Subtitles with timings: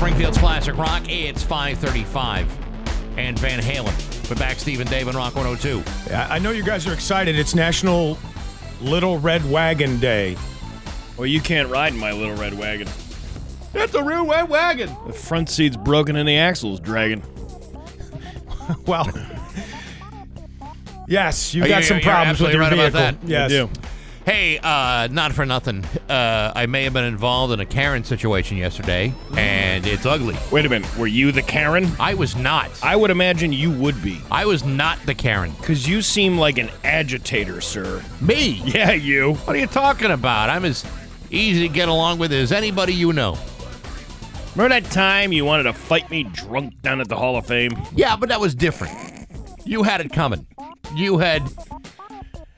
[0.00, 1.02] Springfield's Classic Rock.
[1.10, 2.48] It's 535.
[3.18, 4.30] And Van Halen.
[4.30, 5.82] We're back, Stephen Dave on Rock 102.
[6.14, 7.38] I know you guys are excited.
[7.38, 8.16] It's National
[8.80, 10.38] Little Red Wagon Day.
[11.18, 12.88] Well, you can't ride in my little red wagon.
[13.74, 14.88] That's a real red wagon.
[15.06, 17.22] The front seat's broken and the axle's dragging.
[18.86, 19.06] Well,
[21.08, 23.26] yes, you Oh, got you're- some problems with absolutely your right about vehicle.
[23.28, 23.28] that.
[23.28, 23.44] Yes.
[23.52, 23.70] I do.
[24.30, 25.84] Hey, uh, not for nothing.
[26.08, 30.36] Uh, I may have been involved in a Karen situation yesterday, and it's ugly.
[30.52, 30.96] Wait a minute.
[30.96, 31.88] Were you the Karen?
[31.98, 32.70] I was not.
[32.80, 34.20] I would imagine you would be.
[34.30, 35.50] I was not the Karen.
[35.58, 38.04] Because you seem like an agitator, sir.
[38.20, 38.62] Me?
[38.64, 39.34] Yeah, you.
[39.34, 40.48] What are you talking about?
[40.48, 40.84] I'm as
[41.32, 43.36] easy to get along with as anybody you know.
[44.54, 47.72] Remember that time you wanted to fight me drunk down at the Hall of Fame?
[47.96, 49.26] Yeah, but that was different.
[49.64, 50.46] You had it coming.
[50.94, 51.42] You had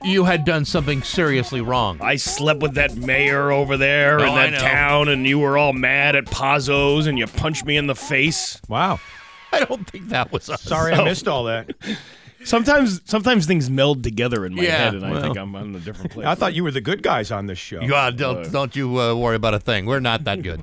[0.04, 1.98] you had done something seriously wrong.
[2.00, 4.58] I slept with that mayor over there Oh, in I that know.
[4.58, 8.60] town, and you were all mad at Pazos, and you punched me in the face.
[8.68, 9.00] Wow.
[9.52, 10.62] I don't think that was us.
[10.62, 11.70] Sorry I missed all that.
[12.44, 15.22] Sometimes, sometimes things meld together in my Yeah, head, and I well.
[15.22, 16.26] think I'm on a different place.
[16.26, 17.80] I thought you were the good guys on this show.
[17.80, 19.86] You, uh, don't don't you uh, worry about a thing.
[19.86, 20.60] We're not that good.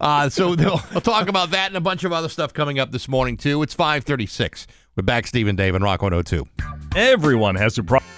[0.00, 2.90] Uh, so we'll we'll talk about that and a bunch of other stuff coming up
[2.90, 3.62] this morning too.
[3.62, 4.66] It's five thirty six.
[4.96, 6.48] We're back, Steve and Dave, and Rock 102.
[6.96, 8.10] Everyone has a problem.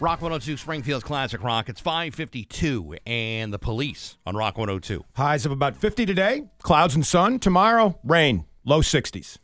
[0.00, 1.68] Rock 102, Springfield's Classic Rock.
[1.68, 5.04] It's 552, and the police on Rock 102.
[5.14, 6.48] Highs of about 50 today.
[6.62, 7.38] Clouds and sun.
[7.38, 8.46] Tomorrow, rain.
[8.64, 9.36] Low 60s.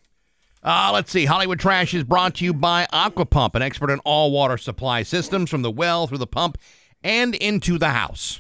[0.63, 1.27] Uh, let's see.
[1.27, 5.51] Hollywood Trash is brought to you by Aquapump, an expert in all water supply systems
[5.51, 6.57] from the well through the pump
[7.05, 8.39] and into the house.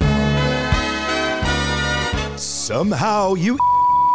[2.40, 3.58] Somehow you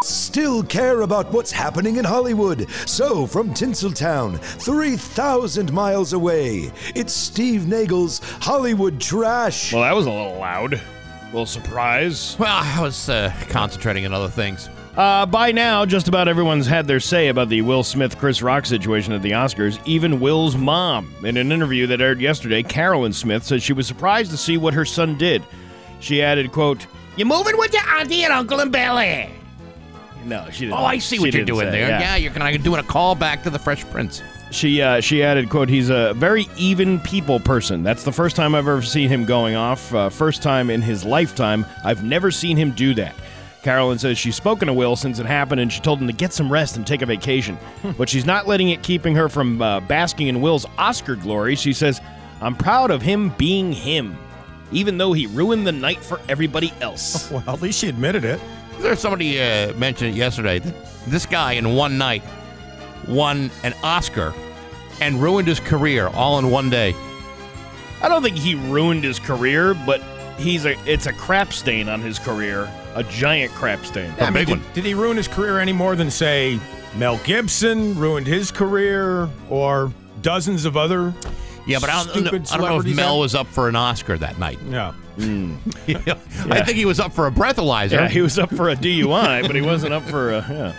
[0.03, 2.69] still care about what's happening in Hollywood.
[2.85, 9.73] So, from Tinseltown, 3,000 miles away, it's Steve Nagel's Hollywood Trash.
[9.73, 10.73] Well, that was a little loud.
[10.73, 12.35] A little surprise.
[12.39, 14.69] Well, I was uh, concentrating on other things.
[14.95, 18.65] Uh, by now, just about everyone's had their say about the Will Smith Chris Rock
[18.65, 21.13] situation at the Oscars, even Will's mom.
[21.23, 24.73] In an interview that aired yesterday, Carolyn Smith said she was surprised to see what
[24.73, 25.43] her son did.
[26.01, 29.29] She added, quote, You're moving with your auntie and uncle in Bel Air.
[30.25, 30.73] No, she didn't.
[30.73, 31.89] Oh, I see what you're doing say, there.
[31.89, 31.99] yeah.
[31.99, 34.21] Yeah, you're kind of doing a call back to the Fresh Prince.
[34.51, 37.83] She uh, she added, "quote He's a very even people person.
[37.83, 39.93] That's the first time I've ever seen him going off.
[39.93, 41.65] Uh, first time in his lifetime.
[41.85, 43.15] I've never seen him do that."
[43.63, 46.33] Carolyn says she's spoken to Will since it happened, and she told him to get
[46.33, 47.57] some rest and take a vacation.
[47.97, 51.55] but she's not letting it keeping her from uh, basking in Will's Oscar glory.
[51.55, 52.01] She says,
[52.41, 54.17] "I'm proud of him being him,
[54.71, 58.41] even though he ruined the night for everybody else." Well, at least she admitted it.
[58.81, 60.75] There's somebody uh, mentioned it yesterday that
[61.07, 62.23] this guy in one night
[63.07, 64.33] won an Oscar
[64.99, 66.95] and ruined his career all in one day.
[68.01, 70.01] I don't think he ruined his career, but
[70.37, 74.11] he's a it's a crap stain on his career, a giant crap stain.
[74.17, 74.73] Yeah, I mean, big did, one.
[74.73, 76.59] did he ruin his career any more than, say,
[76.97, 81.13] Mel Gibson ruined his career or dozens of other?
[81.67, 83.75] Yeah, but I don't, Stupid I don't know if Mel have- was up for an
[83.75, 84.57] Oscar that night.
[84.67, 84.93] Yeah.
[85.17, 87.91] I think he was up for a breathalyzer.
[87.91, 90.37] Yeah, he was up for a DUI, but he wasn't up for a.
[90.37, 90.73] Yeah.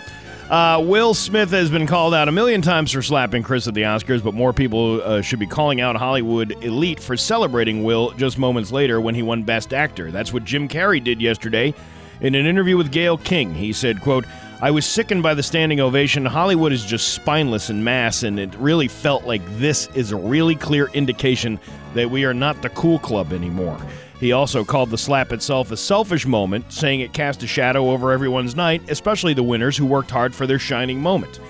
[0.49, 3.83] Uh, Will Smith has been called out a million times for slapping Chris at the
[3.83, 8.37] Oscars, but more people uh, should be calling out Hollywood elite for celebrating Will just
[8.37, 10.11] moments later when he won Best Actor.
[10.11, 11.73] That's what Jim Carrey did yesterday.
[12.21, 14.25] In an interview with Gayle King, he said, quote,
[14.61, 16.25] I was sickened by the standing ovation.
[16.25, 20.55] Hollywood is just spineless in mass, and it really felt like this is a really
[20.55, 21.59] clear indication
[21.95, 23.77] that we are not the cool club anymore.
[24.23, 28.09] He also called the slap itself a selfish moment, saying it cast a shadow over
[28.13, 31.41] everyone's night, especially the winners who worked hard for their shining moment.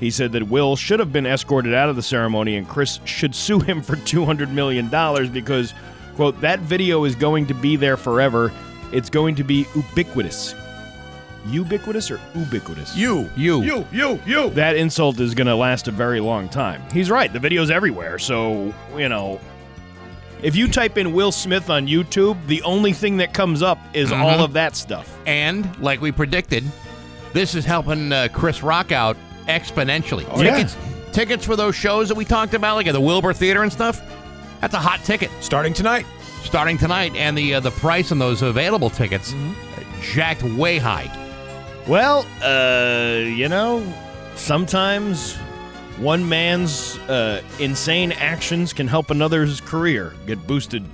[0.00, 3.34] He said that Will should have been escorted out of the ceremony and Chris should
[3.34, 4.88] sue him for $200 million
[5.30, 5.74] because,
[6.14, 8.50] quote, that video is going to be there forever.
[8.94, 10.54] It's going to be ubiquitous.
[11.48, 12.96] Ubiquitous or ubiquitous?
[12.96, 13.28] You.
[13.36, 13.62] You.
[13.62, 14.48] You, you, you.
[14.50, 16.82] that insult is going to last a very long time.
[16.94, 17.30] He's right.
[17.30, 18.18] The video's everywhere.
[18.18, 19.38] So, you know,
[20.42, 24.10] if you type in Will Smith on YouTube, the only thing that comes up is
[24.12, 25.16] all of that stuff.
[25.26, 26.64] And like we predicted,
[27.32, 29.16] this is helping uh, Chris Rock out
[29.46, 30.22] exponentially.
[30.42, 30.56] yeah.
[30.56, 30.76] tickets,
[31.12, 34.02] tickets for those shows that we talked about, like at the Wilbur Theater and stuff.
[34.60, 36.06] That's a hot ticket Starting tonight.
[36.44, 41.10] starting tonight, and the uh, the price on those available tickets uh, jacked way high.
[41.88, 43.84] Well, uh, you know,
[44.36, 45.36] sometimes
[46.02, 50.84] one man's uh, insane actions can help another's career get boosted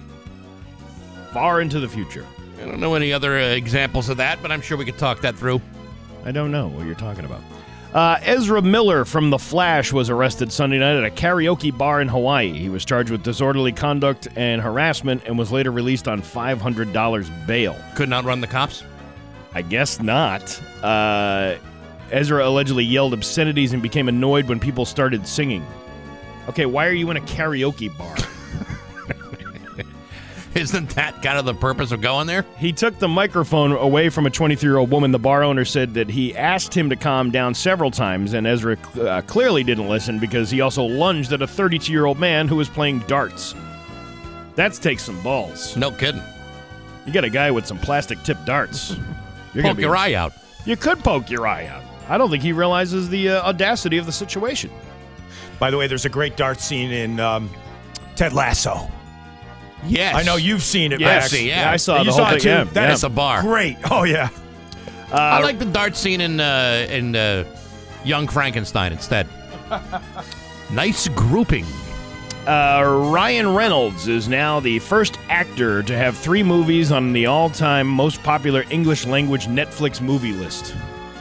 [1.32, 2.26] far into the future.
[2.60, 5.20] I don't know any other uh, examples of that, but I'm sure we could talk
[5.22, 5.62] that through.
[6.24, 7.40] I don't know what you're talking about.
[7.94, 12.08] Uh, Ezra Miller from The Flash was arrested Sunday night at a karaoke bar in
[12.08, 12.52] Hawaii.
[12.52, 17.74] He was charged with disorderly conduct and harassment and was later released on $500 bail.
[17.94, 18.82] Couldn't outrun the cops.
[19.54, 20.60] I guess not.
[20.82, 21.56] Uh,
[22.10, 25.66] Ezra allegedly yelled obscenities and became annoyed when people started singing.
[26.48, 28.16] Okay, why are you in a karaoke bar?
[30.54, 32.44] Isn't that kind of the purpose of going there?
[32.56, 35.12] He took the microphone away from a 23 year old woman.
[35.12, 38.76] The bar owner said that he asked him to calm down several times, and Ezra
[39.00, 42.56] uh, clearly didn't listen because he also lunged at a 32 year old man who
[42.56, 43.54] was playing darts.
[44.56, 45.76] That's take some balls.
[45.76, 46.22] No kidding.
[47.06, 48.96] You got a guy with some plastic tipped darts.
[49.54, 50.32] You're gonna Poke be- your eye out.
[50.64, 51.84] You could poke your eye out.
[52.08, 54.70] I don't think he realizes the uh, audacity of the situation.
[55.58, 57.50] By the way, there's a great dart scene in um,
[58.16, 58.90] Ted Lasso.
[59.86, 60.14] Yes.
[60.16, 61.42] I know you've seen it, Yes, Max.
[61.42, 61.60] yeah.
[61.62, 62.42] Yeah, I saw you the saw whole it thing.
[62.42, 62.48] too.
[62.48, 62.92] Yeah, That yeah.
[62.94, 63.42] is a bar.
[63.42, 63.76] Great.
[63.90, 64.28] Oh yeah.
[65.12, 67.44] I like the dart scene in uh, in uh,
[68.04, 69.26] Young Frankenstein instead.
[70.72, 71.64] nice grouping.
[72.46, 72.82] Uh,
[73.12, 77.86] Ryan Reynolds is now the first actor to have three movies on the all time
[77.86, 80.74] most popular English language Netflix movie list.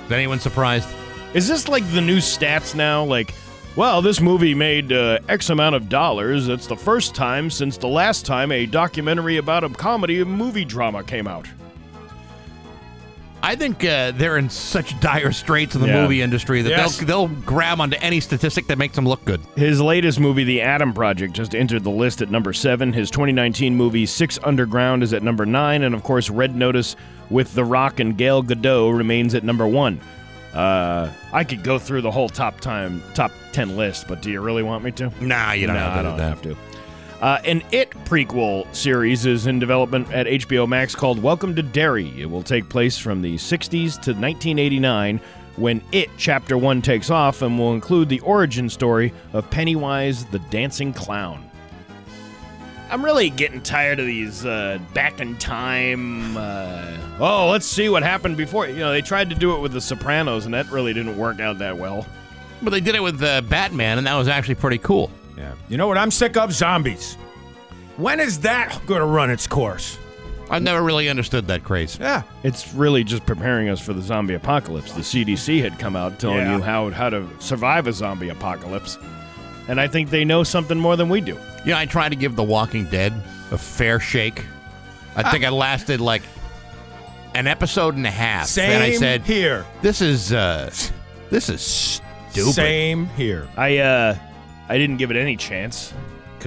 [0.07, 0.87] Is anyone surprised?
[1.33, 3.03] Is this like the new stats now?
[3.03, 3.33] Like,
[3.75, 6.47] well, this movie made uh, X amount of dollars.
[6.47, 11.03] It's the first time since the last time a documentary about a comedy movie drama
[11.03, 11.47] came out.
[13.43, 16.01] I think uh, they're in such dire straits in the Yeah.
[16.01, 16.97] movie industry that Yes.
[16.97, 19.39] they'll they'll grab onto any statistic that makes them look good.
[19.55, 22.93] His latest movie, The Adam Project, just entered the list at number seven.
[22.93, 25.83] His 2019 movie, Six Underground, is at number nine.
[25.83, 26.95] And of course, Red Notice
[27.29, 29.99] with The Rock and Gal Gadot remains at number one.
[30.53, 34.41] Uh, I could go through the whole top time top ten list, but do you
[34.41, 35.11] really want me to?
[35.23, 36.57] Nah, you don't have to I do don't have to.
[37.21, 42.09] Uh, an It prequel series is in development at HBO Max called Welcome to Derry.
[42.21, 43.69] It will take place from the 60s
[44.01, 45.19] to 1989
[45.55, 50.39] when It Chapter 1 takes off and will include the origin story of Pennywise the
[50.51, 51.46] Dancing Clown.
[52.89, 56.37] I'm really getting tired of these uh, back in time.
[56.37, 58.67] Uh, oh, let's see what happened before.
[58.67, 61.39] You know, they tried to do it with The Sopranos, and that really didn't work
[61.39, 62.05] out that well.
[62.61, 65.11] But they did it with uh, Batman, and that was actually pretty cool.
[65.37, 65.53] Yeah.
[65.69, 66.53] You know what I'm sick of?
[66.53, 67.15] Zombies.
[67.97, 69.99] When is that going to run its course?
[70.49, 71.97] I've never really understood that craze.
[71.99, 72.23] Yeah.
[72.43, 74.93] It's really just preparing us for the zombie apocalypse.
[74.93, 76.55] The CDC had come out telling Yeah.
[76.55, 78.97] you how how to survive a zombie apocalypse,
[79.67, 81.37] and I think they know something more than we do.
[81.65, 83.13] You know, I tried to give The Walking Dead
[83.51, 84.43] a fair shake.
[85.15, 86.21] I think I lasted like
[87.33, 89.65] an episode and a half, Same and I said, here.
[89.81, 90.71] "This is uh,
[91.29, 93.47] this is stupid." Same here.
[93.57, 94.17] I uh,
[94.69, 95.93] I didn't give it any chance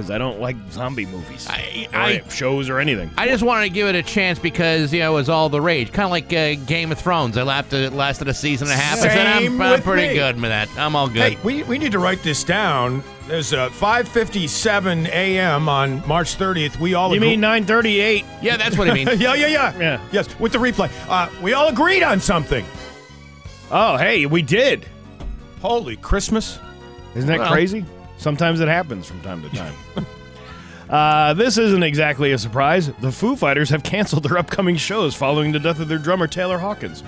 [0.01, 1.89] because I don't like zombie movies, I-
[2.25, 3.11] or shows or anything.
[3.19, 5.61] I just wanted to give it a chance because you know it was all the
[5.61, 7.37] rage, kind of like uh, Game of Thrones.
[7.37, 8.99] I lasted it lasted a season and a half.
[8.99, 10.15] I said Same I'm, I'm with pretty me.
[10.15, 10.69] good with that.
[10.79, 11.35] I'm all good.
[11.35, 13.03] Hey, we, we need to write this down.
[13.29, 15.69] There's a 5:57 a.m.
[15.69, 16.79] on March 30th.
[16.81, 18.25] We all you agree- mean 938?
[18.43, 19.07] Yeah, that's what I mean.
[19.19, 20.01] yeah, yeah, yeah, Yeah.
[20.13, 20.91] Yes, with the replay.
[21.09, 22.65] Uh, we all agreed on something.
[23.71, 24.87] Oh, hey, we did.
[25.63, 26.59] Holy Christmas!
[27.15, 27.53] Isn't that Well.
[27.53, 27.85] crazy?
[28.21, 29.75] Sometimes it happens from time to time.
[30.91, 32.93] uh, this isn't exactly a surprise.
[33.01, 36.59] The Foo Fighters have canceled their upcoming shows following the death of their drummer Taylor
[36.59, 37.03] Hawkins.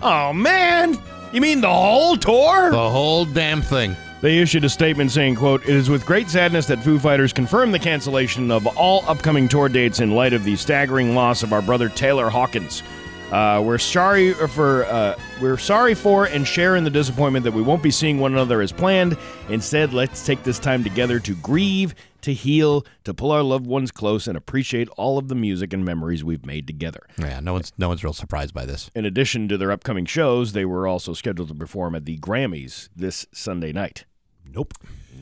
[0.00, 0.96] Oh man,
[1.32, 2.70] you mean the whole tour?
[2.70, 3.96] the whole damn thing.
[4.20, 7.72] They issued a statement saying, quote, It is with great sadness that Foo Fighters confirm
[7.72, 11.60] the cancellation of all upcoming tour dates in light of the staggering loss of our
[11.60, 12.84] brother Taylor Hawkins.
[13.32, 17.62] Uh, we're sorry for uh, we're sorry for and share in the disappointment that we
[17.62, 19.16] won't be seeing one another as planned.
[19.48, 23.90] Instead, let's take this time together to grieve, to heal, to pull our loved ones
[23.90, 27.00] close, and appreciate all of the music and memories we've made together.
[27.16, 28.90] Yeah, no one's no one's real surprised by this.
[28.94, 32.90] In addition to their upcoming shows, they were also scheduled to perform at the Grammys
[32.94, 34.04] this Sunday night.
[34.46, 34.74] Nope.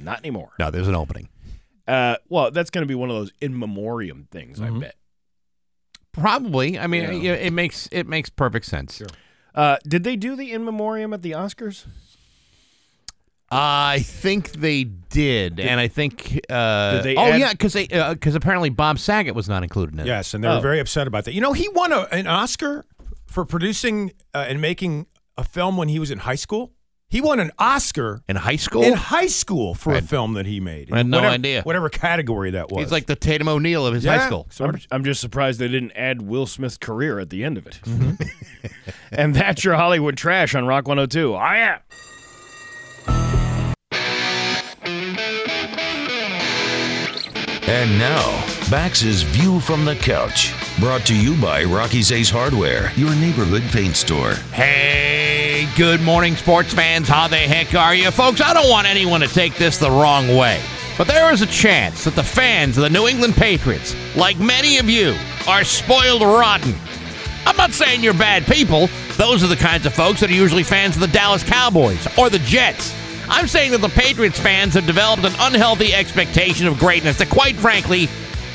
[0.03, 0.51] Not anymore.
[0.59, 1.29] No, there's an opening.
[1.87, 4.97] Uh, well, that's going to be one of those in memoriam things, I bet.
[6.13, 6.79] Probably.
[6.79, 9.01] I mean, yeah, it makes it makes perfect sense.
[9.55, 11.85] Uh, did they do the in memoriam at the Oscars?
[13.53, 16.41] I think they did, and I think.
[16.49, 19.95] Uh, Did they oh add- yeah, because they because apparently Bob Saget was not included
[19.95, 20.07] in it.
[20.07, 20.57] Yes, and they Oh.
[20.57, 21.35] were very upset about that.
[21.35, 22.85] You know, he won a, an Oscar
[23.27, 26.73] for producing uh, and making a film when he was in high school.
[27.11, 28.85] He won an Oscar in high school.
[28.85, 30.93] in high school for a film that he made.
[30.93, 31.63] I had no whatever, idea.
[31.63, 32.85] Whatever category that was.
[32.85, 34.27] He's like the Tatum O'Neal of his high Yeah.
[34.27, 34.47] school.
[34.51, 37.67] So I'm, I'm just surprised they didn't add Will Smith's career at the end of
[37.67, 37.81] it.
[37.83, 38.71] Mm-hmm.
[39.13, 41.35] and that's your Hollywood trash on Rock 102.
[41.35, 41.79] Oh, yeah.
[47.69, 50.53] And now, Bax's View from the Couch.
[50.81, 54.33] Brought to you by Rocky's Ace Hardware, your neighborhood paint store.
[54.53, 57.09] Hey, good morning, sports fans.
[57.09, 58.41] How the heck are you, folks?
[58.41, 60.63] I don't want anyone to take this the wrong way,
[60.97, 64.79] but there is a chance that the fans of the New England Patriots, like many
[64.79, 65.17] of you,
[65.49, 66.75] are spoiled rotten.
[67.47, 68.89] I'm not saying you're bad people.
[69.17, 72.31] Those are the kinds of folks that are usually fans of the Dallas Cowboys or
[72.31, 72.95] the Jets.
[73.29, 77.57] I'm saying that the Patriots fans have developed an unhealthy expectation of greatness that, quite
[77.57, 78.09] frankly,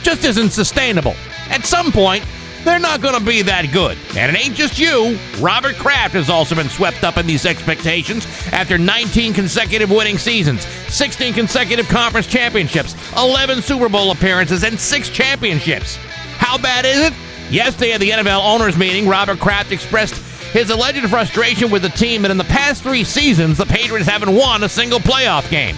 [0.04, 1.16] just isn't sustainable.
[1.50, 2.26] At some point,
[2.66, 3.98] they're not going to be that good.
[4.18, 5.18] And it ain't just you.
[5.40, 10.66] Robert Kraft has also been swept up in these expectations after 19 consecutive winning seasons,
[10.90, 15.96] 16 consecutive conference championships, 11 Super Bowl appearances, and six championships.
[16.38, 17.14] How bad is it?
[17.52, 20.16] Yesterday at the NFL owners meeting, Robert Kraft expressed
[20.52, 24.36] his alleged frustration with the team that in the past three seasons, the Patriots haven't
[24.36, 25.76] won a single playoff game.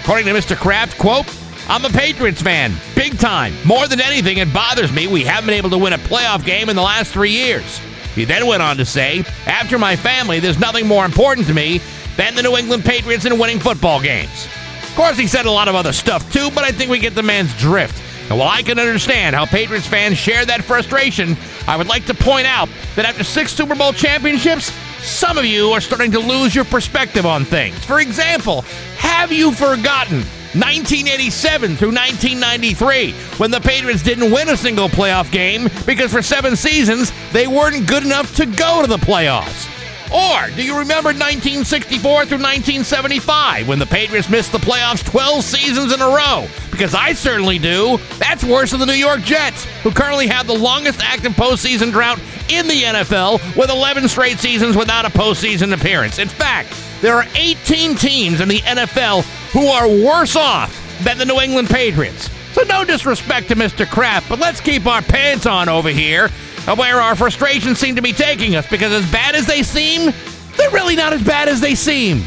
[0.00, 0.56] According to Mr.
[0.56, 1.26] Kraft, quote,
[1.68, 3.54] I'm a Patriots fan, big time.
[3.64, 6.68] More than anything, it bothers me we haven't been able to win a playoff game
[6.68, 7.80] in the last three years.
[8.14, 11.80] He then went on to say, After my family, there's nothing more important to me
[12.16, 14.46] than the New England Patriots and winning football games.
[14.82, 17.14] Of course, he said a lot of other stuff too, but I think we get
[17.14, 18.02] the man's drift.
[18.28, 21.36] And while I can understand how Patriots fans share that frustration,
[21.66, 25.70] I would like to point out that after six Super Bowl championships, some of you
[25.70, 27.82] are starting to lose your perspective on things.
[27.84, 28.62] For example,
[28.98, 30.22] have you forgotten
[30.54, 36.56] 1987 through 1993 when the Patriots didn't win a single playoff game because for seven
[36.56, 39.68] seasons they weren't good enough to go to the playoffs?
[40.12, 45.92] Or do you remember 1964 through 1975 when the Patriots missed the playoffs 12 seasons
[45.92, 46.48] in a row?
[46.72, 47.98] Because I certainly do.
[48.18, 52.18] That's worse than the New York Jets, who currently have the longest active postseason drought
[52.48, 56.18] in the NFL with 11 straight seasons without a postseason appearance.
[56.18, 61.24] In fact, there are 18 teams in the NFL who are worse off than the
[61.24, 62.30] New England Patriots.
[62.52, 63.88] So no disrespect to Mr.
[63.88, 66.28] Kraft, but let's keep our pants on over here
[66.66, 70.12] of where our frustrations seem to be taking us because as bad as they seem,
[70.56, 72.22] they're really not as bad as they seem.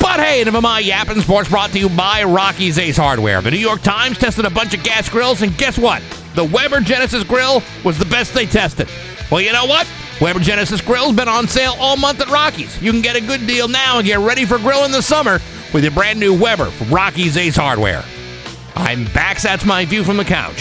[0.00, 3.42] But hey, of my yapping sports brought to you by Rocky's Ace Hardware.
[3.42, 6.02] The New York Times tested a bunch of gas grills, and guess what?
[6.34, 8.88] The Weber Genesis grill was the best they tested.
[9.30, 9.86] Well, you know what?
[10.20, 12.80] Weber Genesis Grill's been on sale all month at Rocky's.
[12.82, 15.38] You can get a good deal now and get ready for grilling the summer
[15.72, 18.02] with your brand new Weber from Rocky's Ace Hardware.
[18.74, 19.40] I'm back.
[19.40, 20.58] That's my view from the couch.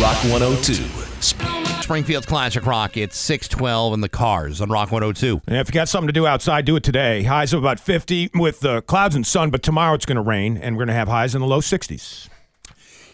[0.00, 0.84] Rock 102.
[1.82, 2.96] Springfield's Classic Rock.
[2.96, 5.42] It's 612 in the cars on Rock 102.
[5.48, 7.24] And if you got something to do outside, do it today.
[7.24, 10.56] Highs of about 50 with the clouds and sun, but tomorrow it's going to rain,
[10.56, 12.28] and we're going to have highs in the low 60s.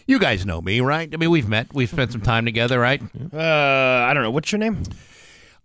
[0.05, 1.09] You guys know me, right?
[1.11, 1.73] I mean, we've met.
[1.73, 3.01] We've spent some time together, right?
[3.33, 4.31] Uh, I don't know.
[4.31, 4.83] What's your name?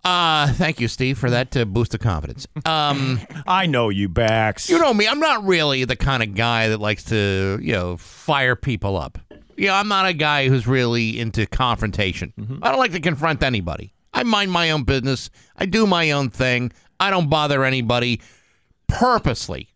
[0.05, 2.47] Uh, thank you, Steve, for that uh, boost of confidence.
[2.65, 4.69] Um, I know you, Bax.
[4.69, 5.07] you know me.
[5.07, 9.19] I'm not really the kind of guy that likes to, you know, fire people up.
[9.57, 12.33] You know, I'm not a guy who's really into confrontation.
[12.63, 13.93] I don't like to confront anybody.
[14.13, 15.31] I mind my own business.
[15.57, 16.73] I do my own thing.
[16.99, 18.21] I don't bother anybody
[18.89, 19.69] purposely.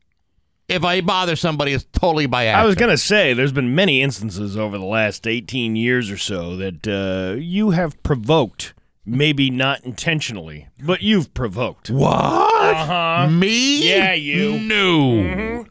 [0.68, 2.62] If I bother somebody, it's totally by accident.
[2.64, 6.56] I was gonna say, there's been many instances over the last 18 years or so
[6.56, 8.74] that uh, you have provoked,
[9.06, 11.90] maybe not intentionally, but you've provoked.
[11.90, 12.12] What?
[12.12, 13.28] Uh-huh.
[13.30, 13.88] Me?
[13.88, 14.58] Yeah, you.
[14.58, 15.66] No.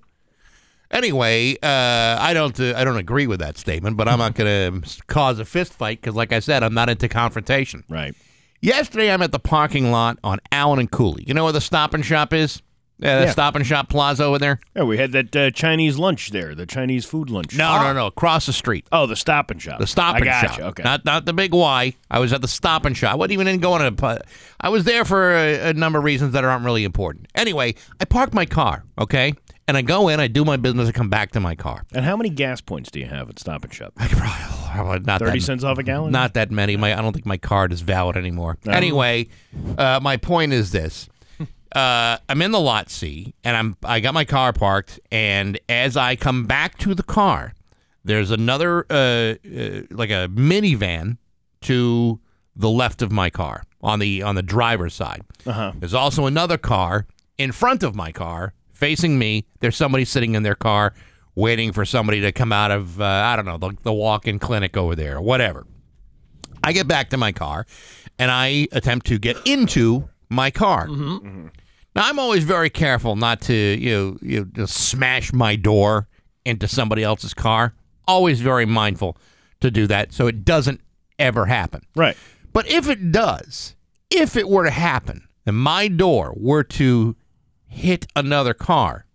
[0.92, 2.58] Anyway, uh, I don't.
[2.60, 5.74] Uh, I don't agree with that statement, but I'm not going to cause a fist
[5.74, 7.84] fight because, like I said, I'm not into confrontation.
[7.90, 8.16] Right.
[8.62, 11.24] Yesterday, I'm at the parking lot on Allen and Cooley.
[11.28, 12.62] You know where the Stop and Shop is?
[13.04, 13.32] Uh, the Yeah.
[13.32, 14.60] Stop and Shop Plaza over there.
[14.76, 17.56] Yeah, we had that uh, Chinese lunch there, the Chinese food lunch.
[17.58, 18.08] No, no, no.
[18.08, 18.88] Across the street.
[18.92, 19.80] Oh, the Stop and Shop.
[19.80, 20.52] The Stop I and.
[20.52, 20.60] Shop.
[20.60, 20.84] Okay.
[20.84, 21.94] Not not the big Y.
[22.10, 23.12] I was at the Stop and Shop.
[23.12, 23.92] I wasn't even in going to.
[23.92, 24.24] pu-
[24.62, 27.28] I was there for a, a number of reasons that aren't really important.
[27.36, 28.84] Anyway, I parked my car.
[28.98, 29.34] Okay,
[29.68, 30.20] and I go in.
[30.20, 30.88] I do my business.
[30.88, 31.84] I come back to my car.
[31.94, 33.94] and how many gas points do you have at Stop and Shop?
[33.98, 36.12] I could probably not 30 that, cents off a gallon?
[36.12, 36.78] Not that many.
[36.78, 38.58] My I don't think my card is valid anymore.
[38.66, 39.28] Anyway,
[39.78, 41.10] uh, my point is this.
[41.76, 45.98] Uh, I'm in the lot C, and I'm I got my car parked, and as
[45.98, 47.54] I come back to the car,
[48.06, 51.18] there's another uh, uh, like a minivan
[51.62, 52.20] to
[52.56, 55.24] the left of my car on the on the driver's side.
[55.46, 55.74] Uh-huh.
[55.78, 59.46] There's also another car in front of my car facing me.
[59.60, 60.94] There's somebody sitting in their car
[61.36, 64.40] waiting for somebody to come out of, uh, I don't know, the, the walk in
[64.40, 65.68] clinic over there or whatever.
[66.64, 67.66] I get back to my car
[68.18, 70.88] and I attempt to get into my car.
[71.96, 76.08] Now, I'm always very careful not to, you know, you know, just smash my door
[76.46, 77.74] into somebody else's car.
[78.08, 79.18] Always very mindful
[79.62, 80.82] to do that so it doesn't
[81.18, 81.86] ever happen.
[81.96, 82.18] Right.
[82.54, 83.76] But if it does,
[84.10, 87.16] if it were to happen, and my door were to
[87.68, 89.06] hit another car,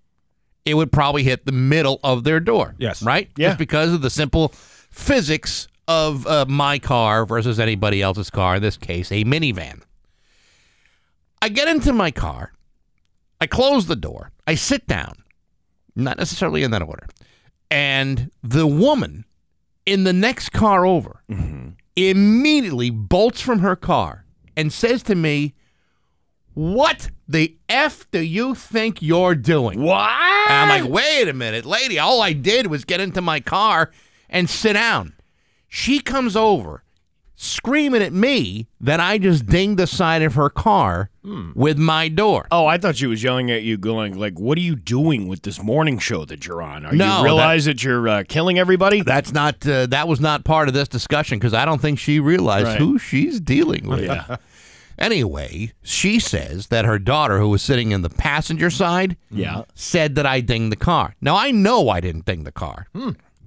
[0.65, 2.75] it would probably hit the middle of their door.
[2.79, 3.03] Yes.
[3.03, 3.31] Right?
[3.37, 3.49] Yeah.
[3.49, 8.63] Just because of the simple physics of uh, my car versus anybody else's car, in
[8.63, 9.83] this case, a minivan.
[11.43, 12.53] I get into my car,
[13.41, 15.15] I close the door, I sit down,
[15.97, 17.07] not necessarily in that order,
[17.71, 19.25] and the woman
[19.87, 21.71] in the next car over mm-hmm.
[21.97, 24.25] immediately bolts from her car
[24.57, 25.55] and says to me,
[26.55, 29.81] What the F do you think you're doing?
[29.81, 30.11] What?
[30.51, 31.99] And I'm like, wait a minute, lady.
[31.99, 33.91] All I did was get into my car
[34.29, 35.15] and sit down.
[35.69, 36.83] She comes over
[37.37, 41.10] screaming at me that I just dinged the side of her car
[41.55, 42.47] with my door.
[42.51, 45.43] Oh, I thought she was yelling at you, going like, "What are you doing with
[45.43, 46.87] this morning show that you're on?
[46.87, 50.45] Are No, you realize that, you're uh, killing everybody?" That's not uh, that was not
[50.45, 52.79] part of this discussion because I don't think she realized Right.
[52.79, 54.05] who she's dealing with.
[54.05, 54.37] Yeah.
[54.99, 59.63] Anyway, she says that her daughter, who was sitting in the passenger side, Yeah.
[59.75, 61.15] said that I dinged the car.
[61.23, 62.87] Now I know I didn't ding the car.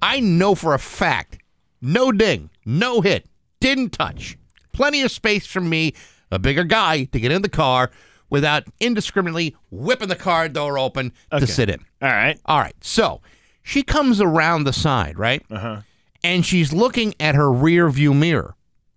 [0.02, 1.38] I know for a fact,
[1.80, 3.26] no ding, no hit,
[3.60, 4.36] didn't touch.
[4.72, 5.94] Plenty of space for me,
[6.34, 7.90] a bigger guy, to get in the car
[8.30, 11.80] without indiscriminately whipping the car door open to sit in.
[12.02, 12.38] All right.
[12.46, 12.74] All right.
[12.80, 13.20] So
[13.62, 15.42] she comes around the side, right?
[15.50, 15.80] Uh-huh.
[16.22, 18.56] And she's looking at her rear view mirror,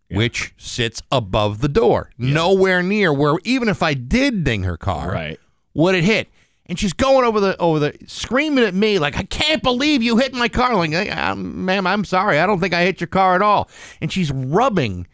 [0.10, 5.12] which sits above the door, nowhere near where even if I did ding her car,
[5.12, 5.40] Right.
[5.74, 6.30] would it hit?
[6.70, 10.18] And she's going over the over the screaming at me like I can't believe you
[10.18, 10.76] hit my car.
[10.76, 12.40] Like, "Hey, um, ma'am, I'm sorry.
[12.40, 13.70] I don't think I hit your car at all.
[14.02, 15.08] And she's rubbing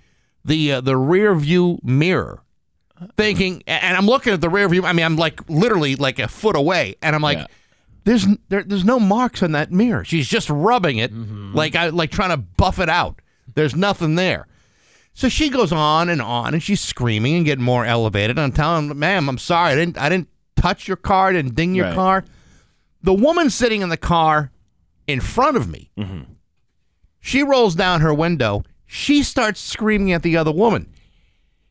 [0.46, 2.42] the uh, the rear view mirror,
[3.18, 3.64] thinking.
[3.68, 4.86] And I'm looking at the rear view.
[4.86, 7.38] I mean, I'm like literally like a foot away, and I'm like.
[7.40, 7.48] Yeah.
[8.06, 10.04] There's there, there's no marks on that mirror.
[10.04, 13.22] She's just rubbing it like I like trying to buff it out.
[13.56, 14.46] There's nothing there.
[15.14, 18.32] So she goes on and on, and she's screaming and getting more elevated.
[18.32, 21.32] And I'm telling, her, ma'am, I'm sorry, I didn't I didn't touch your car, I
[21.32, 21.96] didn't ding your Right.
[21.96, 22.26] car.
[23.04, 24.52] The woman sitting in the car
[25.08, 26.24] in front of me, Mm-hmm.
[27.22, 28.64] she rolls down her window.
[28.94, 30.88] She starts screaming at the other woman.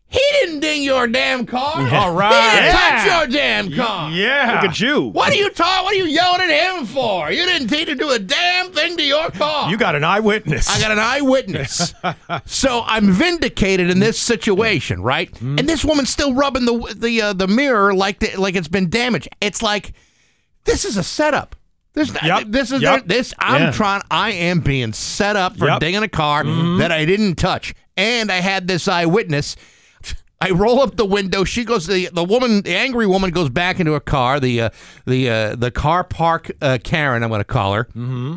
[0.08, 1.76] He didn't ding your damn car.
[1.94, 2.50] All right.
[2.50, 4.10] He didn't touch your damn car.
[4.10, 4.60] Yeah.
[4.60, 5.02] Look at you.
[5.02, 5.84] What are you talking?
[5.84, 7.30] What are you yelling at him for?
[7.30, 9.70] You didn't need to do a damn thing to your car.
[9.70, 10.68] You got an eyewitness.
[10.68, 11.94] I got an eyewitness.
[12.44, 15.32] so I'm vindicated in this situation, right?
[15.32, 15.60] Mm-hmm.
[15.60, 18.90] And this woman's still rubbing the the uh, the mirror like the, like it's been
[18.90, 19.28] damaged.
[19.40, 19.92] It's like
[20.64, 21.54] this is a setup.
[21.94, 22.44] This Yep.
[22.48, 23.06] this is Yep.
[23.06, 23.34] this.
[23.38, 23.70] I'm Yeah.
[23.72, 24.02] trying.
[24.10, 25.80] I am being set up for Yep.
[25.80, 26.42] dinging a car
[26.78, 29.56] that I didn't touch, and I had this eyewitness.
[30.40, 31.44] I roll up the window.
[31.44, 31.86] She goes.
[31.86, 34.40] The the woman, the angry woman, goes back into her car.
[34.40, 34.70] The uh,
[35.06, 37.84] the uh, the car park uh, Karen, I'm going to call her.
[37.84, 38.36] Mm-hmm.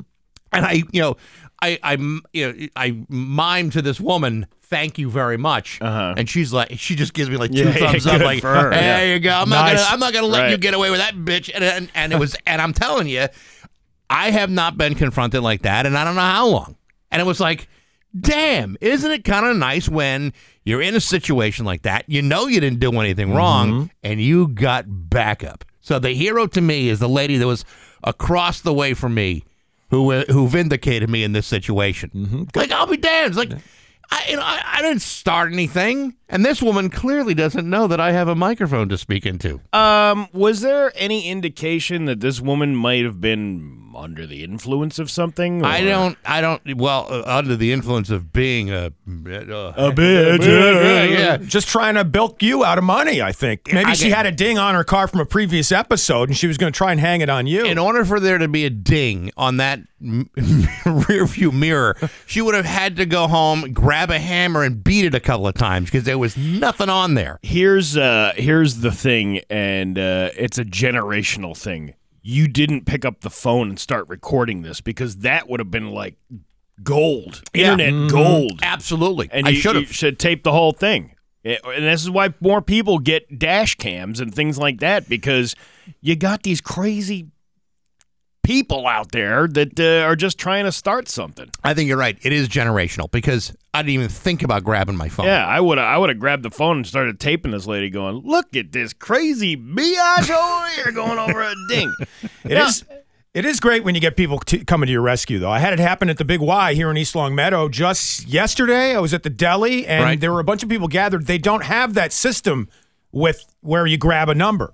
[0.52, 1.18] And I, you know,
[1.62, 1.94] I I
[2.34, 4.46] you know, I mime to this woman.
[4.68, 5.80] Thank you very much.
[5.80, 6.16] Uh-huh.
[6.18, 8.72] And she's like, she just gives me like two Yeah, yeah, thumbs up, like, there
[8.74, 9.14] yeah.
[9.14, 9.32] you go.
[9.32, 11.52] I'm not gonna, I'm not gonna let you get away with that bitch.
[11.54, 13.28] And, and and it was, and I'm telling you,
[14.10, 16.76] I have not been confronted like that, and I don't know how long.
[17.12, 17.68] And it was like,
[18.20, 22.06] damn, isn't it kind of nice when you're in a situation like that?
[22.08, 25.64] You know you didn't do anything wrong, and you got backup.
[25.82, 27.66] So the hero to me is the lady that was
[28.04, 29.44] across the way from me,
[29.92, 32.50] who uh, who vindicated me in this situation.
[32.56, 33.30] Like I'll be damned.
[33.30, 33.52] It's like.
[34.10, 38.00] I, you know, I, I didn't start anything, and this woman clearly doesn't know that
[38.00, 39.62] I have a microphone to speak into.
[39.74, 45.10] Um, was there any indication that this woman might have been under the influence of
[45.10, 45.64] something?
[45.64, 46.18] I don't.
[46.26, 46.62] I don't.
[46.78, 50.46] Well, uh, under the influence of being a uh, A bitch.
[50.46, 51.38] yeah, yeah.
[51.42, 53.72] Just trying to bilk you out of money, I think.
[53.72, 56.38] Maybe I she get- had a ding on her car from a previous episode and
[56.38, 57.66] she was going to try and hang it on you.
[57.66, 60.30] In order for there to be a ding on that m-
[61.08, 65.06] rear view mirror, she would have had to go home, grab a hammer, and beat
[65.06, 67.40] it a couple of times because there was nothing on there.
[67.42, 71.94] Here's uh here's the thing, and uh, it's a generational thing.
[72.28, 75.92] You didn't pick up the phone and start recording this because that would have been
[75.92, 76.16] like
[76.84, 77.74] gold, Yeah.
[77.74, 78.08] internet mm-hmm.
[78.08, 78.60] gold.
[78.64, 79.94] Absolutely, And I you, should you have.
[79.94, 81.12] should tape the whole thing.
[81.44, 85.56] And this is why more people get dash cams and things like that because
[86.02, 87.28] you got these crazy
[88.46, 91.50] people out there that uh, are just trying to start something.
[91.64, 92.18] I think you're right.
[92.22, 95.26] It is generational because I didn't even think about grabbing my phone.
[95.26, 98.18] Yeah, I would I would have grabbed the phone and started taping this lady going,
[98.24, 101.92] "Look at this crazy biatch over here going over a ding."
[102.44, 102.84] It is.
[103.34, 105.52] It is great when you get people t- coming to your rescue, though.
[105.52, 108.96] I had it happen at the Big Y here in East Longmeadow just yesterday.
[108.96, 110.20] I was at the deli, and Right.
[110.22, 111.28] there were a bunch of people gathered.
[111.28, 112.70] They don't have that system
[113.12, 114.74] with where you grab a number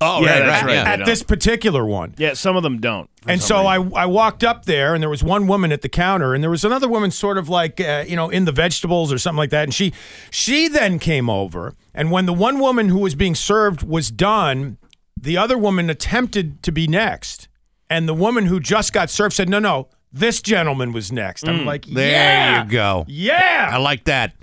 [0.00, 0.68] Oh, Yeah, right, that's right.
[0.68, 0.74] right.
[0.74, 0.92] yeah.
[0.92, 2.14] At this particular one.
[2.18, 3.08] Yeah, some of them don't.
[3.26, 3.76] And so I.
[3.76, 6.64] I walked up there, and there was one woman at the counter, and there was
[6.64, 9.62] another woman sort of like uh, you know in the vegetables or something like that.
[9.64, 9.92] And she
[10.30, 14.76] she then came over, and when the one woman who was being served was done,
[15.18, 17.48] the other woman attempted to be next,
[17.88, 21.64] and the woman who just got served said, "No, no, this gentleman was next." I'm
[21.64, 23.04] like, There "Yeah, you go.
[23.08, 23.70] Yeah.
[23.72, 24.34] I like that.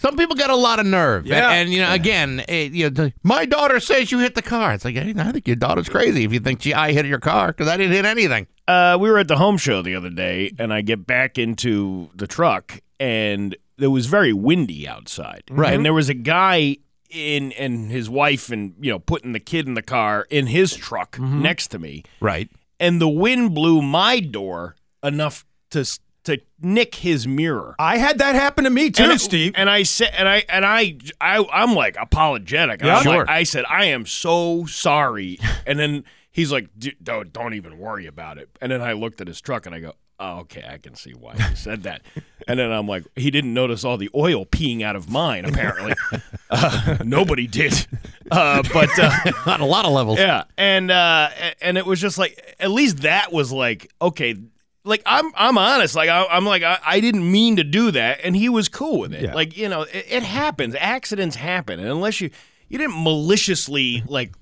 [0.00, 1.50] Some people got a lot of nerve, Yeah.
[1.50, 4.72] and, and, you know, again, eh, you know, my daughter says you hit the car.
[4.72, 7.18] It's like hey, I think your daughter's crazy if you think she I hit your
[7.20, 8.46] car because I didn't hit anything.
[8.66, 12.08] uh, we were at the home show the other day, and I get back into
[12.14, 15.42] the truck, and it was very windy outside.
[15.50, 15.72] Right.
[15.74, 16.76] And there was a guy
[17.10, 20.76] in and his wife and you know putting the kid in the car in his
[20.76, 22.48] truck next to me, Right.
[22.78, 25.84] and the wind blew my door enough to
[26.30, 27.74] to nick his mirror.
[27.78, 29.52] I had that happen to me too, and Steve.
[29.56, 32.82] And I said, and I, and I, I, I'm like apologetic.
[32.82, 32.98] Yeah.
[32.98, 35.38] I'm like- I said, I am so sorry.
[35.66, 38.48] and then he's like, "D- don't, don't even worry about it.
[38.60, 41.12] And then I looked at his truck and I go, oh, okay, I can see
[41.12, 42.02] why he said that.
[42.48, 45.46] and then I'm like, he didn't notice all the oil peeing out of mine.
[45.46, 45.94] Apparently,
[46.50, 47.86] uh, nobody did.
[48.30, 49.10] Uh, but uh,
[49.46, 50.18] On a lot of levels.
[50.18, 51.30] yeah, and uh,
[51.62, 54.36] and it was just like at least that was like okay.
[54.84, 55.94] Like I'm, I'm honest.
[55.94, 59.00] Like I, I'm like I, I didn't mean to do that, and he was cool
[59.00, 59.22] with it.
[59.22, 59.34] Yeah.
[59.34, 60.74] Like you know, it, it happens.
[60.78, 62.30] Accidents happen, and unless you,
[62.68, 64.34] you didn't maliciously like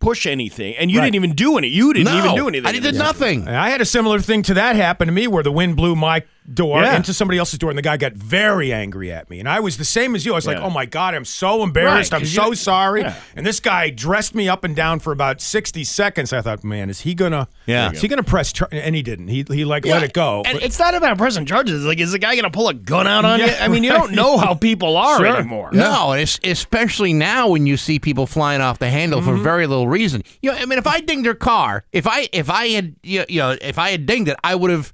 [0.00, 1.06] push anything, and you Right.
[1.06, 1.68] didn't even do any.
[1.68, 2.66] You didn't No, even do anything.
[2.66, 3.48] I did nothing.
[3.48, 6.24] I had a similar thing to that happen to me where the wind blew my
[6.52, 6.96] door Yeah.
[6.96, 9.40] into somebody else's door and the guy got very angry at me.
[9.40, 10.32] And I was the same as you.
[10.32, 12.12] I was like, oh my God, I'm so embarrassed.
[12.12, 13.00] Right, I'm so sorry.
[13.00, 13.14] yeah.
[13.34, 16.32] And this guy dressed me up and down for about 60 seconds.
[16.34, 17.92] I thought, man, is he going to Yeah.
[17.92, 18.68] is he going to press char-?
[18.70, 19.28] And he didn't.
[19.28, 20.42] He, he like let it go.
[20.44, 21.80] And But- it's not about pressing charges.
[21.80, 23.46] It's like, is the guy going to pull a gun out on you?
[23.46, 25.36] I mean, you don't know how people are Sure.
[25.36, 25.70] anymore.
[25.72, 29.36] No, it's, especially now when you see people flying off the handle Mm-hmm.
[29.36, 30.22] for very little reason.
[30.42, 33.24] You know, I mean, if I dinged their car, if I if I had you
[33.30, 34.92] know if I had dinged it, I would have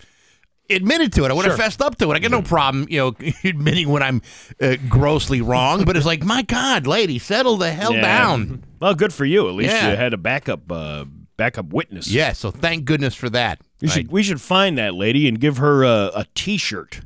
[0.70, 1.30] admitted to it.
[1.30, 1.64] I would have Sure.
[1.64, 2.14] fessed up to it.
[2.14, 4.22] I got no problem, you know, admitting when I'm
[4.60, 5.84] uh, grossly wrong.
[5.84, 8.00] But it's like, my God, lady, settle the hell Yeah.
[8.02, 8.64] down.
[8.80, 9.48] Well, good for you.
[9.48, 9.90] At least Yeah.
[9.90, 11.04] you had a backup, uh,
[11.36, 12.08] backup witness.
[12.08, 12.32] Yeah.
[12.32, 13.60] So thank goodness for that.
[13.80, 17.00] We should we should find that lady and give her a, a T-shirt,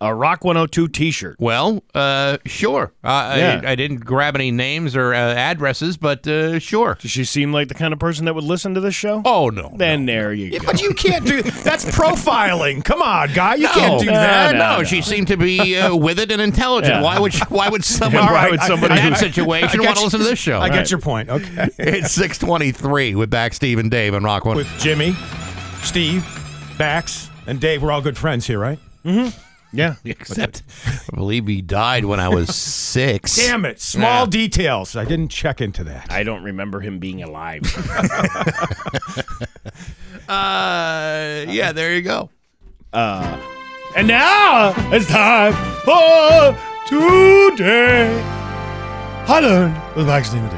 [0.00, 1.36] a Rock 102 T-shirt.
[1.38, 2.92] Well, uh, sure.
[3.04, 3.60] Uh, Yeah.
[3.64, 6.96] I, I didn't grab any names or uh, addresses, but uh, sure.
[7.00, 9.22] Does she seem like the kind of person that would listen to this show?
[9.24, 9.72] Oh no.
[9.76, 10.66] then there you Yeah, go.
[10.66, 12.84] but you can't do that's profiling.
[12.84, 13.54] Come on, guy.
[13.56, 13.72] You No.
[13.72, 14.52] can't do No, that.
[14.52, 14.84] no, no, no.
[14.84, 16.94] she seemed to be uh, with it and intelligent.
[16.96, 17.02] Yeah.
[17.02, 19.18] Why would she, why would someone All Why right, would I- somebody in I- that
[19.18, 20.58] I- situation I want to listen to this show?
[20.58, 20.72] I Right.
[20.72, 21.28] get your point.
[21.30, 21.68] Okay.
[21.78, 24.56] It's six twenty three with back Steve and Dave on Rock One.
[24.56, 25.14] With Jimmy,
[25.82, 26.24] Steve,
[26.78, 28.78] Bax, and Dave, we're all good friends here, right?
[29.72, 29.94] Yeah.
[30.04, 30.62] Except,
[31.12, 33.36] I believe he died when I was six.
[33.46, 33.80] Damn it.
[33.80, 34.30] Small Yeah.
[34.30, 34.96] details.
[34.96, 36.10] I didn't check into that.
[36.10, 37.62] I don't remember him being alive.
[40.28, 42.30] Uh, yeah, there you go.
[42.92, 45.52] and now it's time
[45.84, 46.56] for
[46.88, 48.20] today.
[49.28, 50.50] I learned with Max Demon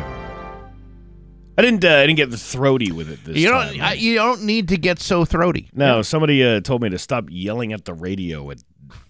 [1.57, 1.85] I didn't.
[1.85, 3.81] Uh, I didn't get the throaty with it this You don't.
[3.81, 5.69] I, you don't need to get so throaty.
[5.75, 8.59] no, somebody uh, told me to stop yelling at the radio at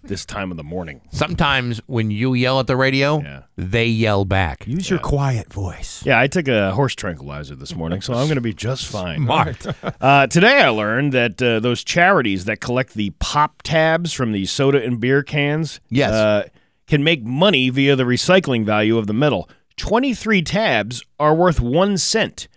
[0.03, 1.01] this time of the morning.
[1.11, 3.41] Sometimes when you yell at the radio, Yeah.
[3.57, 4.65] they yell back.
[4.67, 6.03] Use your quiet voice.
[6.05, 9.23] Yeah, I took a horse tranquilizer this morning, so I'm going to be just fine.
[9.23, 9.65] Smart.
[10.01, 14.45] Uh, today, I learned that uh, those charities that collect the pop tabs from the
[14.45, 16.11] soda and beer cans, Yes.
[16.13, 16.47] uh,
[16.87, 19.49] can make money via the recycling value of the metal.
[19.77, 22.47] Twenty-three tabs are worth one cent,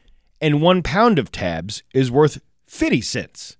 [0.40, 3.56] and one pound of tabs is worth fifty cents.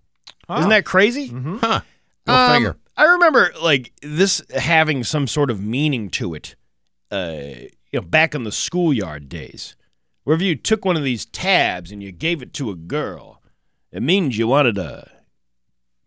[0.51, 1.29] Isn't that crazy?
[1.29, 1.81] Huh.
[2.27, 2.77] Go Um, figure.
[2.97, 6.57] I remember like this having some sort of meaning to it.
[7.11, 7.43] Uh,
[7.91, 9.77] you know, back in the schoolyard days,
[10.25, 13.43] where if you took one of these tabs and you gave it to a girl,
[13.91, 15.07] it means you wanted to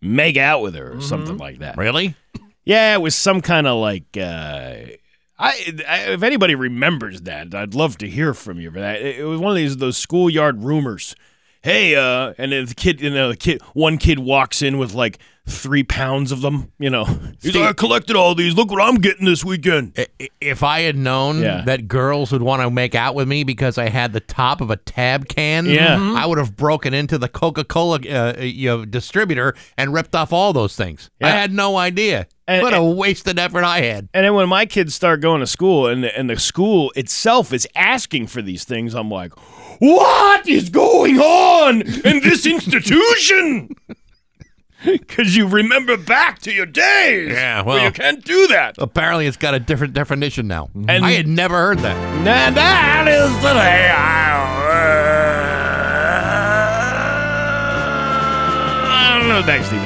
[0.01, 1.77] make out with her or something like that.
[1.77, 2.15] Really?
[2.63, 4.17] Yeah, it was some kind of like.
[4.17, 4.97] Uh,
[5.37, 9.01] I, I if anybody remembers that, I'd love to hear from you for that.
[9.01, 11.15] It, it was one of these those schoolyard rumors.
[11.65, 14.93] Hey, uh, and then the kid, you know, the kid, one kid walks in with
[14.93, 16.71] like three pounds of them.
[16.77, 18.53] You know, he's Steve- like, I collected all these.
[18.53, 19.97] Look what I'm getting this weekend.
[20.39, 21.63] If I had known Yeah.
[21.65, 24.69] that girls would want to make out with me because I had the top of
[24.69, 26.13] a tab can, Yeah.
[26.15, 30.31] I would have broken into the Coca Cola uh, you know, distributor and ripped off
[30.31, 31.09] all those things.
[31.19, 32.27] I had no idea.
[32.47, 34.07] And- what a wasted effort I had.
[34.13, 37.51] And then when my kids start going to school and the, and the school itself
[37.53, 39.33] is asking for these things, I'm like,
[39.79, 43.69] what is going on in this institution?
[44.83, 47.31] Because you remember back to your days.
[47.31, 48.75] Yeah, well- you can't do that.
[48.77, 50.69] Apparently, it's got a different definition now.
[50.87, 51.95] And- I had never heard that.
[51.95, 53.89] And that is the day
[58.97, 59.41] I don't know.
[59.43, 59.84] Thanks, Stephen.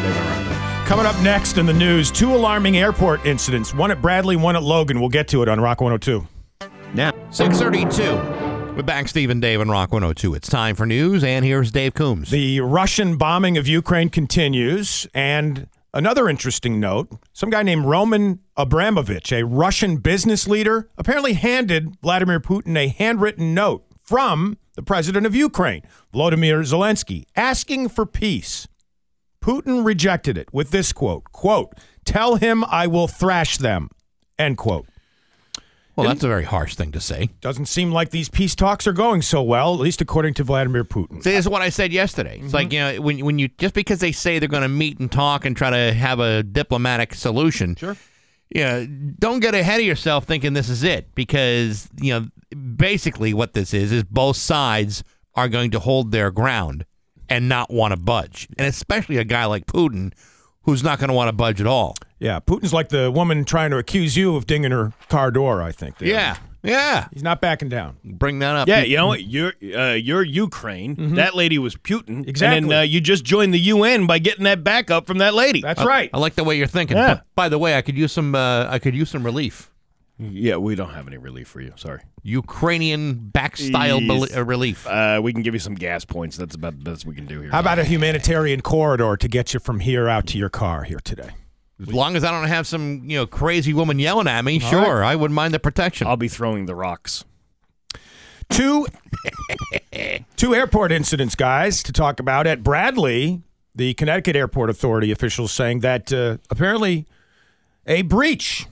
[0.89, 4.63] Coming up next in the news, two alarming airport incidents, one at Bradley, one at
[4.63, 4.99] Logan.
[4.99, 6.27] We'll get to it on Rock 102.
[6.95, 8.75] Now, 632.
[8.75, 10.33] We're back, Steve and Dave on Rock 102.
[10.33, 12.31] It's time for news, and here's Dave Coombs.
[12.31, 15.05] The Russian bombing of Ukraine continues.
[15.13, 21.97] And another interesting note some guy named Roman Abramovich, a Russian business leader, apparently handed
[22.01, 28.67] Vladimir Putin a handwritten note from the president of Ukraine, Volodymyr Zelensky, asking for peace.
[29.41, 31.73] Putin rejected it with this quote, quote,
[32.05, 33.89] Tell him I will thrash them.
[34.37, 34.87] End quote.
[35.95, 37.29] Well, that's a very harsh thing to say.
[37.41, 40.85] Doesn't seem like these peace talks are going so well, at least according to Vladimir
[40.85, 41.21] Putin.
[41.21, 42.39] See, this is what I said yesterday.
[42.41, 42.73] It's like mm-hmm.
[42.73, 45.45] you know when when you just because they say they're going to meet and talk
[45.45, 47.75] and try to have a diplomatic solution.
[47.75, 47.97] Sure.
[48.49, 48.85] Yeah,
[49.19, 52.27] don't get ahead of yourself thinking this is it because you know
[52.75, 55.03] basically what this is is both sides
[55.35, 56.85] are going to hold their ground
[57.29, 60.13] and not want to budge, and especially a guy like Putin
[60.63, 61.95] who's not going to want to budge at all.
[62.19, 65.71] Yeah, Putin's like the woman trying to accuse you of dinging her car door, I
[65.71, 65.95] think.
[66.01, 67.07] Yeah, yeah.
[67.13, 67.95] He's not backing down.
[68.03, 68.67] Bring that up.
[68.67, 69.23] Yeah, you know what?
[69.23, 71.15] You're uh, you're Ukraine.
[71.15, 72.27] That lady was Putin.
[72.27, 72.27] Exactly.
[72.27, 72.69] And Exactly.
[72.69, 75.61] then uh, you just joined the UN by getting that backup from that lady.
[75.61, 76.09] That's right.
[76.13, 76.97] I like the way you're thinking.
[76.97, 77.15] Yeah.
[77.15, 78.35] But by the way, I could use some.
[78.35, 79.68] Uh, I could use some relief.
[80.19, 81.71] Yeah, we don't have any relief for you.
[81.77, 82.01] Sorry.
[82.23, 84.85] Ukrainian backstyle bel- uh, relief.
[84.85, 86.35] Uh, we can give you some gas points.
[86.35, 87.51] That's about the best we can do here.
[87.51, 90.99] How about a humanitarian corridor to get you from here out to your car here
[90.99, 91.29] today?
[91.81, 95.01] As long as I don't have some, you know, crazy woman yelling at me, sure,
[95.01, 96.07] I wouldn't mind the protection.
[96.07, 97.23] I'll be throwing the rocks.
[98.49, 98.87] Two,
[100.35, 103.41] two airport incidents, guys, to talk about at Bradley.
[103.73, 107.05] The Connecticut Airport Authority officials saying that uh, apparently
[107.85, 108.65] a breach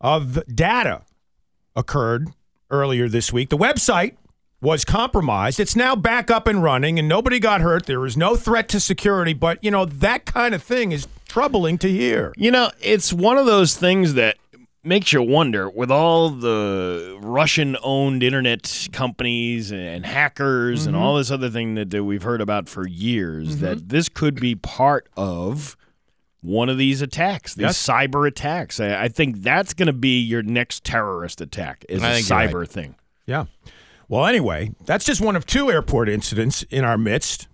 [0.00, 1.02] of data
[1.74, 2.28] occurred
[2.70, 3.48] earlier this week.
[3.48, 4.16] The website
[4.60, 5.60] was compromised.
[5.60, 7.86] It's now back up and running, and nobody got hurt.
[7.86, 11.78] There was no threat to security, but you know that kind of thing is troubling
[11.78, 12.32] to hear.
[12.36, 14.36] You know, it's one of those things that
[14.84, 21.04] makes you wonder with all the Russian owned internet companies and hackers and mm-hmm.
[21.04, 23.88] all this other thing that, that we've heard about for years that mm-hmm.
[23.88, 25.76] this could be part of
[26.48, 27.86] one of these attacks, these Yes.
[27.86, 28.80] cyber attacks.
[28.80, 32.28] I, I think that's going to be your next terrorist attack is I a think
[32.28, 32.50] you're right.
[32.50, 32.94] cyber thing.
[33.26, 33.44] Yeah.
[34.08, 37.46] Well, anyway, that's just one of two airport incidents in our midst.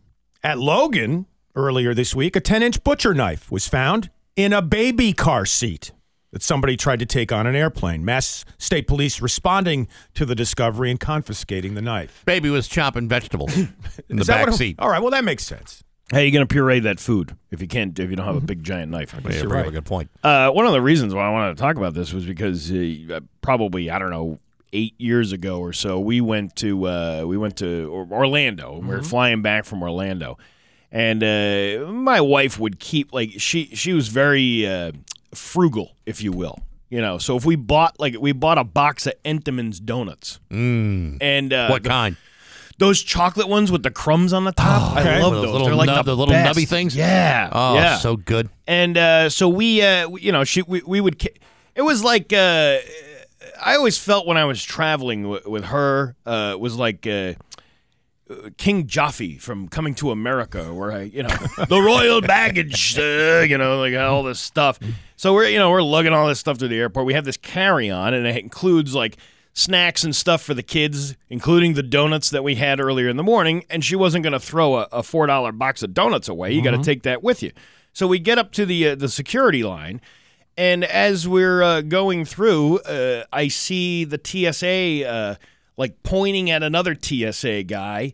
[0.45, 1.27] At Logan,
[1.57, 5.91] earlier this week, a 10 inch butcher knife was found in a baby car seat
[6.31, 8.05] that somebody tried to take on an airplane.
[8.05, 12.23] Mass State Police responding to the discovery and confiscating the knife.
[12.27, 13.57] Baby was chopping vegetables
[14.09, 14.77] in the back what- seat.
[14.79, 15.83] All right, well, that makes sense.
[16.15, 18.37] How are you going to puree that food if you can't if you don't have
[18.37, 19.13] a big giant knife?
[19.15, 19.73] Yeah, you're very right.
[19.73, 20.11] good point.
[20.23, 23.21] Uh, one of the reasons why I wanted to talk about this was because uh,
[23.43, 24.39] probably I don't know
[24.73, 28.89] eight years ago or so we went to uh, we went to Or- Orlando and
[28.89, 30.39] we were flying back from Orlando,
[30.93, 34.93] and uh, my wife would keep like she she was very uh,
[35.35, 36.59] frugal, if you will.
[36.91, 41.19] You know, so if we bought like we bought a box of Entenmann's donuts, Mm.
[41.21, 42.17] and uh, what the- kind?
[42.79, 45.17] Those chocolate ones with the crumbs on the top, okay.
[45.17, 45.53] I love Those those.
[45.53, 46.59] little They're like nub- the, the little best.
[46.59, 46.97] nubby things?
[46.97, 47.97] Yeah, Oh, yeah.
[47.99, 48.49] so good.
[48.67, 51.19] and uh, so we, uh, you know, she we, we would.
[51.19, 51.37] ki-
[51.75, 52.79] It was like uh,
[53.65, 57.07] I always felt when I was traveling w- with her uh, was like.
[57.07, 57.35] Uh,
[58.57, 61.29] King Jaffe from Coming to America, where I, you know,
[61.69, 64.79] the royal baggage, uh, you know, like all this stuff.
[65.17, 67.05] So we're, you know, we're lugging all this stuff to the airport.
[67.05, 69.19] We have this carry-on, and it includes like
[69.55, 73.23] snacks and stuff for the kids, including the donuts that we had earlier in the
[73.23, 73.65] morning.
[73.71, 76.53] And she wasn't going to throw a, a four dollar box of donuts away.
[76.53, 77.53] You got to take that with you.
[77.93, 80.01] So we get up to the uh, the security line,
[80.59, 85.35] and as we're uh, going through, uh, I see the TSA uh,
[85.77, 88.13] like pointing at another TSA guy,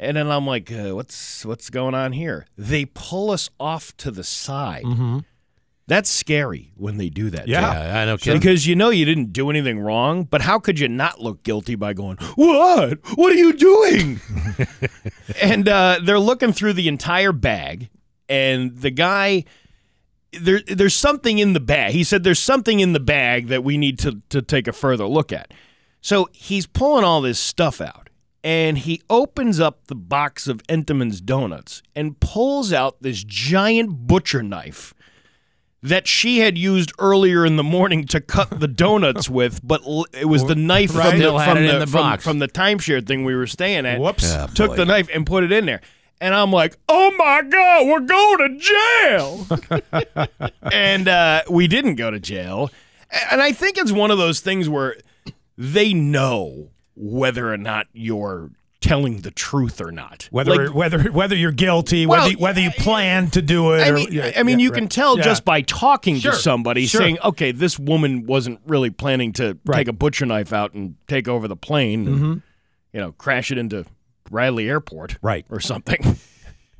[0.00, 4.10] and then I'm like, uh, "What's what's going on here?" They pull us off to
[4.10, 4.84] the side.
[5.86, 7.48] That's scary when they do that.
[7.48, 7.60] Yeah.
[7.60, 8.16] Yeah, I know.
[8.16, 8.38] Kidding.
[8.38, 11.74] Because you know you didn't do anything wrong, but how could you not look guilty
[11.74, 13.00] by going, What?
[13.16, 14.20] What are you doing?
[15.42, 17.88] and uh, they're looking through the entire bag,
[18.28, 19.44] and the guy,
[20.32, 21.92] there, there's something in the bag.
[21.92, 25.06] He said, There's something in the bag that we need to, to take a further
[25.06, 25.52] look at.
[26.00, 28.10] So he's pulling all this stuff out,
[28.44, 34.42] and he opens up the box of Entenmann's donuts and pulls out this giant butcher
[34.42, 34.94] knife
[35.82, 40.06] that she had used earlier in the morning to cut the donuts with, but l-
[40.12, 41.10] it was the knife Right.
[41.10, 43.98] from the, from, the, the from, from the timeshare thing we were staying at.
[44.00, 44.24] Whoops.
[44.30, 44.46] Yeah.
[44.46, 44.76] Took boy.
[44.76, 45.80] the knife and put it in there.
[46.20, 50.28] And I'm like, oh my God, we're going to jail.
[50.70, 52.70] and uh, we didn't go to jail.
[53.30, 54.96] And I think it's one of those things where
[55.56, 60.28] they know whether or not you're telling the truth or not.
[60.30, 63.80] Whether Like, whether whether you're guilty, Well, whether whether you plan to do it.
[63.82, 64.78] I or- mean, yeah, I mean, yeah, you right.
[64.78, 65.24] can tell Yeah.
[65.24, 67.00] just by talking Sure, to somebody, sure.
[67.02, 69.78] saying, "Okay, this woman wasn't really planning to Right.
[69.78, 72.32] take a butcher knife out and take over the plane, Mm-hmm.
[72.94, 73.84] you know, crash it into
[74.30, 75.44] Riley Airport, Right.
[75.50, 76.16] or something."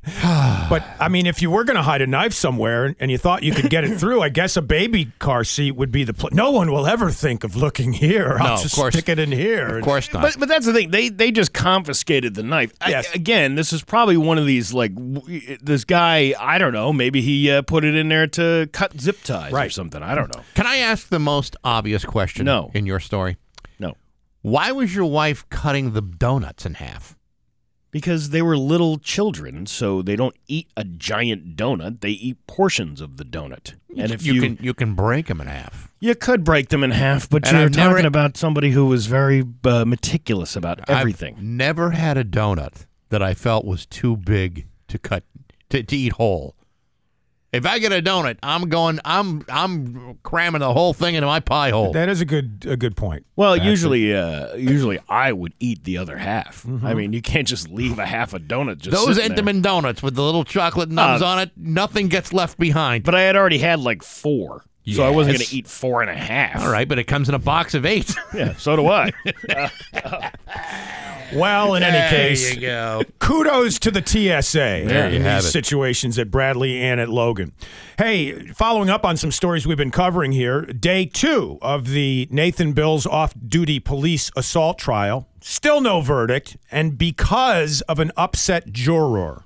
[0.23, 3.43] but I mean, if you were going to hide a knife somewhere and you thought
[3.43, 6.13] you could get it through, I guess a baby car seat would be the.
[6.13, 8.37] Pl- no one will ever think of looking here.
[8.39, 8.95] I'll No, of just course.
[8.95, 9.77] stick it in here.
[9.77, 10.23] Of course not.
[10.23, 10.89] But but that's the thing.
[10.89, 12.73] They they just confiscated the knife.
[12.81, 13.13] I- Yes.
[13.13, 16.33] again, this is probably one of these like w- this guy.
[16.39, 16.91] I don't know.
[16.91, 20.01] Maybe he uh, put it in there to cut zip ties or something.
[20.01, 20.41] I don't know.
[20.55, 22.71] Can I ask the most obvious question No.
[22.73, 23.37] in your story?
[23.79, 23.93] No,
[24.41, 27.15] Why was your wife cutting the donuts in half?
[27.91, 32.01] Because they were little children, so they don't eat a giant donut.
[32.01, 33.73] They eat portions of the donut.
[33.97, 35.91] And if you, can you can break them in half.
[35.99, 38.85] you could break them in half, but And you're I've never- talking about somebody who
[38.85, 41.35] was very uh, meticulous about everything.
[41.37, 45.23] I've never had a donut that I felt was too big to cut
[45.69, 46.55] to, to eat whole.
[47.53, 48.99] If I get a donut, I'm going.
[49.03, 51.91] I'm I'm cramming the whole thing into my pie hole.
[51.91, 53.25] That is a good a good point.
[53.35, 56.65] Well, That's usually, uh, usually I would eat the other half.
[56.81, 59.35] I mean, you can't just leave a half a donut just Those sitting.
[59.35, 63.03] Entenmann donuts with the little chocolate nubs Uh, on it, nothing gets left behind.
[63.03, 66.09] But I had already had like four, so I wasn't going to eat four and
[66.09, 66.61] a half.
[66.63, 68.15] All right, but it comes in a box of eight.
[68.33, 69.11] Yeah, so do I.
[71.33, 73.01] Well, in any there case, you go.
[73.19, 75.51] kudos to the TSA There you in have these it.
[75.51, 77.53] situations at Bradley and at Logan.
[77.97, 82.73] Hey, following up on some stories we've been covering here, day two of the Nathan
[82.73, 89.43] Bills off duty police assault trial, still no verdict, and because of an upset juror,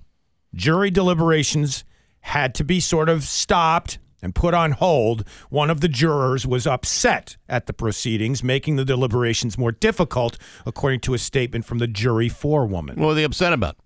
[0.54, 1.84] jury deliberations
[2.22, 5.24] had to be sort of stopped and put on hold.
[5.50, 11.00] One of the jurors was upset at the proceedings, making the deliberations more difficult, according
[11.02, 12.98] to a statement from the jury forewoman.
[13.00, 13.78] What were they upset about?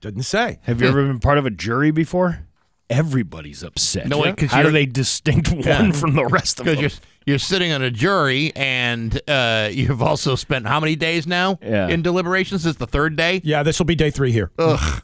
[0.00, 0.60] Didn't say.
[0.62, 2.46] Have you ever been part of a jury before?
[2.88, 4.06] Everybody's upset.
[4.08, 5.92] No, wait, 'cause How do you're- they distinct one Yeah.
[5.92, 6.82] from the rest of Because them?
[6.82, 6.90] you're
[7.26, 11.88] you're sitting on a jury, and uh, you've also spent how many days now Yeah.
[11.88, 12.62] in deliberations?
[12.62, 13.42] This is the third day.
[13.44, 14.50] Yeah, this will be day three here.
[14.58, 15.02] Ugh,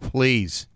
[0.00, 0.66] please.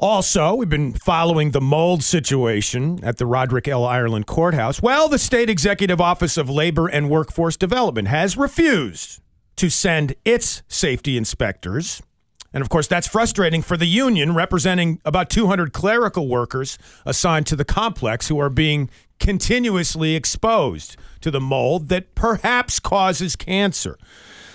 [0.00, 3.84] Also, we've been following the mold situation at the Roderick L.
[3.84, 4.80] Ireland Courthouse.
[4.80, 9.20] Well, the State Executive Office of Labor and Workforce Development has refused
[9.56, 12.00] to send its safety inspectors.
[12.52, 17.56] And of course, that's frustrating for the union representing about 200 clerical workers assigned to
[17.56, 23.98] the complex who are being continuously exposed to the mold that perhaps causes cancer.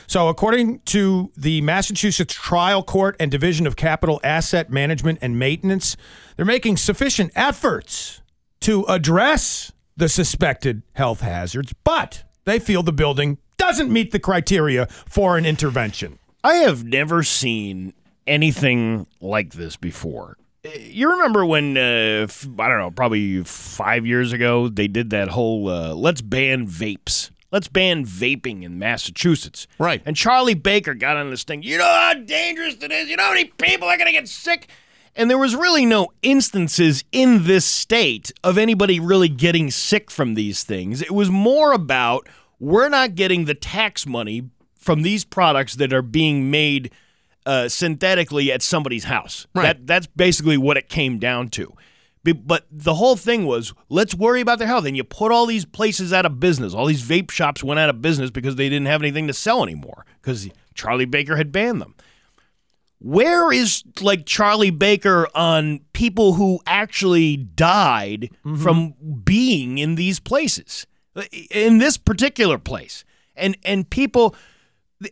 [0.07, 5.95] So, according to the Massachusetts Trial Court and Division of Capital Asset Management and Maintenance,
[6.35, 8.21] they're making sufficient efforts
[8.61, 14.87] to address the suspected health hazards, but they feel the building doesn't meet the criteria
[14.87, 16.19] for an intervention.
[16.43, 17.93] I have never seen
[18.27, 20.37] anything like this before.
[20.79, 22.27] You remember when, uh,
[22.59, 27.31] I don't know, probably five years ago, they did that whole uh, let's ban vapes.
[27.53, 29.67] Let's ban vaping in Massachusetts.
[29.77, 30.01] Right.
[30.07, 31.61] And Charlie Baker got on this thing.
[31.61, 33.07] You know how dangerous it is?
[33.07, 34.67] You know how many people are going to get sick?
[35.15, 40.33] And there was really no instances in this state of anybody really getting sick from
[40.33, 41.03] these things.
[41.03, 42.27] It was more about
[42.59, 46.91] we're not getting the tax money from these products that are being made
[47.45, 49.45] uh, synthetically at somebody's house.
[49.53, 49.63] Right.
[49.63, 51.71] That that's basically what it came down to.
[52.23, 55.65] But the whole thing was let's worry about their health, and you put all these
[55.65, 56.73] places out of business.
[56.73, 59.61] All these vape shops went out of business because they didn't have anything to sell
[59.61, 61.95] anymore because Charlie Baker had banned them.
[62.99, 68.29] Where is like Charlie Baker on people who actually died
[68.61, 68.93] from
[69.25, 70.87] being in these places,
[71.51, 73.03] in this particular place,
[73.35, 74.33] and and people?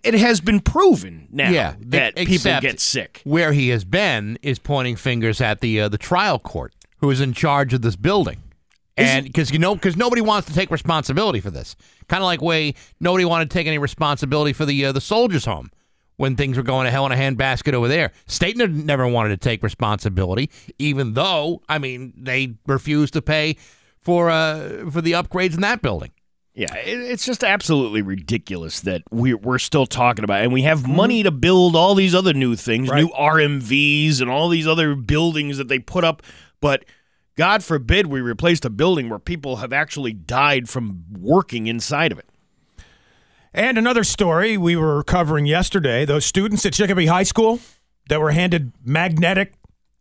[0.04, 3.20] It has been proven now Yeah, that people get sick.
[3.26, 7.20] Where he has been is pointing fingers at the uh, the trial court, who is
[7.22, 8.42] in charge of this building,
[8.98, 11.76] and because you know, because nobody wants to take responsibility for this.
[12.08, 15.46] Kind of like way nobody wanted to take any responsibility for the uh, the soldiers'
[15.46, 15.72] home
[16.18, 18.12] when things were going to hell in a handbasket over there.
[18.28, 23.58] State never wanted to take responsibility, even though I mean they refused to pay
[24.00, 26.12] for uh for the upgrades in that building.
[26.54, 30.44] Yeah, it's just absolutely ridiculous that we're, we're still talking about it.
[30.44, 33.04] And we have money to build all these other new things, Right.
[33.04, 36.22] new RMVs and all these other buildings that they put up.
[36.62, 36.86] But
[37.36, 42.20] God forbid we replaced a building where people have actually died from working inside of
[42.20, 42.30] it.
[43.54, 47.60] And another story we were covering yesterday those students at Chicopee High School
[48.08, 49.54] that were handed magnetic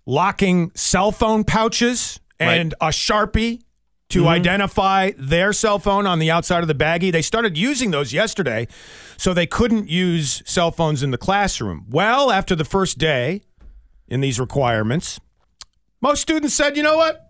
[0.06, 3.62] locking cell phone pouches and a Sharpie
[4.10, 4.28] to mm-hmm.
[4.28, 7.12] identify their cell phone on the outside of the baggie.
[7.12, 8.66] They started using those yesterday,
[9.16, 11.86] so they couldn't use cell phones in the classroom.
[11.88, 13.42] Well, after the first day
[14.08, 15.20] in these requirements,
[16.00, 17.26] most students said, you know what?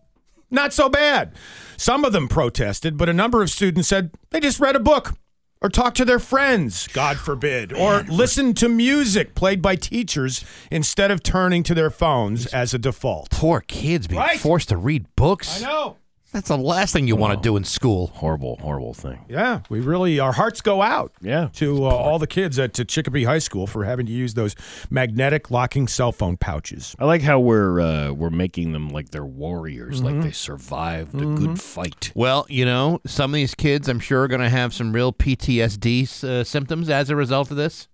[0.51, 1.35] Not so bad.
[1.77, 5.15] Some of them protested, but a number of students said they just read a book
[5.63, 11.11] or talked to their friends, God forbid, or listened to music played by teachers instead
[11.11, 13.31] of turning to their phones as a default.
[13.31, 14.41] Poor kids being Right.
[14.41, 15.63] forced to read books.
[15.63, 15.97] I know.
[16.33, 18.09] That's the last thing you want to do in school.
[18.15, 19.25] Horrible, horrible thing.
[19.29, 21.49] Yeah, we really, our hearts go out Yeah.
[21.55, 24.55] to uh, all the kids at to Chicopee High School for having to use those
[24.91, 26.95] magnetic locking cell phone pouches.
[27.01, 30.05] I like how we're uh, we're making them like they're warriors, Mm-hmm.
[30.17, 32.13] like they survived a good fight.
[32.15, 35.13] Well, you know, some of these kids, I'm sure, are going to have some real
[35.13, 37.89] PTSD uh, symptoms as a result of this.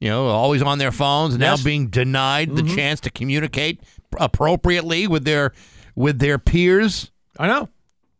[0.00, 1.62] You know, always on their phones, now Yes.
[1.62, 3.80] being denied the chance to communicate
[4.18, 5.52] appropriately with their
[5.94, 7.10] with their peers.
[7.40, 7.70] I know.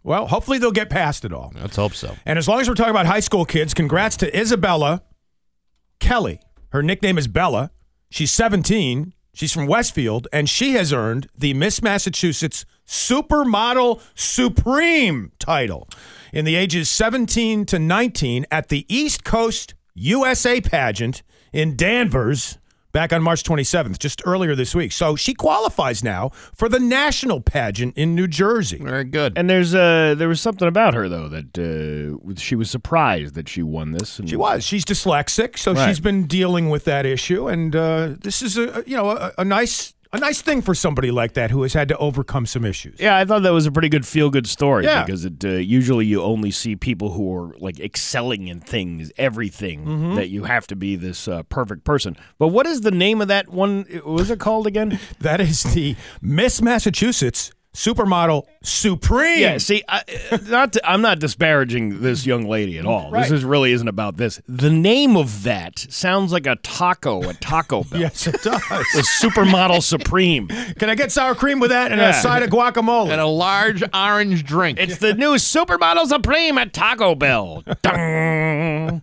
[0.02, 1.52] Well, hopefully they'll get past it all.
[1.54, 2.16] Let's hope so.
[2.24, 5.02] And as long as we're talking about high school kids, congrats to Isabella
[5.98, 6.40] Kelly.
[6.70, 7.70] Her nickname is Bella.
[8.08, 9.12] She's 17.
[9.34, 15.86] She's from Westfield, and she has earned the Miss Massachusetts Supermodel Supreme title
[16.32, 22.56] in the ages 17 to 19 at the East Coast USA pageant in Danvers
[22.92, 24.92] back on March 27th, just earlier this week.
[24.92, 28.78] So she qualifies now for the national pageant in New Jersey.
[28.78, 29.36] Very good.
[29.36, 33.48] And there's uh there was something about her though that uh, she was surprised that
[33.48, 34.18] she won this.
[34.18, 34.64] And She was.
[34.64, 35.88] She's dyslexic, so Right.
[35.88, 39.44] she's been dealing with that issue, and uh, this is a you know a, a
[39.44, 42.98] nice a nice thing for somebody like that who has had to overcome some issues.
[42.98, 45.04] Yeah, I thought that was a pretty good feel good story Yeah.
[45.04, 49.84] because it uh, usually you only see people who are like excelling in things, everything
[49.84, 50.14] Mm-hmm.
[50.16, 52.16] that you have to be this uh, perfect person.
[52.38, 53.84] But what is the name of that one?
[54.02, 54.98] What was it called again?
[55.20, 59.40] That is the Miss Massachusetts Supermodel Supreme.
[59.40, 60.02] Yeah, see, I,
[60.32, 63.10] uh, not to, I'm not disparaging this young lady at all.
[63.12, 63.22] Right.
[63.22, 64.40] This is really isn't about this.
[64.48, 68.00] The name of that sounds like a taco at Taco Bell.
[68.00, 68.60] Yes, it does.
[68.68, 69.06] The does.
[69.06, 70.48] Supermodel Supreme.
[70.48, 73.10] Can I get sour cream with that and a side of guacamole?
[73.10, 74.78] and a large orange drink.
[74.80, 77.62] It's the new Supermodel Supreme at Taco Bell.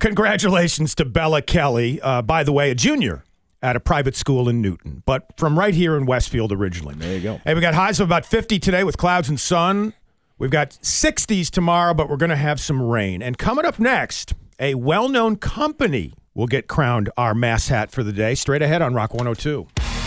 [0.00, 2.00] Congratulations to Bella Kelly.
[2.00, 3.24] Uh, by the way, a junior
[3.62, 6.94] at a private school in Newton, but from right here in Westfield originally.
[6.94, 7.40] There you go.
[7.44, 9.94] Hey, we got highs of about 50 today with clouds and sun.
[10.38, 13.20] We've got 60s tomorrow, but we're going to have some rain.
[13.22, 18.04] And coming up next, a well known company will get crowned our mass hat for
[18.04, 18.36] the day.
[18.36, 19.66] Straight ahead on Rock 102.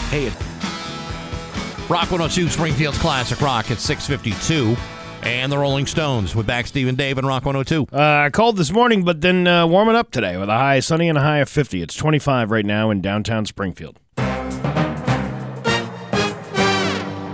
[0.09, 0.33] Hey, it-
[1.89, 4.77] Rock 102 Springfield's Classic Rock at 652.
[5.23, 7.95] And the Rolling Stones with Bax Steve and Dave and Rock 102.
[7.95, 11.17] Uh, cold this morning, but then uh, warming up today with a high sunny and
[11.17, 11.81] a high of 50.
[11.81, 13.99] It's 25 right now in downtown Springfield.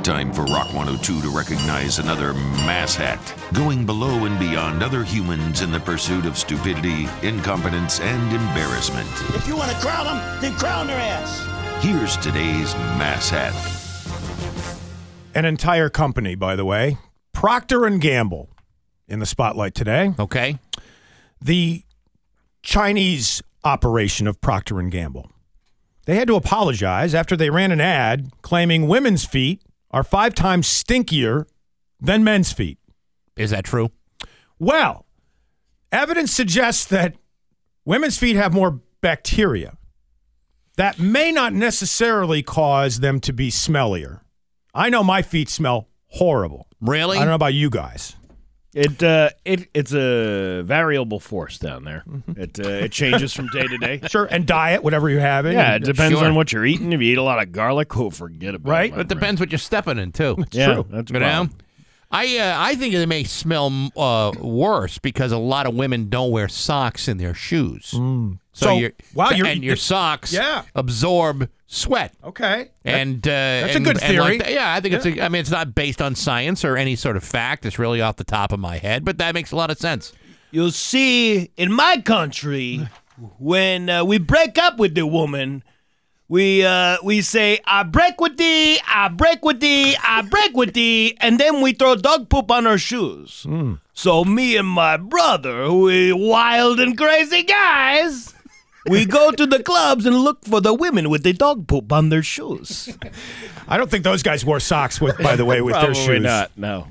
[0.03, 3.19] Time for Rock 102 to recognize another mass hat,
[3.53, 9.09] going below and beyond other humans in the pursuit of stupidity, incompetence, and embarrassment.
[9.35, 11.45] If you want to crown them, then crown their ass.
[11.83, 13.53] Here's today's mass hat.
[15.35, 16.97] An entire company, by the way,
[17.37, 18.49] Procter and Gamble,
[19.07, 20.11] in the spotlight today.
[20.17, 20.57] Okay.
[21.39, 21.83] the
[22.63, 25.29] Chinese operation of Procter and Gamble.
[26.07, 29.61] They had to apologize after they ran an ad claiming women's feet
[29.91, 31.45] are five times stinkier
[32.01, 32.79] than men's feet.
[33.35, 33.91] Is that true?
[34.57, 35.05] Well,
[35.91, 37.17] evidence suggests that
[37.85, 39.77] women's feet have more bacteria.
[40.75, 44.21] That may not necessarily cause them to be smellier.
[44.73, 46.66] I know my feet smell horrible.
[46.81, 47.17] Really?
[47.17, 48.15] I don't know about you guys.
[48.73, 52.03] It uh, it it's a variable force down there.
[52.35, 54.01] It uh, it changes from day to day.
[54.09, 55.45] Sure, and diet, whatever you have.
[55.47, 56.27] Yeah, it depends Sure.
[56.27, 56.93] on what you're eating.
[56.93, 58.71] If you eat a lot of garlic, oh, forget about it.
[58.71, 58.93] Right.
[58.93, 58.99] it.
[58.99, 60.37] It depends what you're stepping in, too.
[60.51, 60.85] Yeah, true.
[60.89, 61.25] that's You know?
[61.27, 61.57] problem.
[62.11, 66.29] I uh, I think it may smell uh, worse because a lot of women don't
[66.29, 67.91] wear socks in their shoes.
[67.95, 68.37] Mm.
[68.53, 70.63] So, your wow, you're- and your socks Yeah.
[70.75, 72.13] absorb sweat.
[72.23, 72.71] Okay.
[72.83, 74.37] And uh, That's a good and like theory.
[74.39, 75.05] that- yeah, I think it's.
[75.05, 77.65] A, I mean, it's not based on science or any sort of fact.
[77.65, 80.13] It's really off the top of my head, but that makes a lot of sense.
[80.49, 82.87] You'll see, in my country,
[83.37, 85.61] when uh, we break up with the woman,
[86.29, 90.73] we uh, we say, "I break with thee, I break with thee, I break with
[90.73, 93.45] thee," and then we throw dog poop on our shoes.
[93.93, 98.33] So me and my brother, we wild and crazy guys,
[98.89, 102.09] we go to the clubs and look for the women with the dog poop on
[102.09, 102.95] their shoes.
[103.67, 106.23] I don't think those guys wore socks with, by the way, with their Probably shoes.
[106.23, 106.51] not.
[106.57, 106.87] No.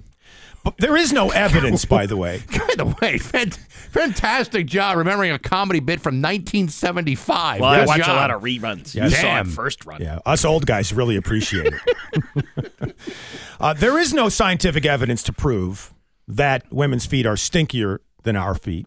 [0.65, 2.43] But there is no evidence, by the way.
[2.51, 7.61] By the way, fant- fantastic job remembering a comedy bit from 1975.
[7.61, 8.09] Well, I Good watch job.
[8.09, 8.93] a lot of reruns.
[8.93, 9.47] Yeah, you saw damn.
[9.49, 10.03] it first run.
[10.03, 12.97] Yeah, us old guys really appreciate it.
[13.61, 15.95] uh, there is no scientific evidence to prove
[16.27, 18.87] that women's feet are stinkier than our feet.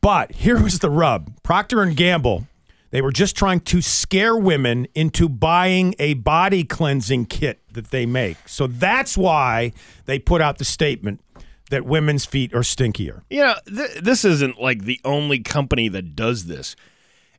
[0.00, 2.46] But here was the rub: Procter and Gamble.
[2.90, 8.04] They were just trying to scare women into buying a body cleansing kit that they
[8.04, 8.36] make.
[8.48, 9.72] So that's why
[10.06, 11.20] they put out the statement
[11.70, 13.22] that women's feet are stinkier.
[13.30, 16.74] You know, th- this isn't like the only company that does this.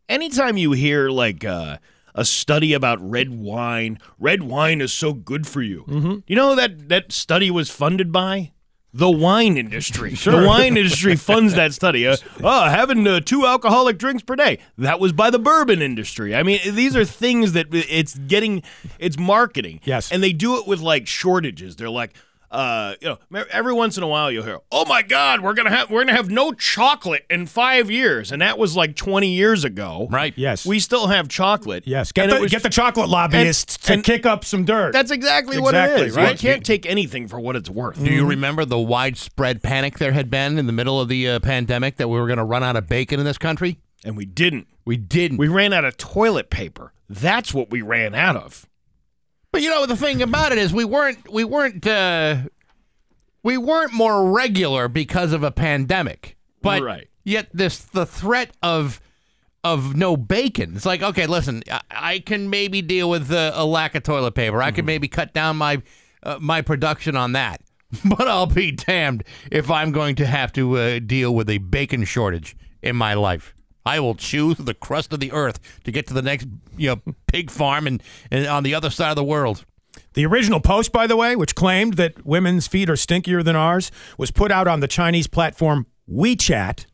[0.07, 1.77] Anytime you hear like uh,
[2.15, 5.83] a study about red wine, red wine is so good for you.
[5.87, 6.19] Mm-hmm.
[6.27, 8.51] You know that that study was funded by?
[8.93, 10.15] The wine industry.
[10.15, 12.05] The wine industry funds that study.
[12.05, 14.59] Uh, oh, having uh, two alcoholic drinks per day.
[14.77, 16.35] That was by the bourbon industry.
[16.35, 18.63] I mean, these are things that it's getting,
[18.99, 19.79] it's marketing.
[19.85, 20.11] Yes.
[20.11, 21.77] And they do it with like shortages.
[21.77, 22.13] They're like,
[22.51, 25.69] uh, you know, every once in a while you'll hear, "Oh my God, we're gonna
[25.69, 29.63] have we're gonna have no chocolate in five years," and that was like twenty years
[29.63, 30.07] ago.
[30.11, 30.33] Right.
[30.35, 30.65] Yes.
[30.65, 31.83] We still have chocolate.
[31.87, 32.11] yes.
[32.11, 34.91] Get the, was- get the chocolate lobbyists to and- kick up some dirt.
[34.93, 36.15] That's exactly, what Exactly, it is.
[36.15, 36.31] right.
[36.43, 38.03] You can't take anything for what it's worth.
[38.03, 41.39] Do you remember the widespread panic there had been in the middle of the uh,
[41.39, 43.79] pandemic that we were going to run out of bacon in this country?
[44.03, 44.67] And we didn't.
[44.83, 45.37] We didn't.
[45.37, 46.91] We ran out of toilet paper.
[47.07, 48.67] That's what we ran out of.
[49.51, 52.43] But you know the thing about it is we weren't we weren't uh,
[53.43, 56.37] we weren't more regular because of a pandemic.
[56.61, 57.07] But Right.
[57.23, 59.01] yet this the threat of
[59.63, 60.75] of no bacon.
[60.75, 64.35] It's like okay, listen, I, I can maybe deal with uh, a lack of toilet
[64.35, 64.61] paper.
[64.61, 65.81] I can maybe cut down my
[66.23, 67.61] uh, my production on that.
[68.05, 72.05] But I'll be damned if I'm going to have to uh, deal with a bacon
[72.05, 73.53] shortage in my life.
[73.85, 76.89] I will chew through the crust of the earth to get to the next, you
[76.89, 79.65] know, pig farm and, and on the other side of the world.
[80.13, 83.91] The original post, by the way, which claimed that women's feet are stinkier than ours,
[84.17, 86.85] was put out on the Chinese platform WeChat,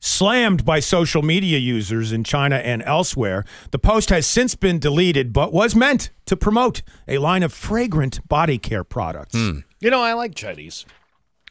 [0.00, 3.44] slammed by social media users in China and elsewhere.
[3.70, 8.26] The post has since been deleted, but was meant to promote a line of fragrant
[8.28, 9.34] body care products.
[9.34, 9.60] Hmm.
[9.80, 10.86] You know, I like Chinese.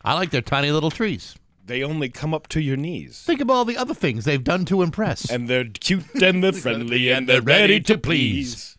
[0.04, 1.36] I like their tiny little trees.
[1.70, 3.22] They only come up to your knees.
[3.24, 5.30] Think of all the other things they've done to impress.
[5.30, 8.76] And they're cute and they're friendly and they're ready to please.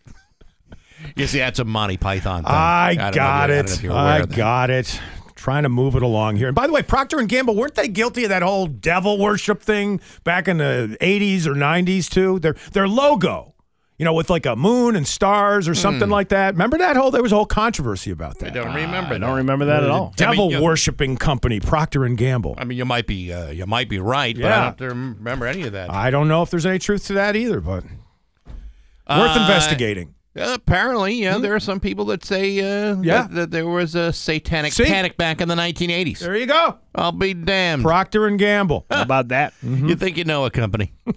[1.17, 2.53] you see, that's a Monty Python thing.
[2.53, 3.63] I, don't if got you- I it.
[3.63, 5.01] don't know if you're aware I got it.
[5.37, 6.49] Trying to move it along here.
[6.49, 9.63] And by the way, Procter and Gamble weren't they guilty of that whole devil worship
[9.63, 12.41] thing back in the 80s or 90s too?
[12.41, 13.55] Their their logo,
[14.01, 16.55] you know, with like a moon and stars or something like that.
[16.55, 18.47] Remember that whole there was a whole controversy about Hmm.
[18.47, 18.55] I that.
[18.55, 19.11] don't remember.
[19.11, 19.19] I that.
[19.19, 20.15] don't remember that at all.
[20.17, 22.55] Devil I mean, worshiping company, Procter and Gamble.
[22.57, 24.69] I mean, you might be uh, you might be right, but Yeah.
[24.69, 24.89] I don't
[25.19, 25.91] remember any of that.
[25.91, 30.15] I don't know if there's any truth to that either, but worth Uh, investigating.
[30.37, 33.23] Uh, apparently, yeah, there are some people that say uh, Yeah.
[33.23, 34.85] that, that there was a satanic See?
[34.85, 36.21] panic back in the 1980s.
[36.21, 36.79] There you go.
[36.95, 37.83] I'll be damned.
[37.83, 38.87] Procter and Gamble.
[38.91, 39.55] How about that?
[39.63, 40.93] You think you know a company?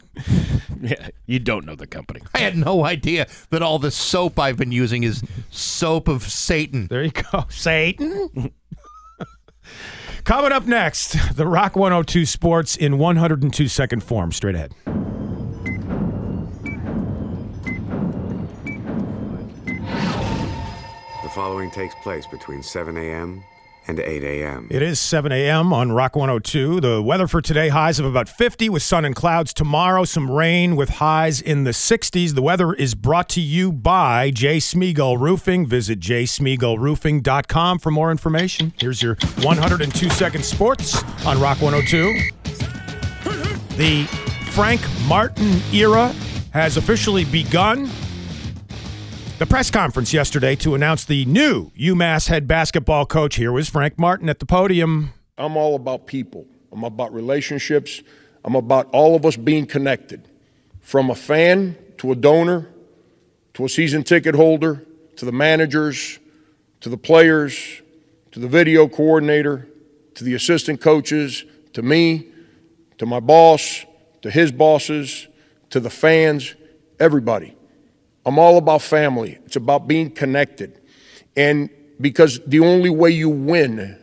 [0.82, 2.20] Yeah, you don't know the company.
[2.36, 6.88] I had no idea that all the soap I've been using is soap of Satan.
[6.88, 7.46] There you go.
[7.48, 8.52] Satan.
[10.26, 14.34] Coming up next, the Rock 102 Sports in 102 second form.
[14.34, 14.74] Straight ahead.
[21.34, 23.44] Following takes place between 7 a.m.
[23.88, 24.68] and 8 a.m.
[24.70, 25.74] It is 7 a.m.
[25.74, 26.80] on Rock 102.
[26.80, 29.52] The weather for today highs of about 50 with sun and clouds.
[29.54, 32.36] Tomorrow, some rain with highs in the 60s.
[32.36, 34.58] The weather is brought to you by J.
[34.58, 35.66] Smeagol Roofing.
[35.66, 38.72] Visit jsmeagolroofing.com for more information.
[38.80, 42.30] Here's your 102 second sports on Rock 102.
[43.76, 44.06] The
[44.52, 46.14] Frank Martin era
[46.54, 47.90] has officially begun.
[49.44, 53.36] The press conference yesterday to announce the new UMass head basketball coach.
[53.36, 55.12] Here was Frank Martin at the podium.
[55.38, 56.46] I'm all about people.
[56.72, 58.02] I'm about relationships.
[58.46, 60.30] I'm about all of us being connected
[60.80, 62.70] from a fan to a donor
[63.56, 64.86] to a season ticket holder
[65.18, 66.20] to the managers
[66.80, 67.82] to the players
[68.32, 69.68] to the video coordinator
[70.16, 72.30] to the assistant coaches to me
[72.98, 73.84] to my boss
[74.22, 75.28] to his bosses
[75.70, 76.56] to the fans,
[76.98, 77.58] everybody.
[78.26, 79.38] I'm all about family.
[79.46, 80.82] It's about being connected.
[81.36, 81.70] And
[82.00, 84.00] because the only way you win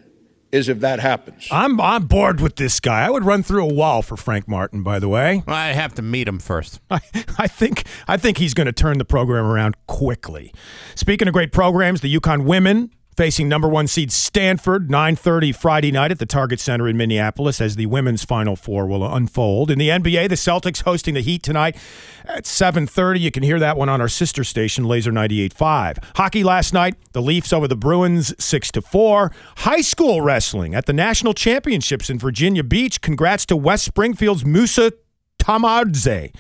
[0.52, 1.46] is if that happens.
[1.50, 3.06] I'm on board with this guy.
[3.06, 5.42] I would run through a wall for Frank Martin, by the way.
[5.46, 6.80] I have to meet him first.
[6.90, 7.00] I,
[7.38, 10.52] I think I think he's going to turn the program around quickly.
[10.94, 12.90] Speaking of great programs, the UConn women
[13.20, 17.76] facing number one seed Stanford, 9:30 Friday night at the Target Center in Minneapolis as
[17.76, 19.70] the women's Final Four will unfold.
[19.70, 21.76] In the NBA, the Celtics hosting the Heat tonight
[22.24, 23.20] at 7:30.
[23.20, 25.98] You can hear that one on our sister station, Laser 98.5.
[26.14, 29.30] Hockey last night, the Leafs over the Bruins 6 to 4.
[29.58, 33.02] High school wrestling at the National Championships in Virginia Beach.
[33.02, 34.94] Congrats to West Springfield's Musa
[35.38, 36.34] Tamadze,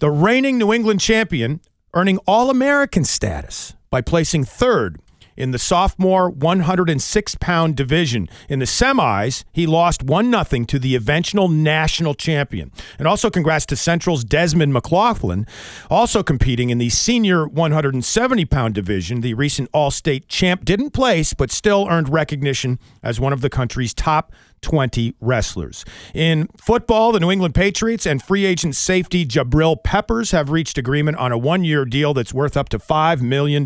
[0.00, 1.60] the reigning New England champion,
[1.94, 4.98] earning All American status by placing third
[5.36, 8.28] in the sophomore 106 pound division.
[8.48, 12.70] In the semis, he lost 1 0 to the eventual national champion.
[12.98, 15.46] And also, congrats to Central's Desmond McLaughlin,
[15.90, 19.20] also competing in the senior 170 pound division.
[19.20, 23.50] The recent All State champ didn't place, but still earned recognition as one of the
[23.50, 24.32] country's top
[24.64, 25.84] 20 wrestlers.
[26.14, 31.18] In football, the New England Patriots and free agent safety Jabril Peppers have reached agreement
[31.18, 33.64] on a one year deal that's worth up to $5 million.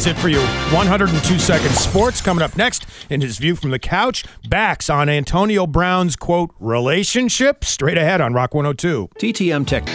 [0.00, 0.40] That's it for you.
[0.74, 4.24] 102 Second Sports coming up next in his view from the couch.
[4.48, 7.66] Bax on Antonio Brown's quote, relationship.
[7.66, 9.10] Straight ahead on Rock 102.
[9.18, 9.86] TTM Tech.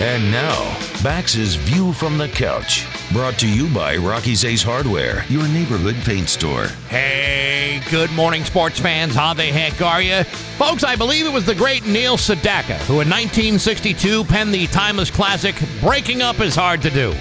[0.00, 0.54] And now,
[1.02, 2.86] Bax's View from the Couch.
[3.12, 6.66] Brought to you by Rocky's Ace Hardware, your neighborhood paint store.
[6.88, 9.12] Hey, good morning, sports fans.
[9.12, 10.22] How the heck are you?
[10.22, 15.10] Folks, I believe it was the great Neil Sedaka who in 1962 penned the timeless
[15.10, 17.12] classic, Breaking Up is Hard to Do.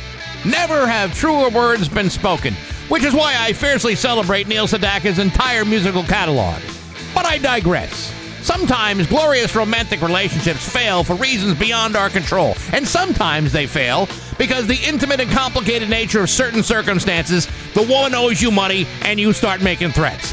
[0.45, 2.55] Never have truer words been spoken,
[2.89, 6.59] which is why I fiercely celebrate Neil Sedaka's entire musical catalog.
[7.13, 8.11] But I digress.
[8.41, 14.07] Sometimes glorious romantic relationships fail for reasons beyond our control, and sometimes they fail
[14.39, 19.19] because the intimate and complicated nature of certain circumstances, the woman owes you money and
[19.19, 20.31] you start making threats.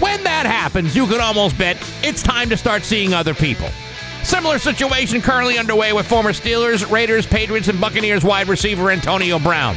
[0.00, 3.68] When that happens, you can almost bet it's time to start seeing other people.
[4.22, 9.76] Similar situation currently underway with former Steelers, Raiders, Patriots, and Buccaneers wide receiver Antonio Brown.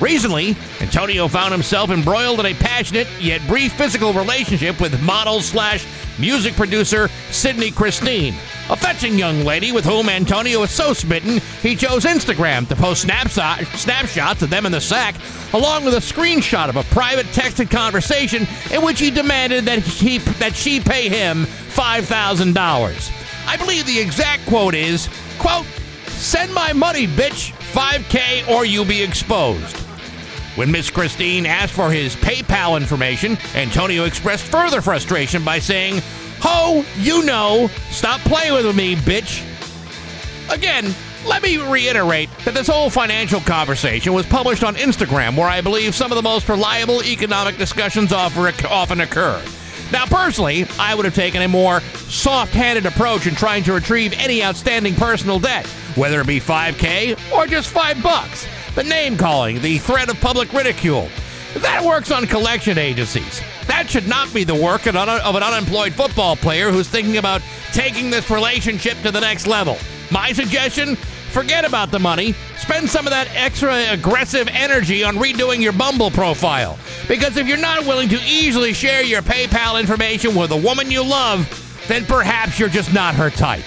[0.00, 5.86] Recently, Antonio found himself embroiled in a passionate yet brief physical relationship with model slash
[6.18, 8.34] music producer Cydney Christine,
[8.68, 13.02] a fetching young lady with whom Antonio is so smitten he chose Instagram to post
[13.02, 15.14] snapshot, snapshots of them in the sack,
[15.54, 20.18] along with a screenshot of a private texted conversation in which he demanded that he
[20.18, 23.10] that she pay him five thousand dollars.
[23.46, 25.66] I believe the exact quote is, quote,
[26.06, 29.76] send my money, bitch, 5K or you'll be exposed.
[30.56, 36.00] When Miss Christine asked for his PayPal information, Antonio expressed further frustration by saying,
[36.40, 39.42] Ho, you know, stop playing with me, bitch.
[40.50, 40.94] Again,
[41.26, 45.94] let me reiterate that this whole financial conversation was published on Instagram, where I believe
[45.94, 49.42] some of the most reliable economic discussions often occur.
[49.92, 54.12] Now, personally, I would have taken a more soft handed approach in trying to retrieve
[54.18, 58.46] any outstanding personal debt, whether it be 5K or just 5 bucks.
[58.74, 61.08] The name calling, the threat of public ridicule.
[61.58, 63.40] That works on collection agencies.
[63.66, 65.08] That should not be the work of an
[65.42, 67.40] unemployed football player who's thinking about
[67.72, 69.78] taking this relationship to the next level.
[70.10, 70.98] My suggestion
[71.36, 72.32] forget about the money.
[72.56, 76.78] Spend some of that extra aggressive energy on redoing your Bumble profile.
[77.08, 81.04] Because if you're not willing to easily share your PayPal information with a woman you
[81.04, 81.46] love,
[81.88, 83.66] then perhaps you're just not her type.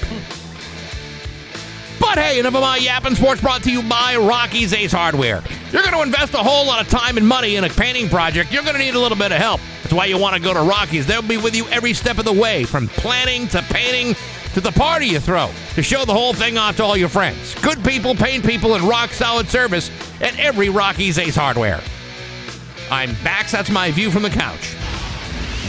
[1.99, 5.43] But hey, enough of my yapping sports brought to you by Rocky's Ace Hardware.
[5.71, 8.51] You're going to invest a whole lot of time and money in a painting project.
[8.51, 9.61] You're going to need a little bit of help.
[9.83, 11.05] That's why you want to go to Rocky's.
[11.05, 14.15] They'll be with you every step of the way, from planning to painting
[14.53, 17.55] to the party you throw, to show the whole thing off to all your friends.
[17.55, 19.91] Good people, paint people, and rock solid service
[20.21, 21.81] at every Rocky's Ace Hardware.
[22.91, 23.51] I'm Bax.
[23.51, 24.75] That's my view from the couch.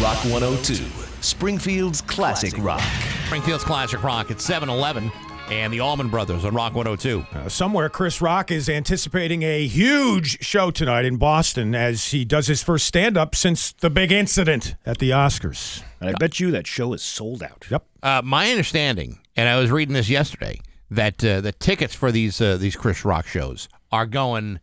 [0.01, 0.85] Rock 102,
[1.21, 2.83] Springfield's classic rock.
[3.27, 5.13] Springfield's classic rock at 7 Eleven
[5.51, 7.27] and the Allman Brothers on Rock 102.
[7.33, 12.47] Uh, somewhere, Chris Rock is anticipating a huge show tonight in Boston as he does
[12.47, 15.83] his first stand up since the big incident at the Oscars.
[16.01, 17.67] And I bet you that show is sold out.
[17.69, 17.85] Yep.
[18.03, 22.41] Uh, my understanding, and I was reading this yesterday, that uh, the tickets for these
[22.41, 24.61] uh, these Chris Rock shows are going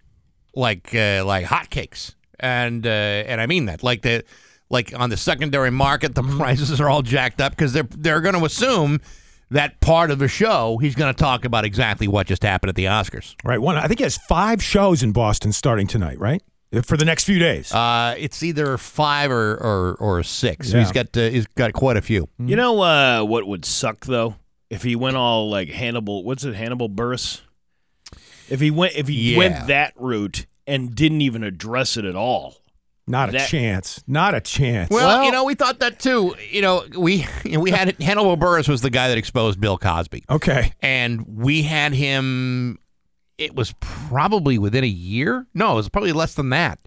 [0.55, 4.23] like uh, like hotcakes, and uh, and I mean that like the
[4.69, 8.35] like on the secondary market, the prices are all jacked up because they're they're going
[8.35, 8.99] to assume
[9.51, 12.75] that part of the show he's going to talk about exactly what just happened at
[12.75, 13.35] the Oscars.
[13.43, 13.59] Right.
[13.61, 13.77] One.
[13.77, 16.19] I think he has five shows in Boston starting tonight.
[16.19, 16.41] Right.
[16.83, 17.73] For the next few days.
[17.73, 20.73] Uh, it's either five or or, or six.
[20.73, 20.79] Yeah.
[20.79, 22.27] He's got uh, he's got quite a few.
[22.37, 24.35] You know uh, what would suck though?
[24.69, 27.39] If he went all like Hannibal, what's it, Hannibal Buress?
[28.49, 29.37] If he went, if he Yeah.
[29.37, 32.57] went that route and didn't even address it at all,
[33.07, 34.03] Not a that- chance.
[34.05, 34.89] Not a chance.
[34.89, 36.35] Well, you know, we thought that too.
[36.51, 39.77] You know, we you know, we had Hannibal Buress was the guy that exposed Bill
[39.77, 40.73] Cosby, okay.
[40.81, 42.79] and we had him.
[43.37, 45.45] It was probably within a year.
[45.53, 46.79] No, it was probably less than that.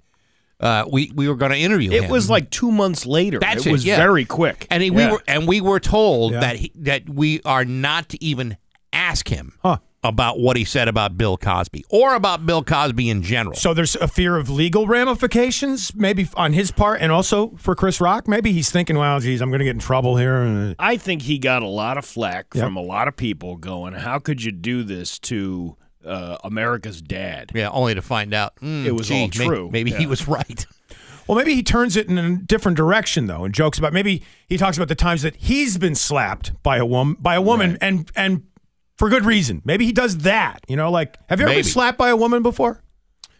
[0.59, 2.05] Uh, we we were going to interview him.
[2.05, 3.39] it was like two months later.
[3.39, 3.97] That's it it, was yeah.
[3.97, 4.67] very quick.
[4.71, 6.41] and he, we were and we were told Yeah.
[6.41, 8.59] that he, that we are not to even
[8.93, 9.79] ask him Huh.
[10.03, 13.55] About what he said about Bill Cosby or about Bill Cosby in general.
[13.55, 18.01] So there's a fear of legal ramifications, maybe on his part, and also for Chris
[18.01, 18.27] Rock.
[18.27, 21.39] Maybe he's thinking, "Well, geez, I'm going to get in trouble here." I think he
[21.39, 22.65] got a lot of flack Yep.
[22.65, 27.51] from a lot of people going, "How could you do this to uh, America's dad?"
[27.55, 29.69] yeah, only to find out mm, It was gee, all may- true.
[29.71, 30.67] Maybe he was right.
[31.29, 34.57] Well, maybe he turns it in a different direction though, and jokes about maybe he
[34.57, 38.11] talks about the times that he's been slapped by a woman by a woman and
[38.17, 38.43] and
[39.01, 39.63] for good reason.
[39.65, 40.61] Maybe he does that.
[40.69, 41.63] You know, like have you ever Maybe.
[41.63, 42.83] been slapped by a woman before?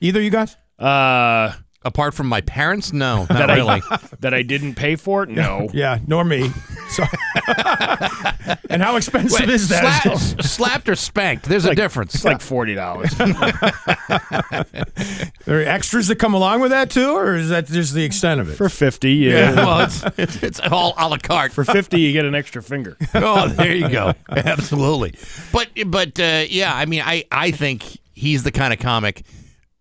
[0.01, 0.57] Either you guys?
[0.79, 1.53] Uh,
[1.83, 3.81] Apart from my parents, no, not that really.
[3.91, 5.31] I that I didn't pay for it.
[5.31, 5.67] No.
[5.73, 6.51] Yeah, nor me.
[6.91, 7.05] So,
[8.69, 10.03] and how expensive Wait, is that?
[10.03, 11.47] slap- slapped or spanked?
[11.47, 12.15] There's a difference.
[12.15, 13.15] It's like forty dollars.
[15.47, 18.41] There are extras that come along with that too, or is that just the extent
[18.41, 18.57] of it?
[18.57, 19.55] For fifty, yeah.
[19.55, 21.53] well, it's, it's it's all a la carte.
[21.53, 22.97] For fifty, you get an extra finger.
[23.15, 24.13] oh, there you go.
[24.29, 25.15] Absolutely.
[25.51, 29.25] But but uh, yeah, I mean, I I think he's the kind of comic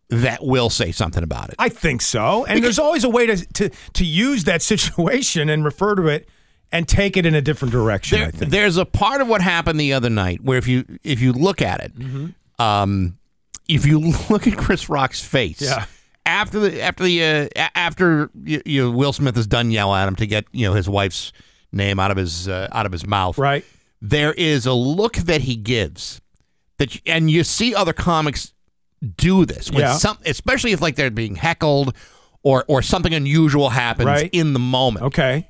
[0.10, 1.56] that will say something about it.
[1.60, 2.46] I think so.
[2.46, 6.28] And there's always a way to, to to use that situation and refer to it
[6.72, 8.18] and take it in a different direction.
[8.18, 8.52] I There, think.
[8.52, 11.62] there's a part of what happened the other night where if you if you look
[11.62, 11.92] at it,
[12.60, 13.18] um,
[13.68, 14.00] if you
[14.30, 15.86] look at Chris Rock's face, Yeah.
[16.26, 20.16] after the after the uh, after you, you Will Smith is done yelling at him
[20.18, 21.32] to get you know his wife's
[21.72, 23.64] name out of his uh, out of his mouth, Right.
[24.02, 26.22] There is a look that he gives
[26.78, 28.54] that, you- and you see other comics
[29.18, 29.98] do this when Yeah.
[29.98, 31.96] some, especially if like they're being heckled
[32.44, 34.30] or or something unusual happens Right.
[34.34, 35.48] in the moment Okay.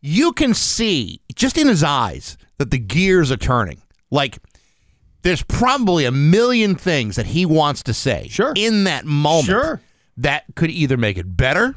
[0.00, 3.82] you can see just in his eyes that the gears are turning.
[4.10, 4.38] Like
[5.22, 8.52] there's probably a million things that he wants to say Sure.
[8.56, 9.80] in that moment Sure.
[10.16, 11.74] that could either make it better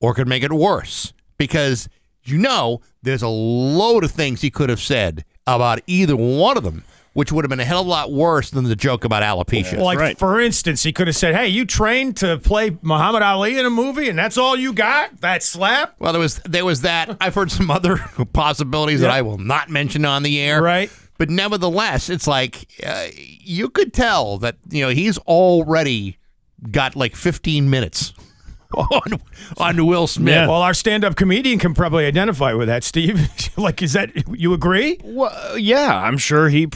[0.00, 1.88] or could make it worse because
[2.24, 6.64] you know there's a load of things he could have said about either one of
[6.64, 6.82] them
[7.16, 9.78] which would have been a hell of a lot worse than the joke about alopecia.
[9.78, 10.18] like right.
[10.18, 13.70] for instance, he could have said, "Hey, you trained to play Muhammad Ali in a
[13.70, 15.22] movie, and that's all you got?
[15.22, 17.16] That slap?" Well, there was there was that.
[17.18, 17.96] I've heard some other
[18.34, 20.62] possibilities that I will not mention on the air.
[20.62, 20.90] Right.
[21.16, 26.18] But nevertheless, it's like uh, you could tell that you know he's already
[26.70, 28.12] got like 15 minutes
[28.74, 29.20] on
[29.58, 30.34] on Will Smith.
[30.34, 30.46] Yeah.
[30.48, 33.28] Well, our stand-up comedian can probably identify with that, Steve.
[33.56, 34.98] like, is that you agree?
[35.02, 36.68] Well, yeah, I'm sure he.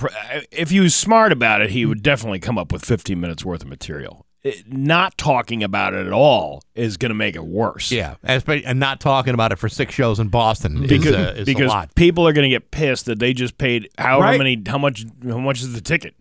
[0.50, 3.62] If he was smart about it, he would definitely come up with 15 minutes worth
[3.62, 4.26] of material.
[4.42, 7.92] It- not talking about it at all is going to make it worse.
[7.92, 11.44] Yeah, and not talking about it for six shows in Boston because is, uh, is
[11.44, 11.94] because a lot.
[11.94, 14.38] people are going to get pissed that they just paid however Right.
[14.38, 16.14] many how much how much is the ticket?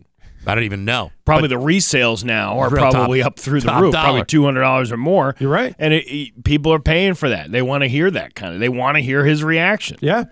[0.46, 1.12] I don't even know.
[1.24, 4.04] Probably the resales now are Real top- probably up through the roof, dollar.
[4.04, 5.36] probably two hundred dollars or more.
[5.38, 5.74] You're right.
[5.78, 7.52] and it, it- people are paying for that.
[7.52, 8.60] They want to hear that kind of.
[8.60, 9.98] They want to hear his reaction.
[10.00, 10.24] Yeah.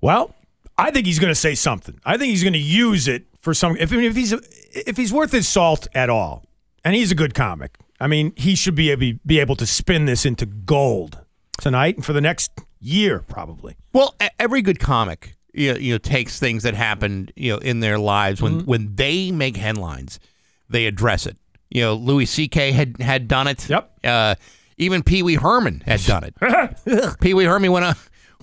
[0.00, 0.34] Well,
[0.78, 1.98] I think he's going to say something.
[2.04, 3.76] I think he's going to use it for some.
[3.78, 4.32] If if he's
[4.72, 6.44] if he's worth his salt at all,
[6.84, 7.76] and he's a good comic.
[7.98, 11.18] I mean, he should be able, be able to spin this into gold
[11.58, 13.74] tonight and for the next year, probably.
[13.94, 17.80] Well, every good comic, you know, you know, takes things that happened, you know, in
[17.80, 18.66] their lives when Mm-hmm.
[18.70, 20.20] when they make headlines,
[20.68, 21.36] they address it.
[21.70, 22.72] You know, Louis C.K.
[22.72, 23.68] had had done it.
[23.68, 23.98] Yep.
[24.04, 24.34] Uh,
[24.78, 27.16] even Pee Wee Herman had done it.
[27.20, 27.94] Pee Wee Herman went on,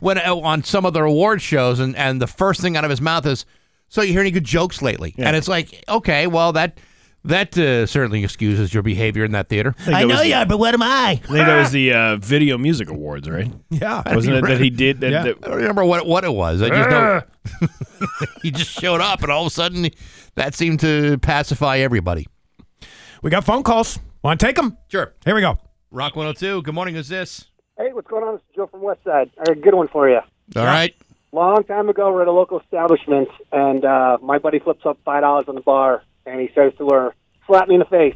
[0.01, 2.89] went out on some of the award shows, and and the first thing out of
[2.89, 3.45] his mouth is,
[3.87, 6.77] "So you hear any good jokes lately?" And it's like, okay, well that.
[7.25, 9.73] That uh, certainly excuses your behavior in that theater.
[9.79, 11.11] I, think that was the- are, but what am I?
[11.11, 13.49] I think that was the uh, Video Music Awards, right?
[13.69, 14.03] Yeah.
[14.13, 14.99] Wasn't it that he did?
[14.99, 15.23] That, Yeah.
[15.23, 16.61] that- I don't remember what what it was.
[16.61, 17.21] I just know
[18.41, 19.89] he just showed up, and all of a sudden,
[20.35, 22.27] that seemed to pacify everybody.
[23.21, 23.99] We got phone calls.
[24.21, 24.77] Want to take them?
[24.89, 25.13] Sure.
[25.23, 25.57] Here we go.
[25.91, 26.61] Rock 102.
[26.63, 26.95] Good morning.
[26.95, 27.45] Who's this?
[27.77, 28.33] Hey, what's going on?
[28.35, 29.31] This is Joe from West Side.
[29.39, 30.19] I got a good one for you.
[30.57, 30.93] All right.
[31.31, 35.21] Long time ago, we're at a local establishment, and uh, my buddy flips up five
[35.21, 37.13] dollars on the bar, and he says to her,
[37.47, 38.15] "Slap me in the face."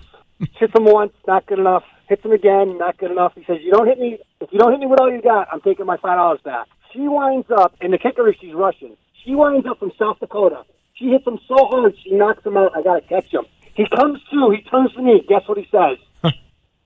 [0.59, 1.83] Hits him once, not good enough.
[2.07, 3.33] Hits him again, not good enough.
[3.35, 4.19] He says, "You don't hit me.
[4.39, 6.67] If you don't hit me with all you got, I'm taking my five dollars back."
[6.93, 8.95] She winds up, and the kicker is she's Russian.
[9.23, 10.63] She winds up from South Dakota.
[10.95, 12.71] She hits him so hard, she knocks him out.
[12.75, 13.45] I gotta catch him.
[13.75, 14.49] He comes to.
[14.51, 15.21] He turns to me.
[15.27, 15.97] Guess what he says?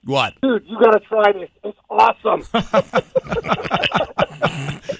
[0.03, 0.33] What?
[0.41, 1.49] dude, you gotta try this.
[1.63, 2.41] It's awesome.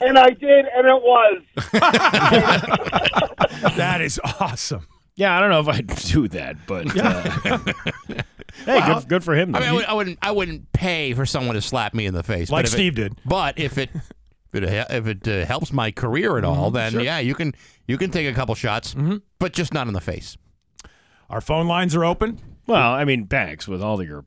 [0.01, 1.41] and I did, and it was.
[3.77, 4.87] That is awesome.
[5.21, 7.57] Yeah, I don't know if I'd do that, but uh,
[8.65, 9.55] hey, good, good for him.
[9.55, 10.19] I mean, I, would, I wouldn't.
[10.23, 12.97] I wouldn't pay for someone to slap me in the face, Like but if Steve
[12.97, 13.19] it, did.
[13.23, 13.91] But if it
[14.51, 17.53] if it, if it uh, helps my career at all, then yeah, you can
[17.87, 18.95] you can take a couple shots,
[19.37, 20.37] but just not in the face.
[21.29, 22.39] Our phone lines are open.
[22.65, 24.25] well, I mean, Banks, with all of your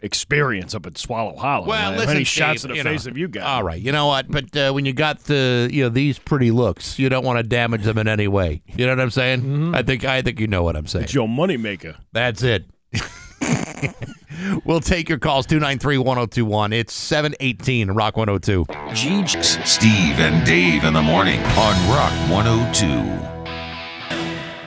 [0.00, 2.90] experience up at Swallow Hollow, Well, man, how listen, many shots in the you know,
[2.90, 3.44] face have you got?
[3.44, 4.30] All right, you know what?
[4.30, 7.42] But uh, when you got the you know these pretty looks, you don't want to
[7.42, 8.62] damage them in any way.
[8.76, 9.74] You know what I'm saying?
[9.74, 11.04] I think I think you know what I'm saying.
[11.04, 11.96] It's your moneymaker.
[12.12, 12.66] That's it.
[14.64, 16.72] we'll take your calls 293 1021.
[16.72, 18.66] It's 718 Rock 102.
[18.94, 23.35] Jeeves, Steve, and Dave in the morning on Rock 102.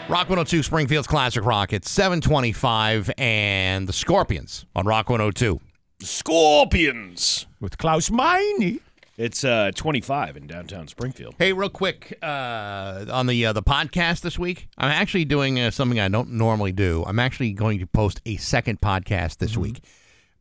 [0.10, 1.72] Rock 102 Springfield's Classic Rock.
[1.72, 5.60] It's 725 and the Scorpions on Rock 102.
[6.02, 7.46] Scorpions.
[7.60, 8.80] with Klaus Meine.
[9.20, 11.36] It's uh, 25 in downtown Springfield.
[11.38, 15.70] Hey, real quick uh, on the uh, the podcast this week, I'm actually doing uh,
[15.70, 17.04] something I don't normally do.
[17.06, 19.84] I'm actually going to post a second podcast this week.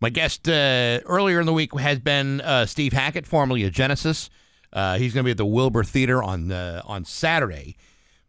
[0.00, 4.30] My guest uh, earlier in the week has been uh, Steve Hackett, formerly of Genesis.
[4.72, 7.76] Uh, he's going to be at the Wilbur Theater on uh, on Saturday.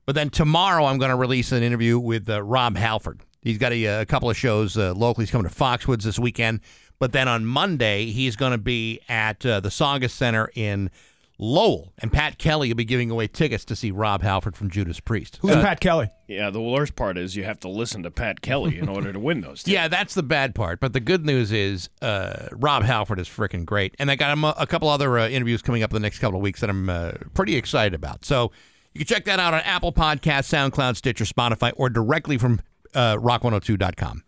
[0.10, 3.22] But then tomorrow, I'm going to release an interview with uh, Rob Halford.
[3.44, 5.26] He's got a, a couple of shows uh, locally.
[5.26, 6.62] He's coming to Foxwoods this weekend.
[6.98, 10.90] But then on Monday, he's going to be at uh, the Saugus Center in
[11.38, 11.94] Lowell.
[12.00, 15.38] And Pat Kelly will be giving away tickets to see Rob Halford from Judas Priest.
[15.44, 16.10] Who's Pat Kelly?
[16.28, 19.20] Yeah, the worst part is you have to listen to Pat Kelly in order to
[19.20, 19.62] win those.
[19.64, 19.68] Tickets.
[19.68, 20.80] Yeah, that's the bad part.
[20.80, 23.94] But the good news is uh, Rob Halford is freaking great.
[24.00, 26.18] And I got him a, a couple other uh, interviews coming up in the next
[26.18, 28.26] couple of weeks that I'm uh, pretty excited about.
[28.26, 28.52] So
[28.94, 32.60] you can check that out on Apple Podcasts, SoundCloud, Stitcher, Spotify, or directly from
[32.94, 34.24] uh, rock102.com.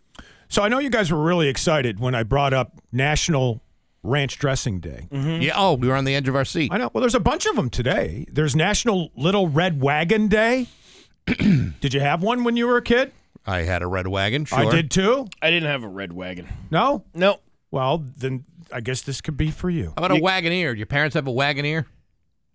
[0.47, 3.61] So I know you guys were really excited when I brought up National
[4.03, 5.07] Ranch Dressing Day.
[5.11, 5.53] Yeah.
[5.55, 6.73] Oh, we were on the edge of our seat.
[6.73, 6.89] I know.
[6.93, 8.25] Well, there's a bunch of them today.
[8.31, 10.67] There's National Little Red Wagon Day.
[11.25, 13.11] did you have one when you were a kid?
[13.45, 14.45] I had a red wagon.
[14.45, 14.59] Sure.
[14.59, 15.27] I did too.
[15.41, 16.47] I didn't have a red wagon.
[16.69, 17.03] No?
[17.13, 17.39] No.
[17.71, 19.93] Well, then I guess this could be for you.
[19.97, 20.71] How about a Wagoneer?
[20.71, 21.85] Did your parents have a Wagoneer?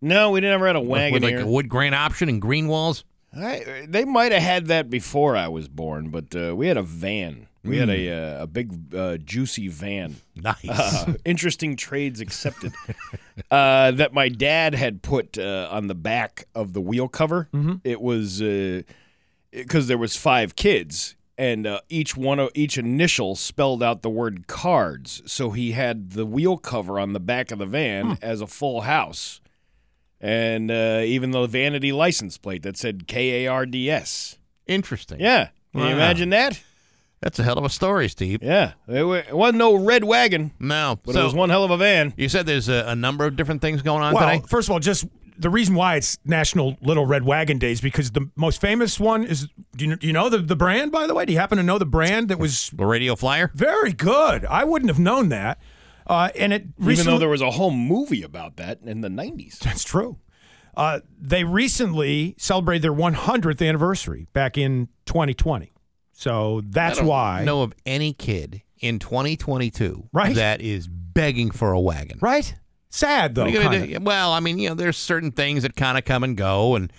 [0.01, 1.15] No, we never had a wagon.
[1.15, 3.05] With like a wood grain option and green walls?
[3.35, 6.83] I, they might have had that before I was born, but uh, we had a
[6.83, 7.49] van.
[7.65, 10.17] We had a uh, a big uh, juicy van.
[10.37, 10.69] Nice.
[10.69, 12.73] Uh, interesting trades accepted.
[13.51, 17.49] uh, that my dad had put uh, on the back of the wheel cover.
[17.83, 18.41] It was
[19.51, 24.11] because there was five kids, and uh, each one of each initial spelled out the
[24.11, 25.23] word cards.
[25.27, 28.83] So he had the wheel cover on the back of the van as a full
[28.83, 29.41] house,
[30.21, 34.39] and uh, even the vanity license plate that said K A R D S.
[34.67, 35.21] Interesting.
[35.21, 36.61] Yeah, can you imagine that?
[37.21, 38.43] That's a hell of a story, Steve.
[38.43, 40.99] Yeah, it, wasn't no red wagon, No.
[41.05, 42.13] but so it was one hell of a van.
[42.17, 44.45] you said there's a, a number of different things going on Well, today?
[44.49, 45.07] first of all, just
[45.39, 49.49] the reason why it's National Little Red Wagon Days because the most famous one is.
[49.77, 51.25] Do you, do you know the, the brand, by the way?
[51.25, 53.51] Do you happen to know the brand that was The radio flyer?
[53.55, 54.45] very good?
[54.47, 55.59] I wouldn't have known that.
[56.07, 59.09] Uh, and it Even recently, though there was a whole movie about that in the
[59.09, 59.59] '90s.
[59.59, 60.19] That's true.
[60.77, 65.73] Uh, they recently celebrated their 100th anniversary back in 2020.
[66.13, 67.45] So that's why.
[67.45, 70.35] know of any kid in 2022 Right.
[70.35, 72.19] that is begging for a wagon.
[72.21, 72.55] Right?
[72.91, 73.45] Sad, though.
[73.45, 74.01] What are you gonna kinda.
[74.01, 76.93] Well, I mean, you know, there's certain things that kind of come and go, and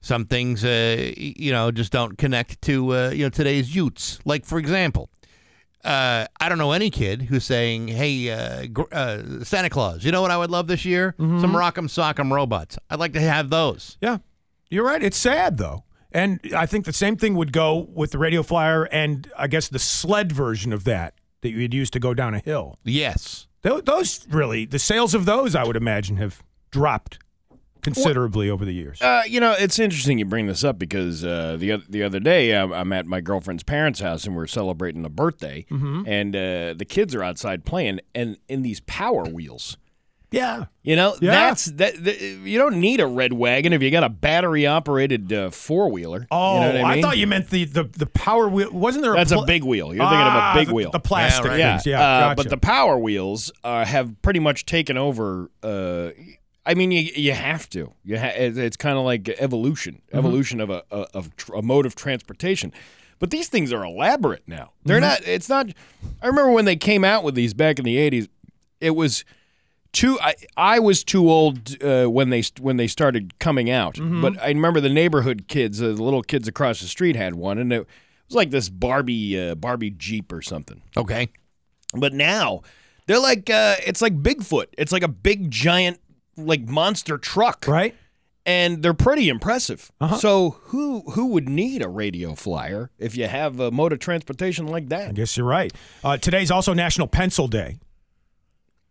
[0.00, 4.20] some things, uh, you know, just don't connect to uh, you know today's youths.
[4.24, 5.10] Like, for example,
[5.84, 10.12] uh, I don't know any kid who's saying, "Hey, uh, gr- uh, Santa Claus, you
[10.12, 11.14] know what I would love this year?
[11.18, 11.40] Mm-hmm.
[11.40, 12.78] Some Rock'em Sock'em robots.
[12.90, 14.18] I'd like to have those." Yeah.
[14.70, 15.02] You're right.
[15.02, 15.84] It's sad, though.
[16.12, 19.68] And I think the same thing would go with the radio flyer and I guess
[19.68, 22.78] the sled version of that that you'd use to go down a hill.
[22.84, 23.46] Yes.
[23.62, 27.18] Tho- Those really, the sales of those, I would imagine, have dropped
[27.82, 29.00] considerably over the years.
[29.02, 32.52] Uh, you know, it's interesting you bring this up because uh, the the other day
[32.56, 36.86] I'm, I'm at my girlfriend's parents' house and we're celebrating a birthday, and uh, the
[36.88, 39.76] kids are outside playing, and in these Power Wheels.
[40.30, 40.66] Yeah.
[40.82, 41.30] You know, Yeah.
[41.30, 42.20] that's that, that.
[42.20, 46.26] You don't need a red wagon if you got a battery operated uh, four wheeler.
[46.30, 47.02] Oh, you know what I, mean?
[47.02, 48.70] thought you meant the, the, the power wheel.
[48.70, 49.86] Wasn't there a That's pl- a big wheel.
[49.94, 50.90] You're thinking of Ah, a big the- wheel.
[50.90, 51.58] The plastic Yeah, right.
[51.58, 51.80] yeah.
[51.86, 52.00] Yeah.
[52.00, 52.36] uh, gotcha.
[52.36, 55.50] but the Power Wheels uh, have pretty much taken over.
[56.68, 57.92] I mean, you you have to.
[58.04, 60.18] You ha- it's kind of like evolution, Mm-hmm.
[60.18, 62.72] evolution of a, a of tr- a mode of transportation.
[63.18, 64.70] But these things are elaborate now.
[64.84, 65.24] They're Mm-hmm.
[65.24, 65.26] not.
[65.26, 65.70] It's not.
[66.22, 68.28] I remember when they came out with these back in the '80s.
[68.80, 69.24] It was
[69.92, 70.18] too.
[70.20, 73.94] I, I was too old uh, when they when they started coming out.
[73.94, 74.20] Mm-hmm.
[74.22, 77.58] But I remember the neighborhood kids, uh, the little kids across the street had one,
[77.58, 77.86] and it
[78.28, 80.82] was like this Barbie uh, Barbie Jeep or something.
[80.96, 81.30] Okay.
[81.94, 82.62] But now
[83.06, 84.66] they're like uh, it's like Bigfoot.
[84.76, 85.98] It's like a big giant
[86.38, 87.94] like monster truck, right?
[88.46, 89.90] And they're pretty impressive.
[90.00, 90.16] Uh-huh.
[90.16, 94.66] So who who would need a radio flyer if you have a mode of transportation
[94.66, 95.08] like that?
[95.10, 95.72] I guess you're right.
[96.02, 97.78] Uh, today's also National Pencil Day.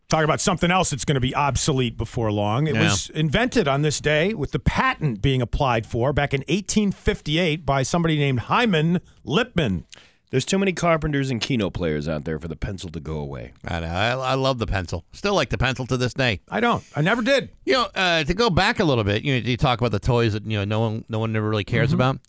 [0.10, 2.68] Talk about something else that's going to be obsolete before long.
[2.68, 2.84] It Yeah.
[2.84, 7.84] was invented on this day with the patent being applied for back in 1858 by
[7.84, 9.84] somebody named Hyman Lipman.
[10.30, 13.54] There's too many carpenters and keno players out there for the pencil to go away.
[13.66, 13.88] I know.
[13.88, 15.06] I, I love the pencil.
[15.14, 16.42] Still like the pencil to this day.
[16.50, 16.84] I don't.
[16.96, 17.50] I never did.
[17.66, 20.00] You know, uh, to go back a little bit, you know, you talk about the
[20.00, 21.96] toys that you know no one no one ever really cares Mm-hmm.
[21.96, 22.20] about.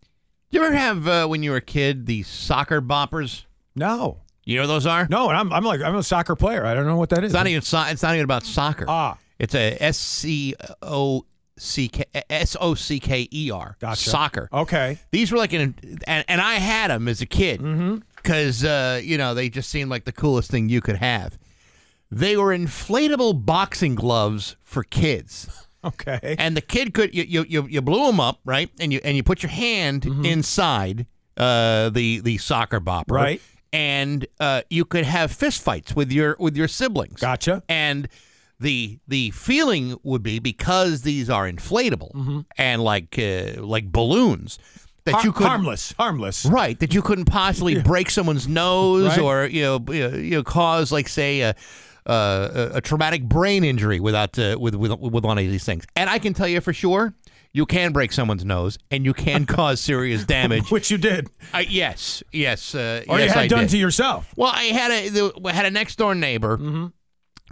[0.50, 3.44] You ever have uh, when you were a kid the Socker Boppers?
[3.74, 4.18] No.
[4.44, 5.06] You know what those are?
[5.10, 6.64] No, and I'm, I'm like I'm a soccer player.
[6.64, 7.24] I don't know what that is.
[7.26, 8.86] It's not even so- it's not even about soccer.
[8.88, 9.18] Ah.
[9.38, 11.26] It's a S C O
[11.58, 13.76] C K S O C K E R.
[13.80, 14.10] Gotcha.
[14.10, 14.48] Soccer.
[14.52, 14.98] Okay.
[15.10, 15.74] These were like an
[16.06, 17.96] and, and I had them as a kid Mm-hmm.
[18.16, 21.38] because uh, you know they just seemed like the coolest thing you could have.
[22.10, 25.48] They were inflatable boxing gloves for kids.
[25.84, 26.34] Okay.
[26.40, 29.16] And the kid could you you you, you blew them up right, and you and
[29.16, 31.06] you put your hand inside
[31.36, 33.40] uh, the the Socker Bopper, Right.
[33.72, 37.20] And uh, you could have fist fights with your with your siblings.
[37.20, 37.62] Gotcha.
[37.68, 38.08] And
[38.60, 44.58] the the feeling would be because these are inflatable and like uh, like balloons
[45.04, 46.44] that Har- you could harmless, harmless.
[46.44, 49.18] Right, that you couldn't possibly break someone's nose Right.
[49.20, 51.54] or you know you know, you know cause like say a,
[52.06, 55.84] a, a traumatic brain injury without uh, with with with one of these things.
[55.96, 57.14] And I can tell you for sure,
[57.52, 60.70] you can break someone's nose and you can cause serious damage.
[60.70, 63.70] Which you did, Uh, yes, yes, uh, or yes, you had I done did.
[63.70, 64.32] to yourself.
[64.36, 66.58] Well, I had a the, had a next door neighbor.
[66.58, 66.86] Mm-hmm.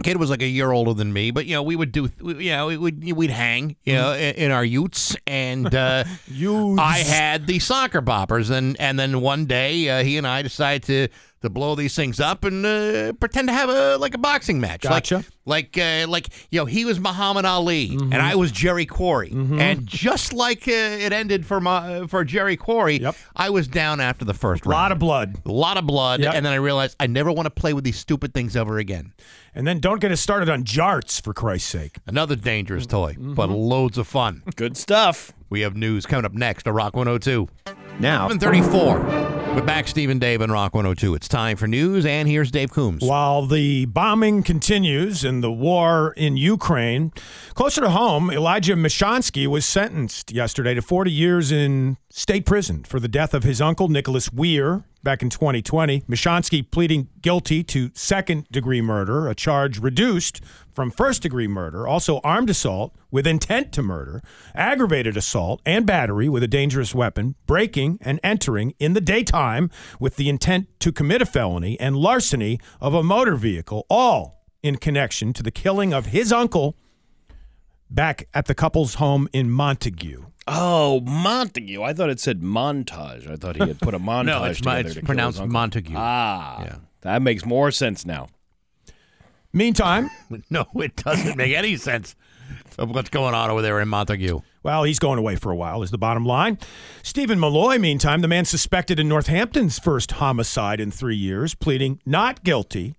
[0.03, 2.45] Kid was like a year older than me, but you know we would do we-
[2.45, 4.39] you know we would we'd hang you know Mm-hmm.
[4.39, 6.77] in, in our utes, and uh, You.
[6.79, 10.83] I had the Socker Boppers, and and then one day uh, he and I decided
[10.83, 11.07] to
[11.41, 14.81] to blow these things up and uh, pretend to have a like a boxing match,
[14.81, 15.23] Gotcha.
[15.45, 18.11] like like uh, like you know he was Muhammad Ali Mm-hmm.
[18.11, 22.57] and I was Jerry Quarry, and just like uh, it ended for my for Jerry
[22.57, 23.15] Quarry, Yep.
[23.35, 24.73] I was down after the first round.
[24.73, 24.83] a round.
[24.83, 25.35] lot of blood.
[25.45, 26.33] A lot of blood, Yep.
[26.33, 29.13] and then I realized I never want to play with these stupid things ever again.
[29.53, 31.97] And then don't get us started on jarts, for Christ's sake.
[32.07, 33.33] Another dangerous toy, Mm-hmm.
[33.35, 34.43] but loads of fun.
[34.55, 35.33] Good stuff.
[35.49, 37.47] We have news coming up next to Rock 102.
[37.99, 39.36] Now, 734.
[39.57, 41.15] We're back, Stephen Dave and Rock 102.
[41.15, 43.01] It's time for news, and here's Dave Coombs.
[43.01, 47.11] While the bombing continues and the war in Ukraine,
[47.55, 52.99] closer to home, Elijah Mishansky was sentenced yesterday to 40 years in state prison for
[52.99, 56.01] the death of his uncle, Nicholas Weir, back in 2020.
[56.01, 60.41] Mishansky pleading guilty to second degree murder, a charge reduced
[60.71, 64.23] from first degree murder, also armed assault with intent to murder,
[64.55, 70.15] aggravated assault and battery with a dangerous weapon, breaking and entering in the daytime with
[70.15, 75.33] the intent to commit a felony, and larceny of a motor vehicle, all in connection
[75.33, 76.75] to the killing of his uncle
[77.89, 80.23] back at the couple's home in Montague.
[80.47, 81.81] oh, Montague.
[81.81, 83.29] I thought it said montage.
[83.29, 84.79] I thought he had put a montage no, it's, together.
[84.79, 85.53] it's to kill his pronounced uncle.
[85.53, 85.95] Montague.
[85.97, 86.75] Ah, Yeah.
[87.01, 88.27] that makes more sense now.
[89.53, 90.09] Meantime,
[90.49, 92.15] no, it doesn't make any sense
[92.77, 94.39] of what's going on over there in Montague.
[94.61, 96.57] Well, he's going away for a while, is the bottom line.
[97.01, 102.43] Stephen Malloy, meantime, the man suspected in Northampton's first homicide in three years, pleading not
[102.43, 102.96] guilty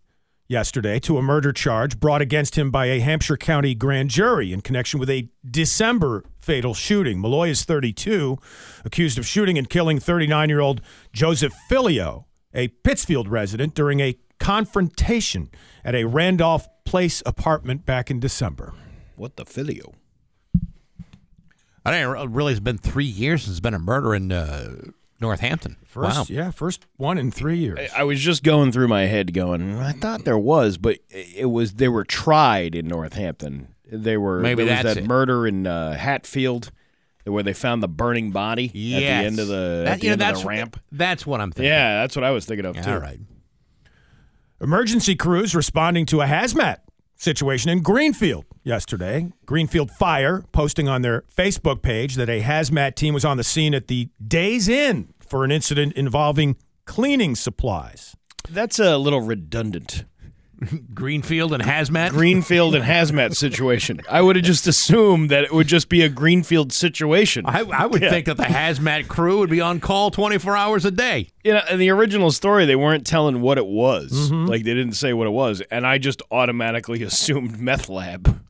[0.49, 4.63] yesterday to a murder charge brought against him by a Hampshire County grand jury in
[4.63, 7.21] connection with a December fatal shooting.
[7.21, 8.39] Malloy is 32,
[8.85, 10.81] accused of shooting and killing 39 year old
[11.13, 15.51] Joseph Filio, a Pittsfield resident, during a confrontation
[15.85, 18.73] at a Randolph Place apartment back in December.
[19.17, 19.93] What the filio?
[21.85, 24.77] I didn't realize it's been three years since there's been a murder in uh,
[25.21, 25.77] Northampton.
[25.85, 26.25] First, wow.
[26.29, 27.91] yeah, first one in three years.
[27.97, 31.75] I was just going through my head, going, I thought there was, but it was
[31.75, 33.75] they were tried in Northampton.
[33.91, 35.09] They were Maybe there was that's that it.
[35.09, 36.71] murder in uh, Hatfield,
[37.25, 40.11] where they found the burning body at the end of the, That- at the, you
[40.13, 40.81] know, that's of the ramp.
[40.93, 41.71] That's what I'm thinking.
[41.71, 42.91] Yeah, that's what I was thinking of too.
[42.91, 43.19] All right.
[44.61, 46.79] Emergency crews responding to a hazmat
[47.19, 49.31] situation in Greenfield yesterday.
[49.45, 53.75] Greenfield Fire posting on their Facebook page that a hazmat team was on the scene
[53.75, 56.57] at the Days Inn for an incident involving
[56.87, 58.17] cleaning supplies.
[58.49, 60.05] That's a little redundant.
[60.93, 62.11] Greenfield and hazmat.
[62.11, 64.01] Greenfield and hazmat situation.
[64.11, 67.45] I would have just assumed that it would just be a Greenfield situation.
[67.47, 68.11] I, I would Yeah.
[68.11, 71.29] think that the hazmat crew would be on call 24 hours a day.
[71.45, 74.31] You know, in the original story, they weren't telling what it was.
[74.33, 78.41] Like they didn't say what it was, and I just automatically assumed meth lab,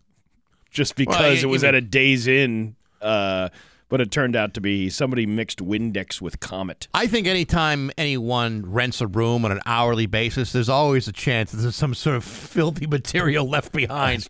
[0.71, 3.49] just because you- it was you at a Days Inn Uh,
[3.89, 6.89] but it turned out to be somebody mixed Windex with Comet.
[6.93, 11.51] I think anytime anyone rents a room on an hourly basis, there's always a chance
[11.53, 14.29] that there's some sort of filthy material left behind.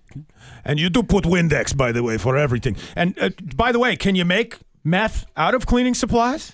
[0.65, 2.77] And you do put Windex, by the way, for everything.
[2.95, 6.53] And uh, by the way, can you make meth out of cleaning supplies?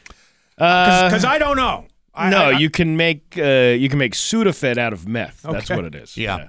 [0.56, 1.86] Because I don't know.
[2.14, 5.42] I, no, I- I- you can make uh, you can make Sudafed out of meth.
[5.42, 6.16] That's what it is.
[6.16, 6.48] Yeah.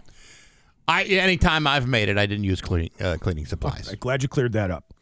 [0.88, 3.94] I anytime I've made it, I didn't use cleaning uh, cleaning supplies.
[4.00, 4.94] Glad you cleared that up.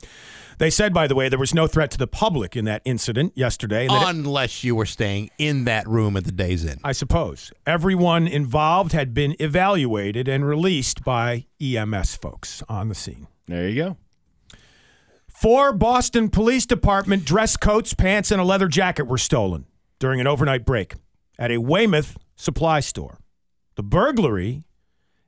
[0.58, 3.34] They said, by the way, there was no threat to the public in that incident
[3.36, 3.88] yesterday.
[3.88, 6.80] that- Unless you were staying in that room at the Days Inn.
[6.84, 7.52] I suppose.
[7.66, 13.28] Everyone involved had been evaluated and released by EMS folks on the scene.
[13.48, 13.98] There you go.
[15.28, 19.66] Four Boston Police Department dress coats, pants, and a leather jacket were stolen
[20.00, 20.94] during an overnight break
[21.38, 23.20] at a Weymouth supply store.
[23.76, 24.64] The burglary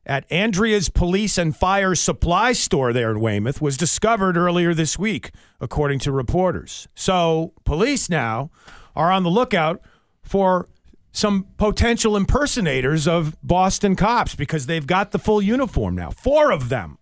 [0.05, 5.31] at Andrea's Police and Fire Supply Store there in Weymouth was discovered earlier this week,
[5.59, 6.87] according to reporters.
[6.93, 8.51] So, police now
[8.95, 9.81] are on the lookout
[10.21, 10.67] for
[11.11, 16.11] some potential impersonators of Boston cops because they've got the full uniform now.
[16.11, 16.97] Four of them.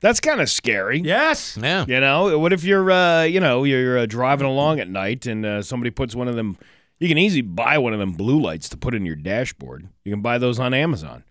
[0.00, 1.00] That's kind of scary.
[1.00, 1.58] Yes.
[1.60, 1.86] Yeah.
[1.88, 5.44] You know, what if you're, uh, you know, you're uh, driving along at night and
[5.46, 6.58] uh, somebody puts one of them.
[6.98, 9.88] You can easily buy one of them blue lights to put in your dashboard.
[10.04, 11.24] You can buy those on Amazon.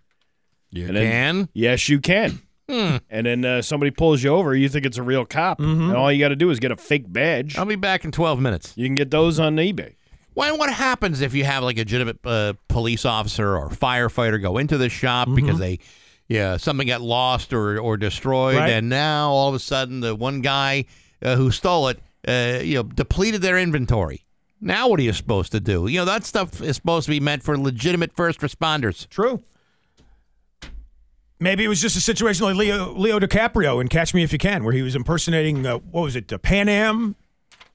[0.76, 1.50] You And then- can.
[1.54, 2.42] Yes, you can.
[2.70, 2.98] Hmm.
[3.12, 4.56] And then uh, somebody pulls you over.
[4.56, 5.90] You think it's a real cop, Mm-hmm.
[5.90, 7.58] and all you got to do is get a fake badge.
[7.58, 8.74] I'll be back in 12 minutes.
[8.76, 9.94] You can get those on eBay.
[10.34, 14.58] Well, what happens if you have like a legitimate uh, police officer or firefighter go
[14.58, 15.80] into the shop because they,
[16.28, 18.72] yeah, something got lost or or destroyed, Right.
[18.72, 20.86] and now all of a sudden the one guy
[21.22, 24.26] uh, who stole it, uh, you know, depleted their inventory.
[24.60, 25.86] Now what are you supposed to do?
[25.88, 29.08] You know that stuff is supposed to be meant for legitimate first responders.
[29.08, 29.42] True.
[31.40, 34.40] Maybe it was just a situation like Leo, Leo DiCaprio in Catch Me If You
[34.40, 37.16] Can, where he was impersonating, uh, what was it, the Pan Am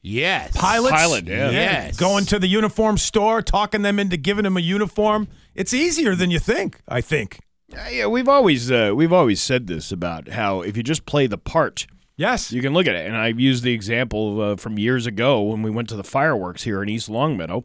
[0.03, 0.93] Yes, pilots?
[0.93, 1.51] Pilot, yeah.
[1.51, 1.97] Yes.
[1.99, 5.29] Going to the uniform store, talking them into giving him a uniform.
[5.55, 7.39] It's easier than you think, I think.
[7.69, 11.27] Yeah, yeah, we've always uh, we've always said this about how if you just play
[11.27, 11.87] the part,
[12.17, 12.51] Yes.
[12.51, 13.07] you can look at it.
[13.07, 16.63] And I've used the example uh, from years ago when we went to the fireworks
[16.65, 17.65] here in East Longmeadow,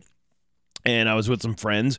[0.86, 1.98] and I was with some friends,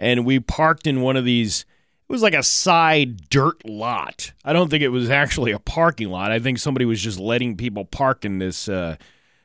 [0.00, 1.64] and we parked in one of these.
[2.08, 4.32] It was like a side dirt lot.
[4.44, 6.30] I don't think it was actually a parking lot.
[6.30, 8.96] I think somebody was just letting people park in this uh,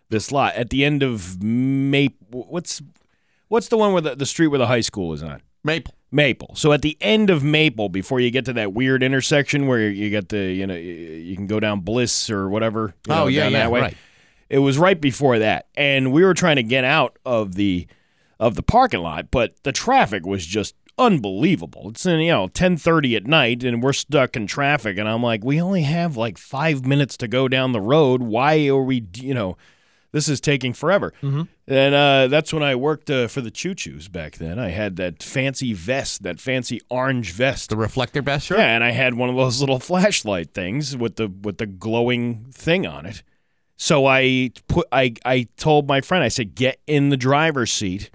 [0.09, 2.45] this lot at the end of Maple.
[2.49, 2.81] What's
[3.47, 5.41] what's the one where the, the street where the high school is on?
[5.63, 5.95] Maple.
[6.11, 6.53] Maple.
[6.55, 10.09] So at the end of Maple, before you get to that weird intersection where you
[10.09, 12.93] get the, you know, you can go down Bliss or whatever.
[13.07, 13.81] you Oh, know, yeah, down yeah, that way.
[13.81, 13.97] right.
[14.49, 17.87] It was right before that, and we were trying to get out of the
[18.39, 21.89] of the parking lot, but the traffic was just unbelievable.
[21.89, 25.23] It's in, you know ten thirty at night, and we're stuck in traffic, and I'm
[25.23, 28.21] like, we only have like five minutes to go down the road.
[28.21, 29.57] Why are we, you know?
[30.13, 31.13] This is taking forever.
[31.21, 31.43] Mm-hmm.
[31.67, 34.59] And uh, that's when I worked uh, for the Choo Choos back then.
[34.59, 37.69] I had that fancy vest, that fancy orange vest.
[37.69, 38.49] The reflector vest.
[38.49, 42.47] Yeah, and I had one of those little flashlight things with the with the glowing
[42.51, 43.23] thing on it.
[43.77, 48.11] So I put I I told my friend I said get in the driver's seat.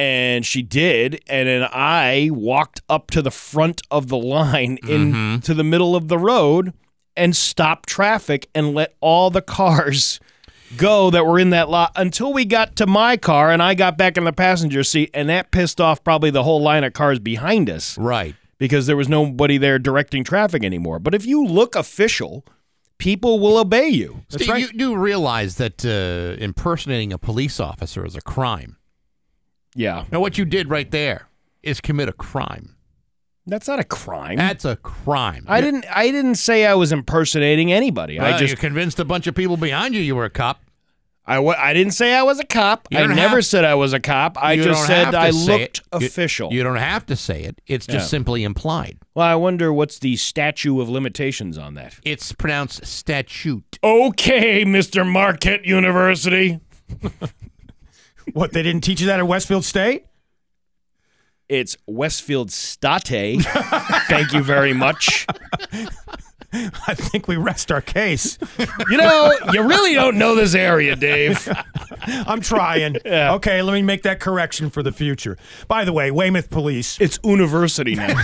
[0.00, 5.52] And she did, and then I walked up to the front of the line into
[5.52, 6.72] the middle of the road
[7.18, 10.18] and stopped traffic and let all the cars
[10.78, 13.98] go that were in that lot until we got to my car and I got
[13.98, 17.18] back in the passenger seat and that pissed off probably the whole line of cars
[17.18, 18.34] behind us Right.
[18.56, 20.98] because there was nobody there directing traffic anymore.
[20.98, 22.46] But if you look official,
[22.96, 24.22] people will obey you.
[24.30, 28.76] Steve, you do realize that uh, impersonating a police officer is a crime.
[29.80, 30.04] Yeah.
[30.12, 31.28] Now, what you did right there
[31.62, 32.76] is commit a crime.
[33.46, 34.36] That's not a crime.
[34.36, 35.46] That's a crime.
[35.48, 38.18] I didn't I didn't say I was impersonating anybody.
[38.18, 40.60] Well, I just you convinced a bunch of people behind you you were a cop.
[41.26, 42.88] I I didn't say I was a cop.
[42.90, 44.36] You I never have- said I was a cop.
[44.40, 46.00] I just said I looked it.
[46.00, 46.52] You- official.
[46.52, 47.60] You, don't have to say it.
[47.66, 48.08] It's just Yeah.
[48.18, 48.98] simply implied.
[49.14, 51.94] well, I wonder what's the statute of limitations on that.
[52.04, 53.78] It's pronounced statute.
[53.82, 55.06] Okay, Mr.
[55.10, 56.60] Marquette University.
[58.32, 60.04] What, they didn't teach you that at Westfield State?
[61.48, 63.42] It's Westfield State.
[64.08, 65.26] Thank you very much.
[66.52, 68.38] I think we rest our case.
[68.88, 71.48] You know, you really don't know this area, Dave.
[72.02, 72.96] I'm trying.
[73.04, 73.34] Yeah.
[73.34, 75.36] Okay, let me make that correction for the future.
[75.68, 78.14] By the way, Weymouth Police, It's university now.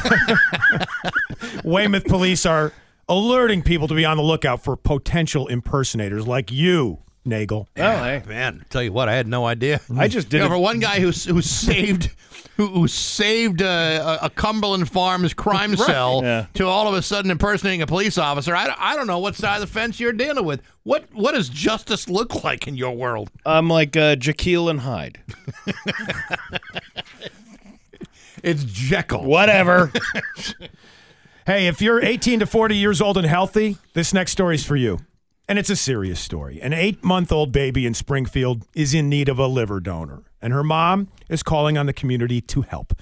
[1.65, 2.73] Weymouth Police are
[3.09, 7.69] alerting people to be on the lookout for potential impersonators like you, Nagel.
[7.77, 8.23] well, hey.
[8.27, 9.81] Man, tell you what, I had no idea.
[9.97, 10.57] I just You know, didn't.
[10.57, 12.11] for one guy who who saved
[12.57, 16.47] who, who saved uh, a, a Cumberland Farms crime cell Yeah.
[16.55, 18.55] to all of a sudden impersonating a police officer.
[18.57, 20.63] I, I don't know what side of the fence you're dealing with.
[20.85, 23.31] What what does justice look like in your world?
[23.45, 25.21] I'm like uh, Jekyll and Hyde.
[28.43, 29.25] It's Jekyll.
[29.25, 29.93] Whatever.
[31.47, 34.75] Hey, if you're 18 to 40 years old and healthy, this next story is for
[34.75, 34.99] you.
[35.49, 36.61] And it's a serious story.
[36.61, 40.53] An eight month old baby in Springfield is in need of a liver donor, and
[40.53, 42.93] her mom is calling on the community to help.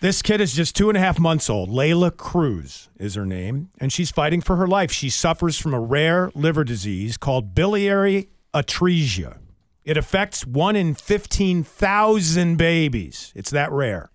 [0.00, 1.68] This kid is just two and a half months old.
[1.68, 4.92] Layla Cruz is her name, and she's fighting for her life.
[4.92, 9.38] She suffers from a rare liver disease called biliary atresia.
[9.84, 13.32] It affects one in 15,000 babies.
[13.34, 14.10] It's that rare.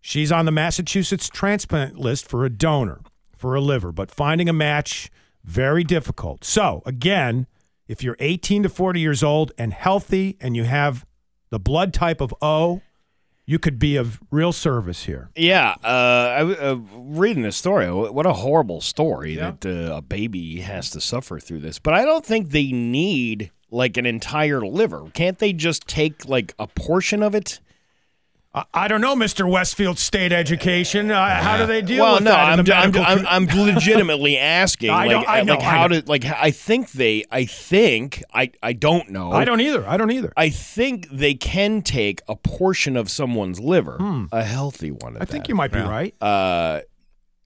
[0.00, 3.00] She's on the Massachusetts transplant list for a donor
[3.36, 5.10] for a liver, but finding a match
[5.44, 6.44] very difficult.
[6.44, 7.46] So, again,
[7.88, 11.04] if you're 18 to 40 years old and healthy and you have
[11.50, 12.82] the blood type of O,
[13.44, 15.30] you could be of real service here.
[15.36, 20.60] yeah, uh, I, uh, reading this story, what a horrible story that uh, a baby
[20.60, 21.78] has to suffer through this.
[21.78, 25.10] But I don't think they need like an entire liver.
[25.12, 27.60] Can't they just take like a portion of it?
[28.54, 29.48] I, I don't know, Mr.
[29.50, 31.10] Westfield State Education.
[31.10, 32.52] Uh, how do they deal well, with no, that?
[32.54, 34.90] in I'm, the I'm, I'm, I'm legitimately asking.
[34.90, 35.88] I like, know- I know, like I how know.
[35.96, 39.32] did like I think they I think I I don't know.
[39.32, 39.86] I don't either.
[39.86, 40.32] I don't either.
[40.36, 43.96] I think they can take a portion of someone's liver,
[44.32, 45.14] a healthy one.
[45.16, 45.22] At Hmm.
[45.22, 46.14] I think you might be right.
[46.20, 46.80] Uh,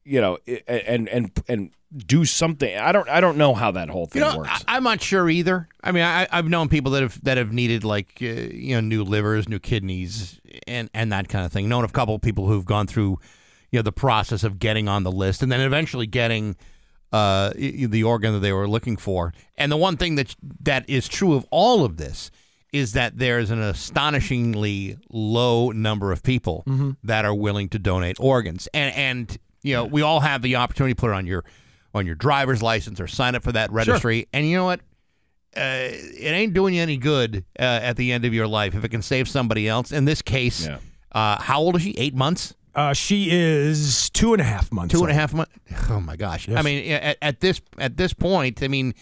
[0.05, 2.77] you know, i- and and and do something.
[2.77, 4.65] I don't I don't know how that whole thing You know, works.
[4.69, 5.69] I, I'm not sure either.
[5.83, 8.81] I mean, I, I've known people that have that have needed like uh, you know
[8.81, 11.69] new livers, new kidneys, and and that kind of thing.
[11.69, 13.19] Known a couple of people who've gone through
[13.71, 16.57] you know the process of getting on the list and then eventually getting
[17.13, 19.33] uh, the organ that they were looking for.
[19.57, 22.31] And the one thing that that is true of all of this
[22.73, 23.61] is that there's an
[24.11, 26.65] astonishingly low number of people
[27.05, 28.69] that are willing to donate organs.
[28.75, 31.45] And and you know, we all have the opportunity to put it on your
[31.97, 34.27] on your driver's license or sign up for that registry.
[34.33, 34.81] And you know what?
[35.57, 38.85] Uh, it ain't doing you any good uh, at the end of your life if
[38.85, 39.91] it can save somebody else.
[39.91, 40.79] In this case, Yeah.
[41.13, 41.93] uh, how old is she?
[41.97, 42.55] Eight months.
[42.75, 44.93] Uh, she is two and a half months.
[44.93, 45.53] Two and a half months.
[45.89, 46.47] Oh my gosh!
[46.47, 46.59] Yes.
[46.59, 48.93] I mean, at, at this at this point, I mean,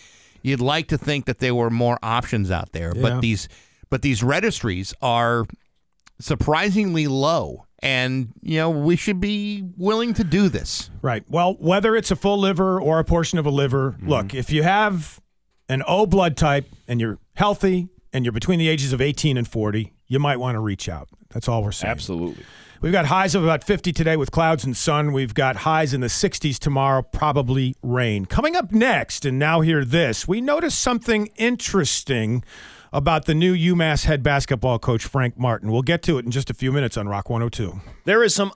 [0.43, 3.03] you'd like to think that there were more options out there, Yeah.
[3.03, 3.49] but these
[3.91, 5.45] but these registries are
[6.21, 10.91] surprisingly low, and you know we should be willing to do this.
[11.03, 11.23] Right.
[11.29, 14.09] Well, whether it's a full liver or a portion of a liver, Mm-hmm.
[14.09, 15.21] look, if you have
[15.69, 19.47] an O blood type and you're healthy and you're between the ages of 18 and
[19.47, 21.09] 40, you might want to reach out.
[21.33, 21.91] That's all we're saying.
[21.91, 22.45] Absolutely.
[22.81, 25.13] We've got highs of about 50 today with clouds and sun.
[25.13, 28.27] We've got highs in the 60s tomorrow, probably rain.
[28.27, 32.45] Coming up next, and now hear this, we noticed something interesting
[32.95, 35.73] about the new UMass head basketball coach, Frank Martin.
[35.73, 37.81] We'll get to it in just a few minutes on Rock 102.
[38.05, 38.53] There is some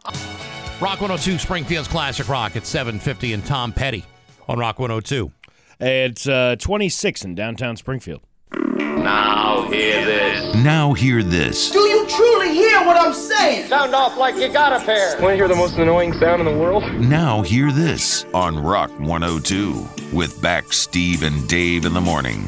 [0.80, 4.04] Rock 102 Springfield's Classic Rock at 750 and Tom Petty
[4.48, 5.32] on Rock 102.
[5.80, 8.22] It's uh, 26 in downtown Springfield.
[8.52, 10.54] Now hear this.
[10.56, 11.70] Now hear this.
[11.72, 13.66] Do you truly hear what I'm saying?
[13.66, 15.20] Sound off like you got a pair.
[15.20, 16.84] Want to hear the most annoying sound in the world?
[16.94, 22.46] Now hear this on Rock 102 with Bax Steve and Dave in the morning.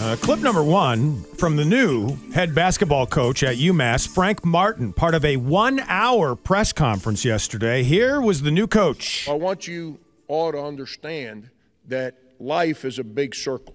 [0.00, 5.14] Uh, clip number one from the new head basketball coach at UMass, Frank Martin, part
[5.14, 7.82] of a one hour press conference yesterday.
[7.82, 9.26] Here was the new coach.
[9.28, 9.98] I want you
[10.28, 11.48] all to understand
[11.86, 13.74] that life is a big circle.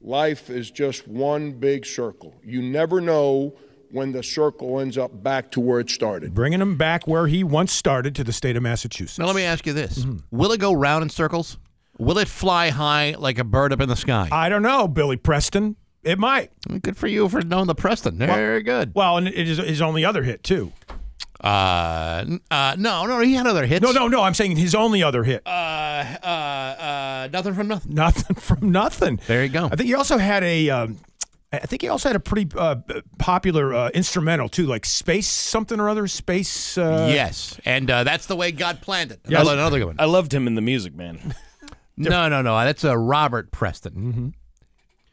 [0.00, 2.34] Life is just one big circle.
[2.44, 3.54] You never know
[3.90, 6.32] when the circle ends up back to where it started.
[6.32, 9.18] Bringing him back where he once started to the state of Massachusetts.
[9.18, 10.36] Now let me ask you this: Mm-hmm.
[10.36, 11.58] Will it go round in circles?
[11.98, 14.28] Will it fly high like a bird up in the sky?
[14.30, 15.76] I don't know, Billy Preston.
[16.02, 16.52] It might.
[16.82, 18.18] Good for you for knowing the Preston.
[18.18, 18.92] Very good.
[18.94, 20.72] Well, and it is his only other hit, too.
[21.40, 23.82] Uh, uh, no, no, he had other hits.
[23.82, 24.22] No, no, no.
[24.22, 25.42] I'm saying his only other hit.
[25.46, 27.94] Uh, uh, uh, nothing from nothing.
[27.94, 29.20] Nothing from nothing.
[29.26, 29.66] There you go.
[29.66, 30.70] I think he also had a.
[30.70, 30.98] Um,
[31.52, 32.76] I think he also had a pretty uh,
[33.18, 36.06] popular uh, instrumental too, like Space something or other.
[36.06, 36.76] Space.
[36.78, 39.20] Uh, yes, and uh, that's the way God planned it.
[39.28, 39.42] Yes.
[39.42, 39.96] Another, another good one.
[39.98, 41.34] I loved him in the music, man.
[41.96, 42.58] No, no, no.
[42.64, 44.34] That's a Robert Preston.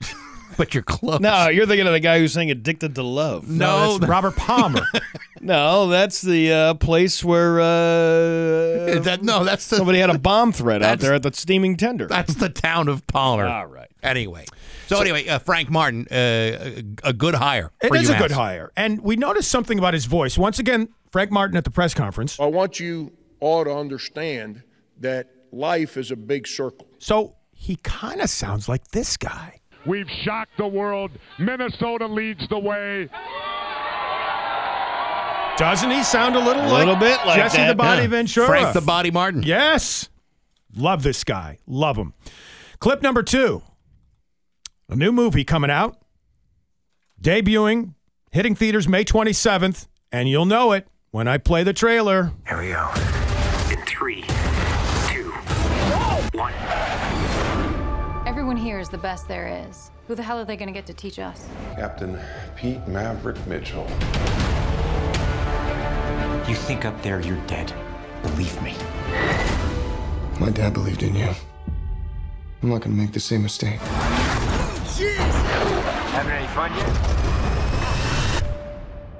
[0.01, 0.53] Mm-hmm.
[0.57, 1.19] but you're close.
[1.19, 4.85] No, you're thinking of the guy who sang "Addicted to Love." No, that's Robert Palmer.
[5.43, 7.63] No, that's the uh, place where uh,
[9.01, 12.07] That- no, that's the, somebody had a bomb threat out there at the steaming tender.
[12.07, 13.45] that's the town of Palmer.
[13.45, 13.89] All right.
[14.01, 14.45] Anyway,
[14.87, 17.71] so, anyway, uh, Frank Martin, uh, a, a good hire.
[17.81, 20.37] It for is a good hire, and we noticed something about his voice.
[20.37, 22.39] Once again, Frank Martin at the press conference.
[22.39, 23.11] I want you
[23.41, 24.63] all to understand
[25.01, 26.87] that life is a big circle.
[26.99, 29.59] So he kind of sounds like this guy.
[29.85, 31.11] We've shocked the world.
[31.39, 33.09] Minnesota leads the way.
[35.57, 38.07] Doesn't he sound a little A like little bit like Jesse that, the Body Yeah.
[38.07, 38.47] Ventura?
[38.47, 39.43] Frank the Body Martin.
[39.43, 40.09] Yes.
[40.75, 41.59] Love this guy.
[41.67, 42.13] Love him.
[42.79, 43.61] Clip number two.
[44.89, 45.97] A new movie coming out.
[47.21, 47.93] Debuting,
[48.31, 52.31] hitting theaters May 27th, and you'll know it when I play the trailer.
[52.47, 53.22] Here we go.
[58.33, 59.91] Everyone here is the best there is.
[60.07, 61.47] Who the hell are they going to get to teach us?
[61.75, 62.19] Captain
[62.55, 63.85] Pete Maverick Mitchell.
[66.49, 67.71] You think up there you're dead.
[68.23, 68.75] Believe me.
[70.39, 71.29] My dad believed in you.
[72.63, 73.79] I'm not gonna make the same mistake.
[76.09, 76.89] Having any fun yet?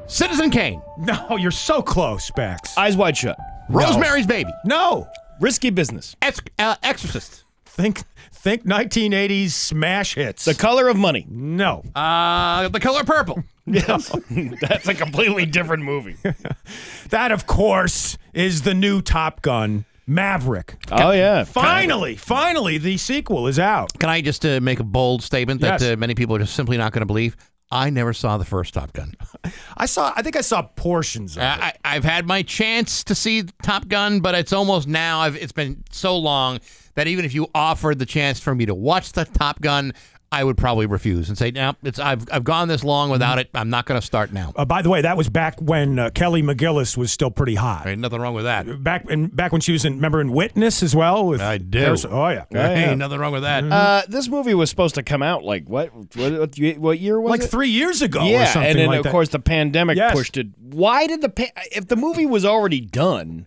[0.09, 0.81] Citizen Kane.
[0.97, 2.75] No, you're so close, Bax.
[2.79, 3.37] Eyes wide shut.
[3.69, 4.49] Rosemary's Baby.
[4.65, 5.07] No.
[5.39, 6.15] Risky business.
[6.23, 7.43] Ex- uh, Exorcist.
[7.65, 8.01] Think
[8.43, 10.45] think 1980s smash hits.
[10.45, 11.25] The color of money.
[11.29, 11.83] no.
[11.95, 13.43] Uh, the Color Purple.
[13.65, 14.11] Yes.
[14.61, 16.17] That's a completely different movie.
[17.11, 20.75] That, of course, is the new Top Gun Maverick.
[20.91, 21.45] Oh yeah.
[21.45, 23.97] Finally, finally, the sequel is out.
[23.99, 25.93] Can I just uh, make a bold statement that Yes.
[25.93, 27.37] uh, many people are just simply not going to believe?
[27.71, 29.13] I never saw the first Top Gun.
[29.77, 30.13] I saw.
[30.15, 31.45] I think I saw portions of it.
[31.45, 35.21] I, I've had my chance to see Top Gun, but it's almost now.
[35.21, 36.59] I've, it's been so long
[36.95, 39.93] that even if you offered the chance for me to watch the Top Gun,
[40.33, 43.49] I would probably refuse and say, "No, it's I've I've gone this long without it.
[43.53, 46.09] I'm not going to start now." Uh, by the way, that was back when uh,
[46.09, 47.85] Kelly McGillis was still pretty hot.
[47.87, 48.83] Ain't nothing wrong with that.
[48.83, 51.25] Back in back when she was in, remember in Witness as well.
[51.27, 51.77] With I do.
[51.79, 52.45] Harrison- Oh yeah.
[52.51, 53.63] Ain't nothing wrong with that.
[53.63, 55.93] Uh, this movie was supposed to come out like what?
[55.93, 57.31] What, what, what year was it?
[57.31, 57.47] Like it?
[57.51, 59.11] three years ago or Yeah, something and then like of that.
[59.11, 60.13] course the pandemic Yes.
[60.13, 60.47] pushed it.
[60.59, 63.45] Why did the pa- if the movie was already done?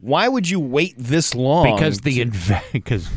[0.00, 1.74] Why would you wait this long?
[1.74, 2.24] because the
[2.72, 3.08] because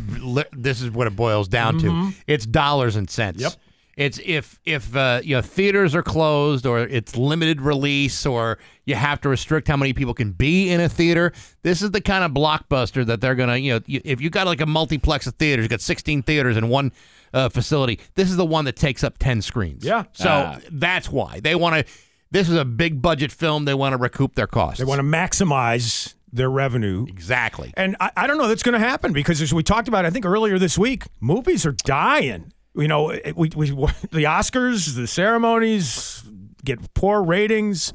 [0.54, 2.12] this is what it boils down Mhm.
[2.12, 2.18] to.
[2.28, 3.42] It's dollars and cents.
[3.42, 3.54] Yep.
[3.98, 8.96] It's if if uh, you know theaters are closed or it's limited release or you
[8.96, 11.34] have to restrict how many people can be in a theater.
[11.62, 14.48] This is the kind of blockbuster that they're gonna you know you, if you got
[14.48, 16.94] like a multiplex of theaters, you got 16 theaters in one
[17.34, 18.00] uh, facility.
[18.16, 19.84] This is the one that takes up 10 screens.
[19.86, 20.06] Yeah.
[20.14, 20.60] So Ah.
[20.72, 21.94] that's why they want to.
[22.32, 23.66] This is a big budget film.
[23.66, 24.80] They want to recoup their costs.
[24.80, 27.06] They want to maximize their revenue.
[27.08, 27.74] exactly.
[27.76, 30.10] And I, I don't know that's going to happen because as we talked about, I
[30.10, 32.54] think earlier this week, movies are dying.
[32.76, 33.70] You know, we, we
[34.12, 36.24] the Oscars, the ceremonies
[36.64, 37.94] get poor ratings.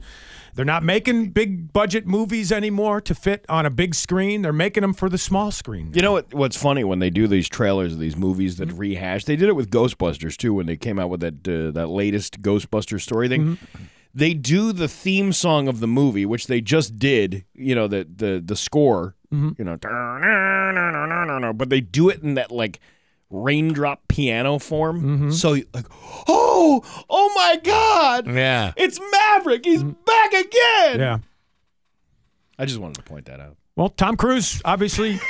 [0.55, 4.41] They're not making big budget movies anymore to fit on a big screen.
[4.41, 5.93] They're making them for the small screen.
[5.95, 6.33] You know what?
[6.33, 9.27] What's funny when they do these trailers of these movies that rehash?
[9.27, 12.41] They did it with Ghostbusters too when they came out with that uh, that latest
[12.41, 13.59] Ghostbuster story thing.
[14.17, 17.45] They do the theme song of the movie, which they just did.
[17.53, 19.15] You know the the the score.
[19.33, 19.51] Mm-hmm.
[19.59, 19.65] You
[21.43, 22.81] know, but they do it in that like
[23.29, 25.33] raindrop piano form.
[25.33, 25.87] So like,
[26.29, 28.27] oh, oh my God!
[28.35, 28.73] Yeah.
[28.77, 29.67] It's Maverick.
[29.67, 30.99] He's back again.
[30.99, 31.19] Yeah.
[32.59, 33.59] I just wanted to point that out.
[33.75, 35.21] Well, Tom Cruise, obviously,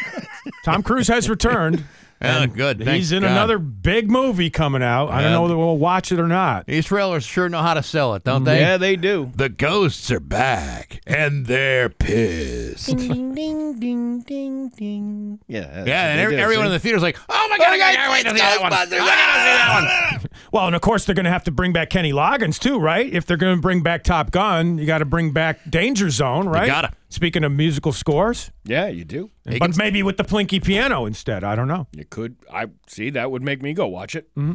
[0.64, 1.84] Tom Cruise has returned.
[2.20, 2.80] Yeah, And good.
[2.86, 3.32] He's in God.
[3.32, 5.10] another big movie coming out.
[5.10, 6.66] I don't know whether we'll watch it or not.
[6.66, 8.44] These trailers sure know how to sell it, don't mm-hmm.
[8.44, 8.60] they?
[8.60, 9.32] Yeah, they do.
[9.34, 12.96] The ghosts are back and they're pissed.
[12.96, 15.40] ding ding ding ding ding.
[15.46, 18.12] Yeah, Yeah, and every, everyone in the theater's like, "Oh my oh god, I gotta
[18.12, 18.72] wait to see that one.
[18.72, 21.72] I gotta see that one." Well, and of course they're going to have to bring
[21.72, 23.12] back Kenny Loggins too, right?
[23.12, 26.48] If they're going to bring back Top Gun, you got to bring back Danger Zone,
[26.48, 26.62] right?
[26.62, 26.92] You gotta.
[27.08, 29.30] Speaking of musical scores, Yeah, you do.
[29.58, 31.44] but maybe with the plinky piano instead.
[31.44, 31.86] I don't know.
[31.96, 32.36] You could.
[32.52, 33.10] I see.
[33.10, 34.28] That would make me go watch it.
[34.34, 34.54] Mm-hmm.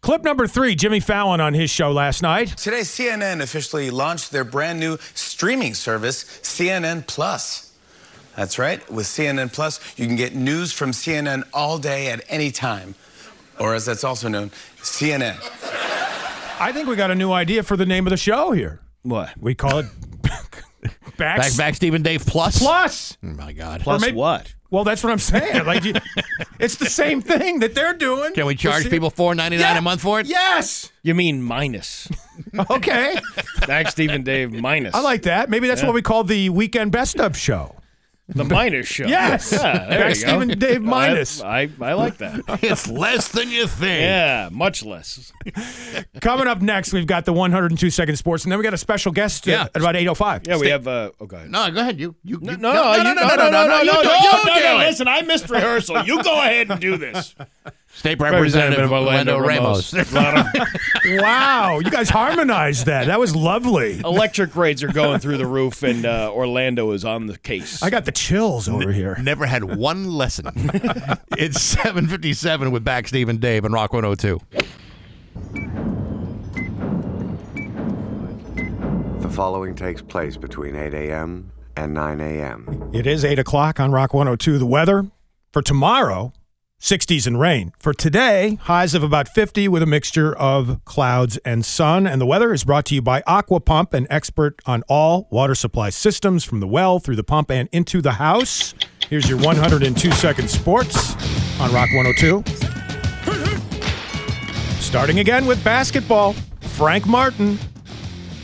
[0.00, 2.48] Clip number three: Jimmy Fallon on his show last night.
[2.56, 7.72] Today, CNN officially launched their brand new streaming service, CNN Plus.
[8.36, 8.88] That's right.
[8.90, 12.94] With CNN Plus, you can get news from CNN all day at any time,
[13.58, 14.50] or as that's also known,
[14.82, 15.36] CNN.
[16.60, 18.80] I think we got a new idea for the name of the show here.
[19.02, 19.30] What?
[19.40, 19.86] We call it
[21.16, 22.58] back, Back, back, Stephen Dave Plus.
[22.58, 23.16] Plus.
[23.22, 23.80] Oh my god.
[23.80, 24.52] Plus maybe- what?
[24.70, 25.64] Well, that's what I'm saying.
[25.66, 25.94] Like, you,
[26.58, 28.34] it's the same thing that they're doing.
[28.34, 29.78] Can we charge We'll see- people four ninety nine Yeah.
[29.78, 30.26] a month for it?
[30.26, 30.90] Yes.
[31.02, 32.08] You mean minus?
[32.70, 33.16] Okay.
[33.66, 34.94] Back Stephen Dave minus.
[34.94, 35.48] I like that.
[35.50, 35.88] Maybe that's Yeah.
[35.88, 37.76] what we call the weekend best of show.
[38.28, 39.06] The minus show.
[39.06, 39.52] Yes.
[39.52, 40.28] Yeah, there Back you go.
[40.40, 41.42] Stephen Dave minus.
[41.42, 42.40] I, I like that.
[42.62, 44.00] It's less than you think.
[44.00, 45.30] yeah, much less.
[46.20, 49.12] Coming up next, we've got the 102 second sports, and then we got a special
[49.12, 49.62] guest uh, Yeah.
[49.64, 50.46] at about 8:05.
[50.48, 50.88] Yeah, we have.
[50.88, 51.50] Uh, oh, go ahead.
[51.50, 52.00] No, go ahead.
[52.00, 54.32] You you No, you- no, no, you- no, no, no, no, no, you do- you
[54.32, 54.86] no, do no, it.
[54.86, 56.04] Listen, I missed rehearsal.
[56.04, 57.34] You go ahead and do this.
[57.94, 59.94] State Representative Orlando Ramos.
[61.06, 63.08] Wow, you guys harmonized that.
[63.08, 64.00] That was lovely.
[64.00, 67.82] Electric rates are going through the roof, and uh, Orlando is on the case.
[67.82, 69.14] I got the chills over here.
[69.20, 70.46] Never had one lesson.
[71.36, 74.40] it's seven fifty seven with Bax Steve and Dave and Rock one hundred two.
[79.20, 81.50] The following takes place between 8 a.m.
[81.76, 82.90] and 9 a.m.
[82.92, 84.58] It is 8 o'clock on Rock 102.
[84.58, 85.06] The weather
[85.52, 86.32] for tomorrow,
[86.84, 87.72] 60s and rain.
[87.78, 92.06] For today, highs of about 50 with a mixture of clouds and sun.
[92.06, 95.54] And the weather is brought to you by Aqua Pump, an expert on all water
[95.54, 98.74] supply systems from the well through the pump and into the house.
[99.08, 101.14] Here's your 102 second sports
[101.58, 102.44] on Rock 102.
[104.78, 107.58] Starting again with basketball, Frank Martin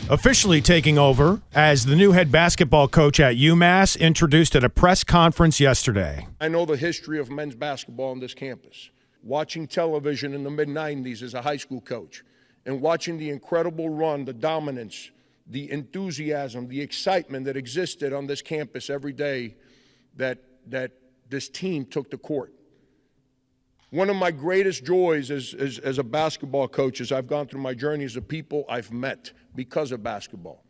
[0.09, 5.03] officially taking over as the new head basketball coach at UMass, introduced at a press
[5.03, 6.27] conference yesterday.
[6.39, 8.89] I know the history of men's basketball on this campus.
[9.23, 12.23] Watching television in the mid 90s as a high school coach
[12.65, 15.11] and watching the incredible run, the dominance,
[15.47, 19.55] the enthusiasm, the excitement that existed on this campus every day
[20.15, 20.91] that, that
[21.29, 22.53] this team took to court.
[23.91, 27.59] One of my greatest joys as, as, as a basketball coach is I've gone through
[27.59, 30.63] my journey is the people I've met because of basketball.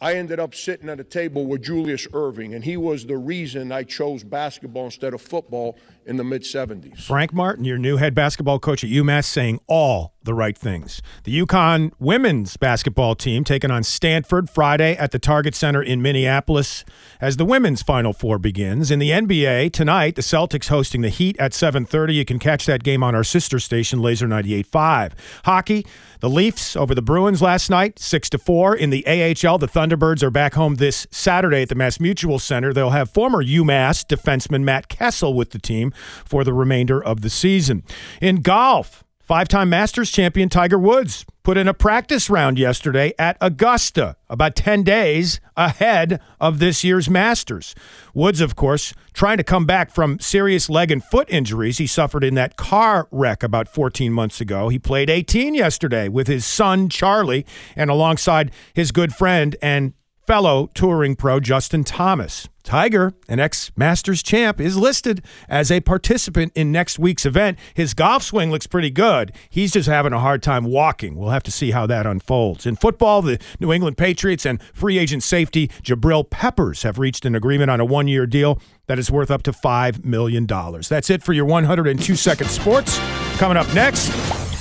[0.00, 3.72] I ended up sitting at a table with Julius Erving, and he was the reason
[3.72, 7.00] I chose basketball instead of football in the mid 70s.
[7.02, 11.00] Frank Martin, your new head basketball coach at UMass, saying all the right things.
[11.24, 16.84] The UConn women's basketball team taking on Stanford Friday at the Target Center in Minneapolis
[17.20, 18.90] as the women's Final Four begins.
[18.90, 22.14] In the NBA tonight, the Celtics hosting the Heat at 7:30.
[22.14, 25.12] You can catch that game on our sister station, Laser 98.5.
[25.44, 25.86] Hockey,
[26.26, 28.74] the Leafs over the Bruins last night, six to four.
[28.74, 32.72] In the AHL, the Thunderbirds are back home this Saturday at the Mass Mutual Center.
[32.72, 35.92] They'll have former UMass defenseman Matt Kessel with the team
[36.24, 37.84] for the remainder of the season.
[38.20, 43.36] In golf, five time Masters champion Tiger Woods put in a practice round yesterday at
[43.40, 47.72] Augusta, about 10 days ahead of this year's Masters.
[48.12, 52.24] Woods, of course, trying to come back from serious leg and foot injuries he suffered
[52.24, 54.70] in that car wreck about 14 months ago.
[54.70, 57.46] He played 18 yesterday with his son, Charlie,
[57.76, 59.92] and alongside his good friend and
[60.26, 62.48] fellow touring pro Justin Thomas.
[62.64, 67.56] Tiger, an ex Masters champ, is listed as a participant in next week's event.
[67.74, 69.32] His golf swing looks pretty good.
[69.48, 71.14] He's just having a hard time walking.
[71.14, 72.66] We'll have to see how that unfolds.
[72.66, 77.36] In football, the New England Patriots and free agent safety Jabril Peppers have reached an
[77.36, 80.46] agreement on a one year deal that is worth up to $5 million.
[80.46, 82.98] That's it for your 102 second sports.
[83.38, 84.10] Coming up next,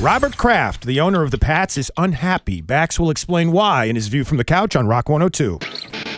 [0.02, 2.60] Robert Kraft, the owner of the Pats, is unhappy.
[2.60, 5.58] Bax will explain why in his view from the couch on Rock 102.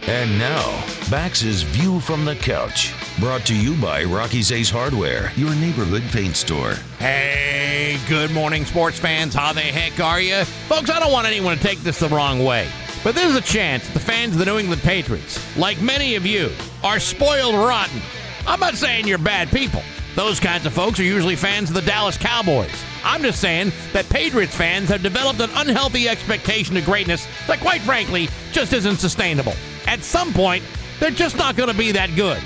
[0.08, 5.54] And now, Bax's View from the Couch, brought to you by Rocky's Ace Hardware, your
[5.56, 6.74] neighborhood paint store.
[6.98, 9.36] Hey, good morning, sports fans.
[9.36, 10.44] How the heck are you?
[10.68, 12.68] Folks, I don't want anyone to take this the wrong way,
[13.04, 16.50] but there's a chance the fans of the New England Patriots, like many of you,
[16.84, 18.02] are spoiled rotten.
[18.48, 19.84] I'm not saying you're bad people.
[20.18, 22.74] Those kinds of folks are usually fans of the Dallas Cowboys.
[23.04, 27.82] I'm just saying that Patriots fans have developed an unhealthy expectation of greatness that, quite
[27.82, 29.54] frankly, just isn't sustainable.
[29.86, 30.64] At some point,
[31.00, 32.42] they're just not going to be that good.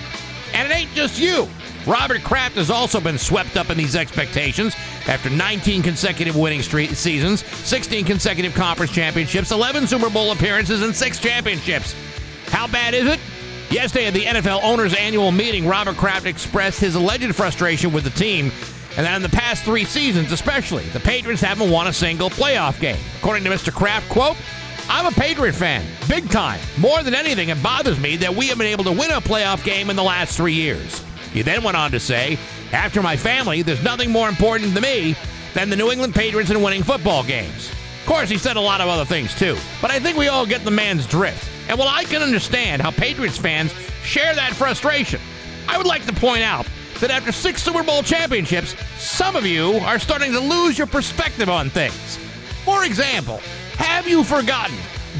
[0.54, 1.48] And it ain't just you.
[1.88, 4.76] Robert Kraft has also been swept up in these expectations
[5.08, 10.94] after 19 consecutive winning street seasons, 16 consecutive conference championships, 11 Super Bowl appearances, and
[10.94, 11.96] six championships.
[12.48, 13.22] How bad is it?
[13.72, 18.10] Yesterday at the NFL owners' annual meeting, Robert Kraft expressed his alleged frustration with the
[18.10, 18.52] team,
[18.98, 22.82] and that in the past three seasons, especially, the Patriots haven't won a single playoff
[22.82, 23.00] game.
[23.20, 23.74] According to Mr.
[23.74, 24.36] Kraft, quote,
[24.90, 26.60] I'm a Patriot fan, big time.
[26.80, 29.64] More than anything, it bothers me that we haven't been able to win a playoff
[29.64, 31.02] game in the last three years.
[31.32, 32.38] He then went on to say,
[32.74, 35.16] After my family, there's nothing more important to me
[35.54, 37.70] than the New England Patriots and winning football games.
[38.02, 40.46] Of course, he said a lot of other things too, but I think we all
[40.46, 41.51] get the man's drift.
[41.68, 43.74] And while I can understand how Patriots fans
[44.04, 45.20] share that frustration,
[45.68, 46.68] I would like to point out
[47.00, 51.50] that after six Super Bowl championships, some of you are starting to lose your perspective
[51.50, 52.18] on things.
[52.64, 53.38] For example,
[53.78, 54.78] have you forgotten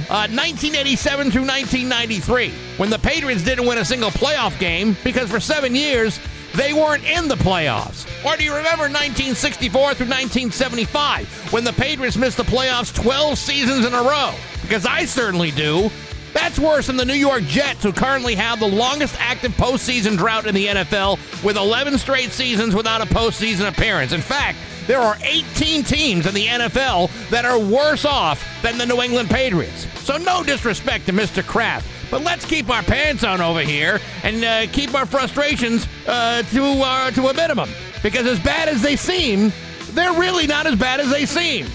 [0.10, 5.40] uh, 1987 through 1993 when the Patriots didn't win a single playoff game because for
[5.40, 6.20] seven years
[6.56, 8.06] they weren't in the playoffs?
[8.26, 13.86] Or do you remember 1964 through 1975 when the Patriots missed the playoffs 12 seasons
[13.86, 14.34] in a row?
[14.62, 15.90] Because I certainly do.
[16.34, 20.48] That's worse than the New York Jets, who currently have the longest active postseason drought
[20.48, 24.14] in the NFL with 11 straight seasons without a postseason appearance.
[24.14, 28.86] In fact, there are 18 teams in the NFL that are worse off than the
[28.86, 29.88] New England Patriots.
[30.02, 31.46] So, no disrespect to Mr.
[31.46, 36.44] Kraft, but let's keep our pants on over here and uh, keep our frustrations uh,
[36.44, 37.70] to, uh, to a minimum.
[38.02, 39.52] Because, as bad as they seem,
[39.92, 41.68] they're really not as bad as they seem.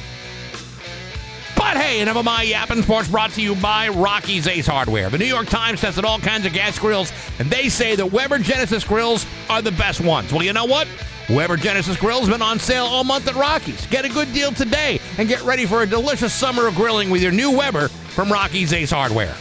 [1.67, 5.11] But hey, enough of my yapping sports brought to you by Rocky's Ace Hardware.
[5.11, 8.39] The New York Times tested all kinds of gas grills, and they say the Weber
[8.39, 10.33] Genesis grills are the best ones.
[10.33, 10.87] Well, you know what?
[11.29, 13.85] Weber Genesis Grill's been on sale all month at Rocky's.
[13.89, 17.21] Get a good deal today and get ready for a delicious summer of grilling with
[17.21, 19.35] your new Weber from Rocky's Ace Hardware.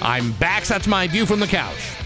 [0.00, 0.62] I'm back.
[0.62, 1.96] That's my view from the couch.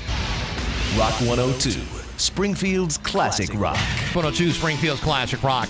[0.97, 1.79] Rock 102,
[2.17, 3.77] Springfield's classic rock.
[4.15, 5.69] 102 Springfield's classic rock.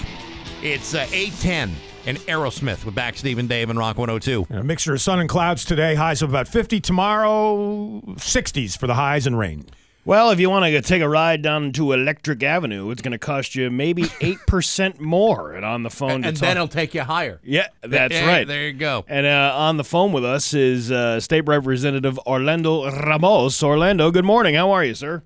[0.62, 1.74] It's uh, 810
[2.06, 4.46] and Aerosmith with Bax Stephen Dave and Rock 102.
[4.50, 5.94] And a mixture of sun and clouds today.
[5.94, 8.00] Highs of about 50 tomorrow.
[8.16, 9.66] 60s for the highs and rain.
[10.04, 13.18] Well, if you want to take a ride down to Electric Avenue, it's going to
[13.18, 15.52] cost you maybe 8% more.
[15.52, 17.38] And on the phone And, to and talk- then it'll take you higher.
[17.44, 18.44] Yeah, that's Yeah, right.
[18.48, 19.04] There you go.
[19.06, 23.62] And uh, on the phone with us is uh, State Representative Orlando Ramos.
[23.62, 24.56] Orlando, good morning.
[24.56, 25.22] How are you, sir?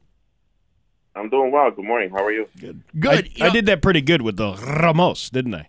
[1.15, 1.70] I'm doing well.
[1.70, 2.11] Good morning.
[2.11, 2.47] How are you?
[2.61, 2.82] Good.
[3.01, 3.31] Good.
[3.40, 5.69] I, I did that pretty good with the Ramos, didn't I?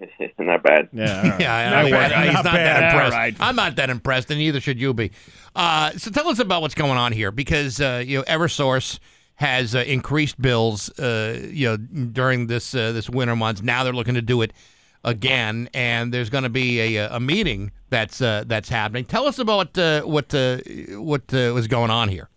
[0.38, 0.88] Not bad.
[0.92, 1.20] Yeah.
[1.22, 1.40] all right.
[1.40, 2.12] Yeah, I- Not I- bad.
[2.12, 2.66] I- he's Not not, bad.
[2.66, 3.16] that All impressed.
[3.16, 3.36] right.
[3.40, 5.10] I'm not that impressed, and neither should you be.
[5.54, 8.98] Uh, so tell us about what's going on here, because uh, you know EverSource
[9.36, 13.62] has uh, increased bills, uh, you know, during this uh, this winter months.
[13.62, 14.52] Now they're looking to do it
[15.04, 19.04] again, and there's going to be a, a meeting that's uh, that's happening.
[19.04, 20.58] Tell us about uh, what uh,
[21.00, 22.28] what uh, was going on here.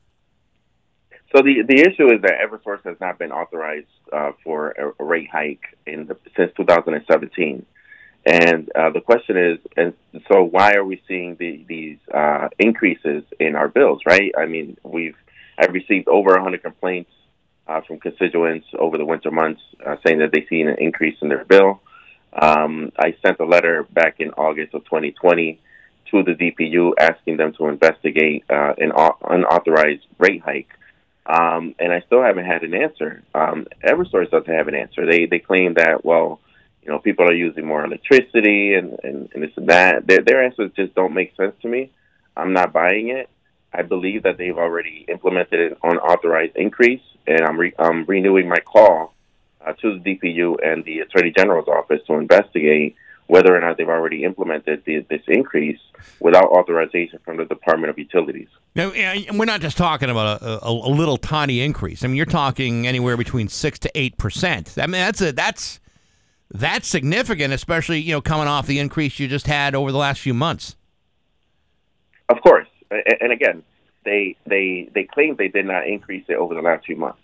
[1.38, 5.06] So the the issue is that EverSource has not been authorized uh, for a, a
[5.06, 7.64] rate hike in the, since 2017,
[8.26, 9.94] and uh, the question is, and
[10.32, 14.02] so why are we seeing the, these uh, increases in our bills?
[14.04, 14.32] Right?
[14.36, 15.16] I mean, we've
[15.60, 17.12] I've received over 100 complaints
[17.68, 21.30] uh, from constituents over the winter months uh, saying that they see an increase in
[21.30, 21.82] their bill.
[22.34, 25.60] Um, I sent a letter back in August of 2020
[26.10, 28.92] to the DPU asking them to investigate uh, an
[29.30, 30.70] unauthorized rate hike.
[31.28, 33.22] Um, and I still haven't had an answer.
[33.36, 35.06] Um, EverSource doesn't have an answer.
[35.06, 36.40] They they claim that well,
[36.88, 40.08] you know, people are using more electricity and, and, and this and that.
[40.08, 41.92] Their, their answers just don't make sense to me.
[42.36, 43.30] I'm not buying it.
[43.74, 48.60] I believe that they've already implemented an unauthorized increase, and I'm, re- I'm renewing my
[48.60, 49.14] call
[49.66, 52.96] uh, to the DPU and the Attorney General's office to investigate
[53.28, 55.80] whether or not they've already implemented the, this increase
[56.20, 58.48] without authorization from the Department of Utilities.
[58.74, 62.04] Now, and we're not just talking about a, a, a little tiny increase.
[62.04, 64.76] I mean, you're talking anywhere between six to eight percent.
[64.78, 65.80] I mean, that's a that's
[66.52, 70.22] that's significant, especially you know coming off the increase you just had over the last
[70.22, 70.76] few months.
[72.30, 73.64] Of course, and again,
[74.06, 77.22] they they they claim they did not increase it over the last few months,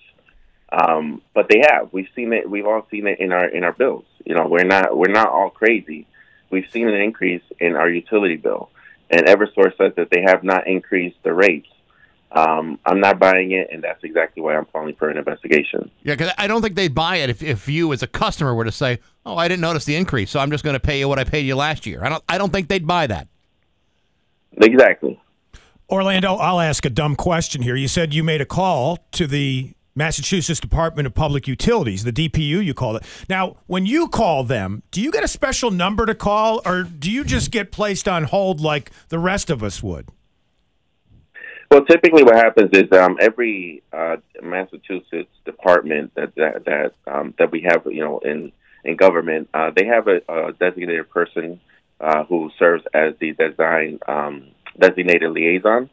[0.74, 1.94] um, but they have.
[1.94, 2.50] We've seen it.
[2.50, 4.06] We've all seen it in our in our bills.
[4.26, 6.08] You know, we're not we're not all crazy.
[6.50, 8.70] We've seen an increase in our utility bill,
[9.10, 11.68] and EverSource says that they have not increased the rates.
[12.32, 15.92] Um, I'm not buying it, and that's exactly why I'm calling for an investigation.
[16.02, 18.66] Yeah, because I don't think they'd buy it if, if you as a customer were
[18.66, 21.08] to say, "Oh, I didn't notice the increase, so I'm just going to pay you
[21.08, 23.28] what I paid you last year." I don't I don't think they'd buy that.
[24.58, 25.20] Exactly.
[25.90, 27.76] Orlando, I'll ask a dumb question here.
[27.76, 32.64] You said you made a call to the Massachusetts Department of Public Utilities, the DPU,
[32.64, 33.04] you call it.
[33.30, 37.12] Now, when you call them, do you get a special number to call, or do
[37.12, 40.10] you just get placed on hold like the rest of us would?
[41.70, 47.52] Well, typically, what happens is um, every uh, Massachusetts department that that that, um, that
[47.52, 48.52] we have, you know, in
[48.84, 51.60] in government, uh, they have a, a designated person
[52.00, 55.90] uh, who serves as the design um, designated liaison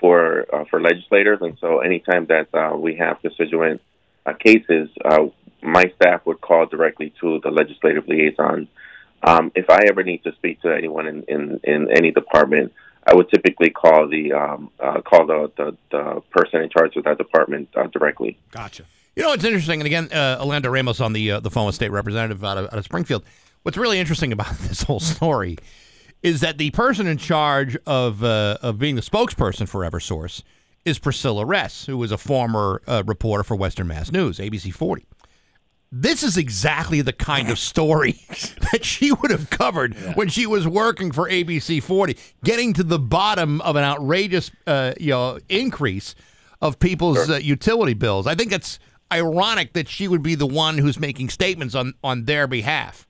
[0.00, 1.38] for uh, for legislators.
[1.40, 3.80] And so, anytime that uh, we have constituent
[4.26, 5.26] uh, cases, uh,
[5.62, 8.68] my staff would call directly to the legislative liaison.
[9.22, 12.72] Um, if I ever need to speak to anyone in, in, in any department,
[13.04, 17.04] I would typically call the um, uh, call the, the, the person in charge of
[17.04, 18.38] that department uh, directly.
[18.52, 18.84] Gotcha.
[19.16, 21.90] You know, it's interesting, and again, uh, Orlando Ramos on the the phone with state
[21.90, 23.24] representative out of, out of Springfield.
[23.62, 25.58] What's really interesting about this whole story
[26.22, 30.42] is that the person in charge of uh, of being the spokesperson for EverSource
[30.84, 35.06] is Priscilla Ress, who was a former uh, reporter for Western Mass News, ABC 40.
[35.90, 38.20] This is exactly the kind of story
[38.72, 42.98] that she would have covered when she was working for ABC 40, getting to the
[42.98, 46.14] bottom of an outrageous, uh, you know, increase
[46.60, 48.26] of people's uh, utility bills.
[48.26, 48.78] I think it's
[49.10, 53.07] ironic that she would be the one who's making statements on on their behalf.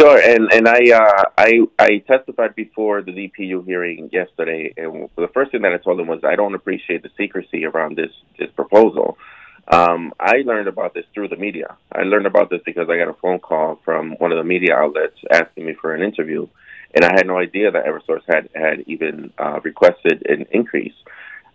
[0.00, 5.28] Sure, and and I uh, I I testified before the DPU hearing yesterday, and the
[5.34, 8.48] first thing that I told them was I don't appreciate the secrecy around this this
[8.52, 9.18] proposal.
[9.68, 11.76] Um, I learned about this through the media.
[11.92, 14.74] I learned about this because I got a phone call from one of the media
[14.74, 16.48] outlets asking me for an interview,
[16.94, 20.94] and I had no idea that EverSource had had even uh, requested an increase.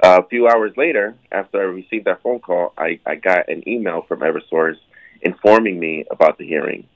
[0.03, 3.67] Uh, a few hours later, after I received that phone call, I, I got an
[3.67, 4.77] email from EverSource
[5.23, 6.87] informing me about the hearing.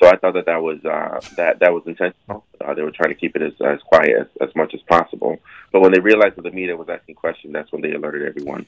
[0.00, 2.44] So I thought that that was uh, that that was intentional.
[2.58, 5.38] Uh, they were trying to keep it as, as quiet as, as much as possible.
[5.72, 8.66] But when they realized that the media was asking questions, that's when they alerted everyone.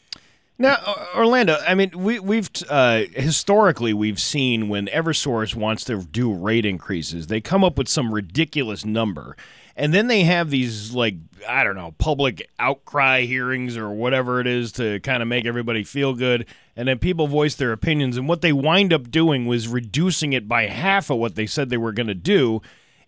[0.58, 0.76] Now,
[1.16, 6.66] Orlando, I mean, we, we've uh, historically we've seen when EverSource wants to do rate
[6.66, 9.34] increases, they come up with some ridiculous number,
[9.76, 11.16] and then they have these like
[11.48, 15.84] I don't know public outcry hearings or whatever it is to kind of make everybody
[15.84, 16.46] feel good,
[16.76, 20.48] and then people voice their opinions, and what they wind up doing was reducing it
[20.48, 22.60] by half of what they said they were going to do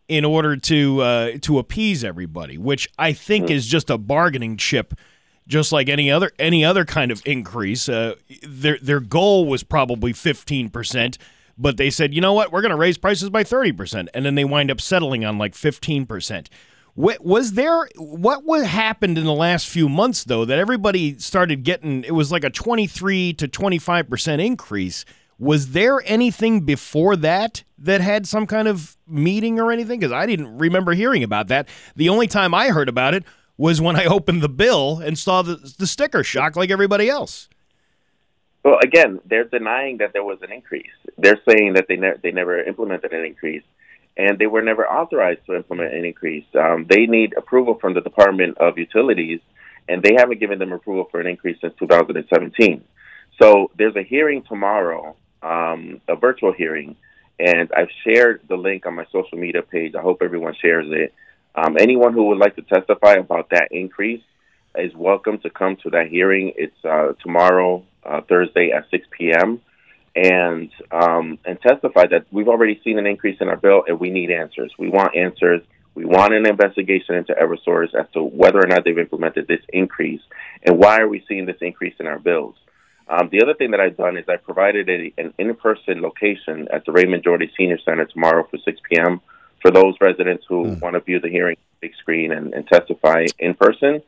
[0.09, 4.95] in order to uh, to appease everybody, which I think is just a bargaining chip
[5.47, 7.89] just like any other any other kind of increase.
[7.89, 11.19] Uh, their their goal was probably fifteen percent,
[11.57, 14.25] but they said, you know what, we're going to raise prices by thirty percent, and
[14.25, 16.51] then they wind up settling on like fifteen percent.
[16.97, 22.05] Was there what happened in the last few months though that everybody started getting?
[22.05, 25.05] It was like a twenty three to twenty five percent increase.
[25.37, 29.99] Was there anything before that that had some kind of meeting or anything?
[29.99, 31.69] Because I didn't remember hearing about that.
[31.97, 33.25] The only time I heard about it
[33.57, 37.49] was when I opened the bill and saw the, the sticker shock like everybody else.
[38.65, 40.97] Well, again, they're denying that there was an increase.
[41.19, 43.63] They're saying that they ne- they never implemented an increase,
[44.17, 46.47] and they were never authorized to implement an increase.
[46.59, 49.41] Um, they need approval from the Department of Utilities,
[49.89, 52.83] and they haven't given them approval for an increase since 2017.
[53.41, 56.97] So there's a hearing tomorrow, um, a virtual hearing,
[57.39, 59.95] and I've shared the link on my social media page.
[59.95, 61.13] I hope everyone shares it.
[61.55, 64.23] Um, anyone who would like to testify about that increase
[64.77, 66.53] is welcome to come to that hearing.
[66.57, 69.61] It's uh, tomorrow, uh, Thursday at 6 p.m.
[70.17, 74.11] And um, and testify that we've already seen an increase in our bill, and we
[74.11, 74.73] need answers.
[74.79, 75.63] We want answers.
[75.97, 80.21] We want an investigation into EverSource as to whether or not they've implemented this increase,
[80.63, 82.55] and why are we seeing this increase in our bills.
[83.09, 86.85] Um, the other thing that I've done is I provided a, an in-person location at
[86.87, 89.21] the Raymond Jordan Senior Center tomorrow for 6 p.m.
[89.61, 93.55] for those residents who want to view the hearing big screen and, and testify in
[93.55, 94.03] person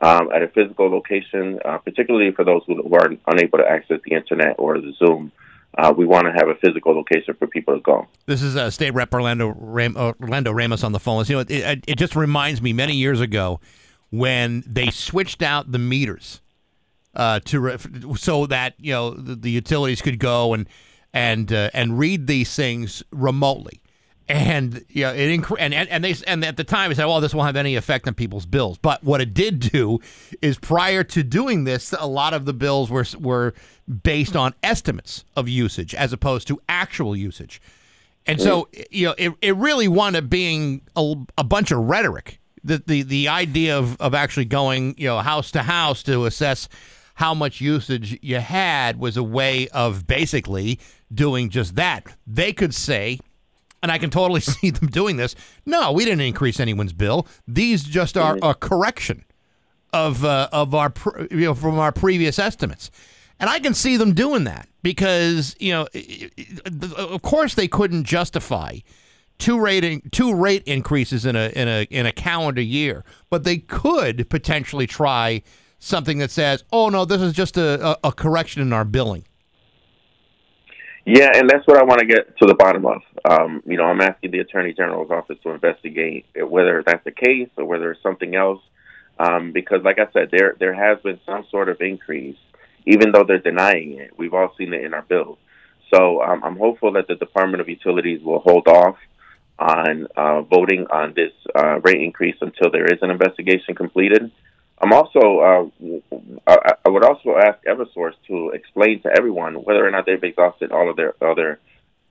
[0.00, 4.00] um, at a physical location, uh, particularly for those who, who are unable to access
[4.04, 5.32] the internet or the Zoom.
[5.76, 8.06] Uh, we want to have a physical location for people to go.
[8.26, 11.24] This is uh, State Rep Orlando Ram- Orlando Ramos on the phone.
[11.26, 13.60] You know, it, it, it just reminds me many years ago
[14.10, 16.40] when they switched out the meters
[17.14, 17.76] uh, to re-
[18.16, 20.68] so that you know the, the utilities could go and
[21.12, 23.82] and uh, and read these things remotely.
[24.28, 27.06] And you know, it incre- and, and and they and at the time they said,
[27.06, 30.00] "Well, this won't have any effect on people's bills." But what it did do
[30.42, 33.54] is, prior to doing this, a lot of the bills were were
[34.02, 37.62] based on estimates of usage as opposed to actual usage.
[38.26, 38.84] And so, mm.
[38.90, 42.38] you know, it, it really wound up being a, a bunch of rhetoric.
[42.62, 46.68] The, the the idea of, of actually going, you know, house to house to assess
[47.14, 50.78] how much usage you had was a way of basically
[51.12, 52.14] doing just that.
[52.26, 53.18] They could say,
[53.82, 55.34] and I can totally see them doing this.
[55.66, 57.26] No, we didn't increase anyone's bill.
[57.46, 59.24] These just are a correction
[59.92, 62.90] of uh, of our pr- you know from our previous estimates.
[63.40, 65.86] And I can see them doing that because you know,
[66.96, 68.78] of course, they couldn't justify
[69.38, 73.58] two rating two rate increases in a in a in a calendar year, but they
[73.58, 75.42] could potentially try
[75.78, 79.24] something that says, "Oh no, this is just a, a, a correction in our billing."
[81.06, 83.00] Yeah, and that's what I want to get to the bottom of.
[83.24, 87.48] Um, you know, I'm asking the Attorney General's office to investigate whether that's the case
[87.56, 88.60] or whether it's something else.
[89.18, 92.36] Um, because, like I said, there there has been some sort of increase,
[92.86, 94.16] even though they're denying it.
[94.16, 95.38] We've all seen it in our bills.
[95.92, 98.96] So um, I'm hopeful that the Department of Utilities will hold off
[99.58, 104.30] on uh, voting on this uh, rate increase until there is an investigation completed.
[104.80, 106.16] I'm also, uh,
[106.46, 110.70] I I would also ask EverSource to explain to everyone whether or not they've exhausted
[110.70, 111.58] all of their other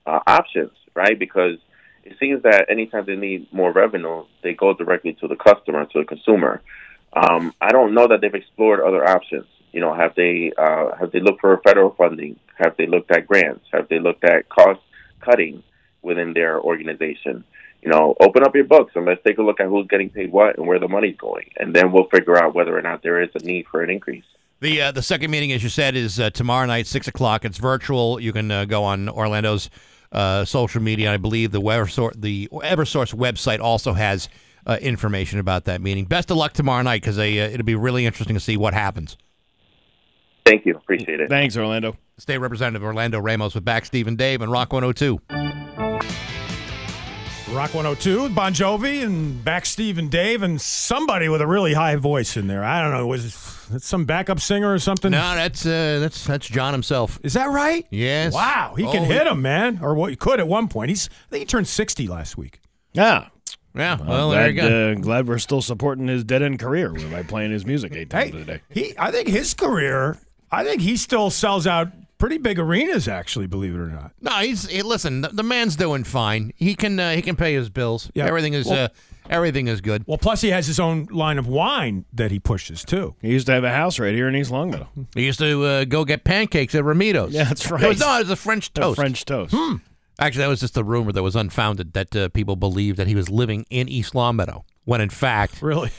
[0.08, 1.18] uh, options, right?
[1.18, 1.58] Because
[2.04, 5.98] it seems that anytime they need more revenue, they go directly to the customer, to
[6.00, 6.62] the consumer.
[7.12, 9.46] Um, I don't know that they've explored other options.
[9.72, 12.38] You know, have they uh, have they looked for federal funding?
[12.56, 13.66] Have they looked at grants?
[13.72, 14.80] Have they looked at cost
[15.20, 15.62] cutting
[16.02, 17.44] within their organization?
[17.82, 20.32] you know, open up your books and let's take a look at who's getting paid
[20.32, 23.22] what and where the money's going, and then we'll figure out whether or not there
[23.22, 24.24] is a need for an increase.
[24.60, 27.44] The uh, the second meeting, as you said, is uh, tomorrow night, six o'clock.
[27.44, 28.18] It's virtual.
[28.18, 29.70] You can uh, go on Orlando's
[30.12, 31.12] uh, social media.
[31.12, 34.28] I believe the Eversource, the EverSource website also has
[34.66, 36.04] uh, information about that meeting.
[36.04, 39.16] Best of luck tomorrow night because uh, it'll be really interesting to see what happens.
[40.44, 40.76] Thank you.
[40.76, 41.28] Appreciate it.
[41.28, 41.96] Thanks, Orlando.
[42.16, 45.20] State Representative Orlando Ramos with Bax Steve and Dave and Rock 102.
[47.50, 51.96] Rock 102, Bon Jovi, and Bax Steve and Dave, and somebody with a really high
[51.96, 52.62] voice in there.
[52.62, 55.10] I don't know, was it some backup singer or something?
[55.10, 57.18] No, that's uh, that's that's John himself.
[57.22, 57.86] Is that right?
[57.90, 58.32] Yes.
[58.34, 60.10] Wow, he can Oh, hit him, man, or what?
[60.10, 60.88] He could at one point.
[60.90, 62.60] He's I think he turned 60 last week.
[62.92, 63.28] Yeah.
[63.74, 63.96] Yeah.
[63.98, 64.90] Well, Well, there glad, you go.
[64.92, 68.34] Uh, glad we're still supporting his dead end career by playing his music eight times
[68.34, 68.60] a day.
[68.70, 70.18] He, I think his career,
[70.50, 71.88] I think he still sells out
[72.18, 73.06] pretty big arenas.
[73.06, 74.12] Actually, believe it or not.
[74.20, 75.20] No, he's he, listen.
[75.20, 76.52] The, the man's doing fine.
[76.56, 78.10] He can uh, he can pay his bills.
[78.14, 78.26] Yeah.
[78.26, 78.88] Everything is Well- uh,
[79.30, 80.04] everything is good.
[80.06, 83.14] Well, plus he has his own line of wine that he pushes too.
[83.20, 84.88] He used to have a house right here in East Longmeadow.
[85.14, 87.32] He used to uh, go get pancakes at Ramito's.
[87.32, 87.82] Yeah, that's right.
[87.82, 88.96] It was, no, it was a French A toast.
[88.96, 89.54] French toast.
[89.56, 89.76] Hmm.
[90.18, 93.14] Actually, that was just a rumor that was unfounded that uh, people believed that he
[93.14, 95.90] was living in East Longmeadow, when in fact, really,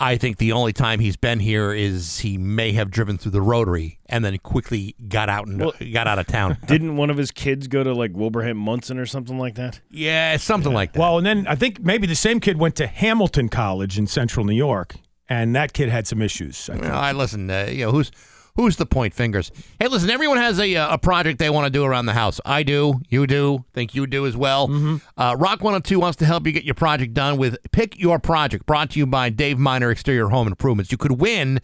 [0.00, 3.42] I think the only time he's been here is he may have driven through the
[3.42, 5.58] Rotary and then quickly got out and
[5.92, 6.56] got out of town.
[6.66, 9.80] Didn't one of his kids go to like Wilbraham Monson or something like that?
[9.90, 11.00] yeah, something like that.
[11.00, 14.46] Well, and then I think maybe the same kid went to Hamilton College in Central
[14.46, 14.94] New York,
[15.28, 16.70] and that kid had some issues.
[16.70, 16.84] I think.
[16.84, 17.50] Well, I listen.
[17.50, 18.12] Uh, you know who's
[18.58, 19.50] who's the point fingers?
[19.78, 20.10] Hey, listen.
[20.10, 22.40] Everyone has a uh, a project they want to do around the house.
[22.44, 23.00] I do.
[23.08, 23.64] You do.
[23.72, 24.68] Think you do as well.
[25.16, 28.66] Uh, Rock 102 wants to help you get your project done with Pick Your Project.
[28.66, 30.92] Brought to you by Dave Miner Exterior Home Improvements.
[30.92, 31.60] You could win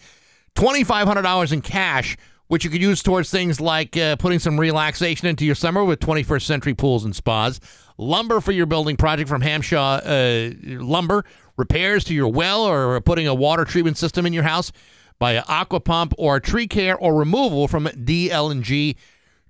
[0.54, 2.16] twenty five hundred dollars in cash
[2.48, 5.98] which you could use towards things like uh, putting some relaxation into your summer with
[5.98, 7.58] 21st century pools and spas.
[7.96, 11.24] Lumber for your building project from Hamshaw uh, Lumber.
[11.56, 14.72] Repairs to your well or putting a water treatment system in your house
[15.18, 18.96] by an Aquapump or tree care or removal from DL&G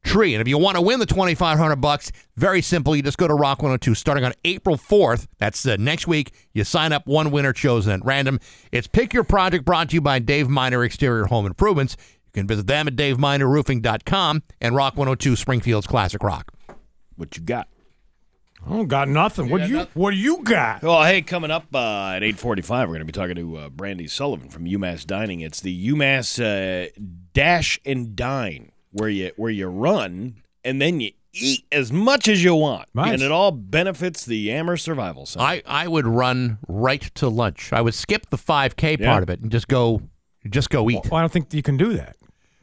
[0.04, 0.34] Tree.
[0.34, 2.94] And if you want to win the 2500 bucks, very simple.
[2.94, 5.26] You just go to Rock 102 starting on April 4th.
[5.38, 6.32] That's uh, next week.
[6.52, 8.38] You sign up, one winner chosen at random.
[8.70, 11.96] It's Pick Your Project brought to you by Dave Miner Exterior Home Improvements.
[12.26, 16.52] You can visit them at daveminerroofing.com and Rock 102 Springfield's Classic Rock.
[17.16, 17.68] What you got?
[18.66, 19.50] I don't got nothing.
[19.50, 20.82] What do you What do you got?
[20.82, 23.68] Well, hey, coming up uh, at eight forty-five, we're going to be talking to uh,
[23.68, 25.40] Brandy Sullivan from UMass Dining.
[25.40, 26.88] It's the UMass uh,
[27.32, 32.42] Dash and Dine, where you where you run and then you eat as much as
[32.44, 33.14] you want, Nice.
[33.14, 35.44] and it all benefits the Amherst Survival Center.
[35.44, 37.72] I, I would run right to lunch.
[37.72, 39.10] I would skip the 5K Yeah.
[39.10, 40.00] part of it and just go
[40.48, 41.00] just go eat.
[41.10, 42.16] Well, I don't think you can do that.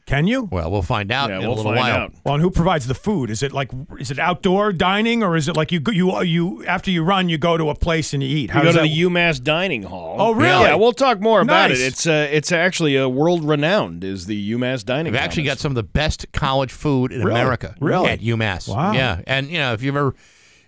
[0.04, 0.48] Can you?
[0.50, 1.96] Well, we'll find out Yeah, in we'll little find while.
[1.96, 2.12] out.
[2.24, 3.30] Well, and who provides the food?
[3.30, 3.70] Is it like
[4.00, 7.28] is it outdoor dining or is it like you go- you you after you run
[7.28, 8.50] you go to a place and you eat?
[8.52, 10.16] You go to that- the UMass Dining Hall.
[10.18, 10.64] Oh, really?
[10.64, 11.78] Yeah, we'll talk more about Nice.
[11.80, 11.84] it.
[11.84, 14.02] It's uh, it's actually uh, world renowned.
[14.02, 15.12] Is the UMass Dining?
[15.12, 17.40] We've actually got some of the best college food in Really?
[17.40, 18.08] America Really?
[18.10, 18.68] at UMass.
[18.68, 18.92] Wow.
[18.92, 20.14] Yeah, and you know if you've ever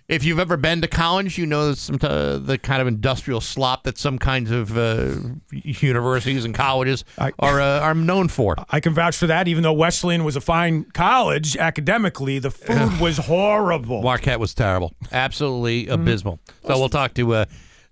[0.07, 3.83] if you've ever been to college, you know some t- the kind of industrial slop
[3.83, 5.15] that some kinds of uh,
[5.51, 8.55] universities and colleges are uh, are known for.
[8.69, 9.47] I can vouch for that.
[9.47, 14.01] Even though Wesleyan was a fine college academically, the food was horrible.
[14.03, 16.39] Marquette was terrible, absolutely abysmal.
[16.67, 17.45] So we'll talk to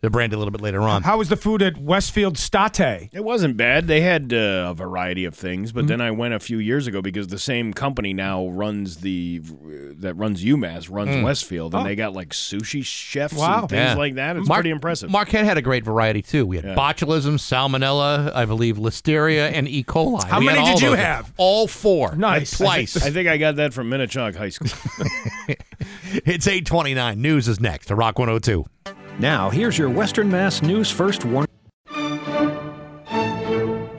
[0.03, 1.03] to Brandy a little bit later on.
[1.03, 3.09] How was the food at Westfield State?
[3.13, 3.87] It wasn't bad.
[3.87, 5.79] They had uh, a variety of things, Mm-hmm.
[5.79, 9.39] but then I went a few years ago because the same company now runs the
[9.99, 11.23] that runs UMass runs Mm.
[11.23, 11.87] Westfield, and Oh.
[11.87, 13.61] they got like sushi chefs Wow.
[13.61, 13.95] and things Yeah.
[13.95, 14.35] like that.
[14.35, 15.09] It's Mar- pretty impressive.
[15.09, 16.45] Marquette had a great variety too.
[16.45, 16.75] We had Yeah.
[16.75, 19.83] botulism, salmonella, I believe listeria, and E.
[19.85, 20.23] coli.
[20.25, 20.99] How We many did you those.
[20.99, 21.31] have?
[21.37, 22.15] All four.
[22.17, 22.57] Nice.
[22.57, 22.97] Twice.
[22.97, 24.67] I think I got that from Minnetonka High School.
[26.25, 27.21] it's 829.
[27.21, 28.65] News is next to Rock 102.
[29.19, 31.47] Now, here's your Western Mass News First Warning.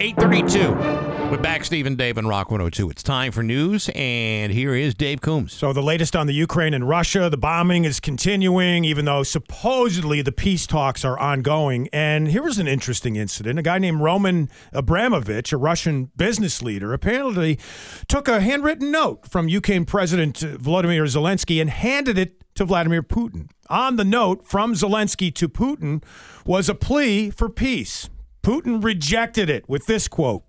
[0.01, 1.14] 832.
[1.35, 2.90] We're back, Stephen Dave and Rock 102.
[2.90, 5.52] It's time for news, and here is Dave Coombs.
[5.52, 10.23] So the latest on the Ukraine and Russia, the bombing is continuing, even though supposedly
[10.23, 11.89] the peace talks are ongoing.
[11.93, 13.59] And here was an interesting incident.
[13.59, 17.59] A guy named Roman Abramovich, a Russian business leader, apparently
[18.06, 23.48] took a handwritten note from Ukraine President Volodymyr Zelensky and handed it to Vladimir Putin.
[23.69, 26.01] On the note from Zelensky to Putin
[26.47, 28.09] was a plea for peace.
[28.44, 30.43] Putin rejected it with this quote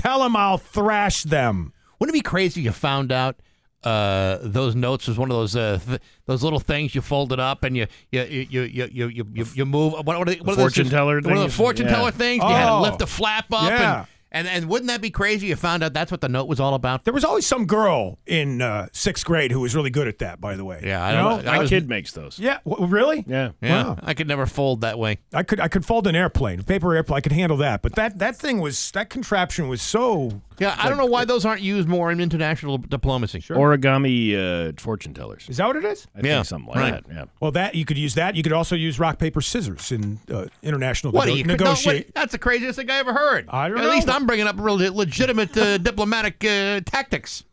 [0.00, 1.72] Tell them I'll thrash them.
[1.98, 3.36] Wouldn't it be crazy if you found out
[3.84, 7.64] uh, those notes was one of those uh, th- those little things you folded up
[7.64, 8.62] and you you you you
[8.92, 10.90] you you, you, you move what, what are they, what are those fortune things?
[10.92, 11.94] teller one of the fortune Yeah.
[11.94, 12.80] teller things you had to Oh.
[12.82, 13.98] lift the flap up Yeah.
[14.00, 16.46] and, and and wouldn't that be crazy if you found out that's what the note
[16.48, 19.90] was all about There was always some girl in uh, sixth grade who was really
[19.90, 20.80] good at that, by the way.
[20.84, 21.50] Yeah, I You don't know?
[21.52, 22.38] My was- kid makes those.
[22.38, 23.24] Yeah, w- really?
[23.26, 23.50] Yeah.
[23.60, 23.98] yeah Wow.
[24.02, 26.94] I could never fold that way I could I could fold an airplane, a paper
[26.94, 27.16] airplane.
[27.18, 30.40] I could handle that, but that that thing was that contraption was so.
[30.58, 34.34] yeah I don't know why those aren't used more in international diplomacy Origami
[34.68, 35.46] uh, fortune tellers.
[35.48, 36.06] Is that what it is?
[36.16, 37.08] I think something like right.
[37.08, 37.14] that.
[37.14, 37.24] Yeah.
[37.40, 38.36] Well, that you could use that.
[38.36, 41.54] You could also use rock paper scissors in uh, international what nego- do you no,
[41.54, 42.06] negotiate.
[42.06, 43.90] what- that's the craziest thing I ever heard I don't at know.
[43.90, 47.44] least I'm bringing up real legitimate uh, diplomatic uh, tactics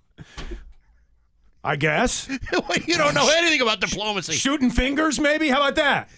[1.64, 2.30] I guess
[2.88, 5.50] you don't know anything about diplomacy shooting fingers, maybe.
[5.50, 6.10] How about that?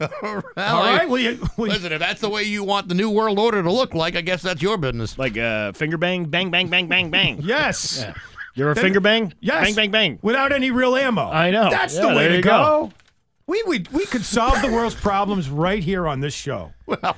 [0.22, 0.44] All right.
[0.56, 3.10] Well, All Will you, will you- Listen, if that's the way you want the new
[3.10, 5.18] world order to look like, I guess that's your business.
[5.18, 7.40] Like uh, finger bang, bang, bang, bang, bang, bang.
[7.44, 8.00] yes.
[8.00, 8.14] Yeah.
[8.54, 9.34] You ever Then- finger bang?
[9.40, 9.64] Yes.
[9.64, 10.18] Bang, bang, bang.
[10.22, 11.28] Without any real ammo.
[11.28, 11.68] I know.
[11.70, 12.50] That's Yeah, the way to go.
[12.50, 12.92] go.
[13.46, 16.72] We, we we could solve the world's problems right here on this show.
[16.86, 17.14] Well,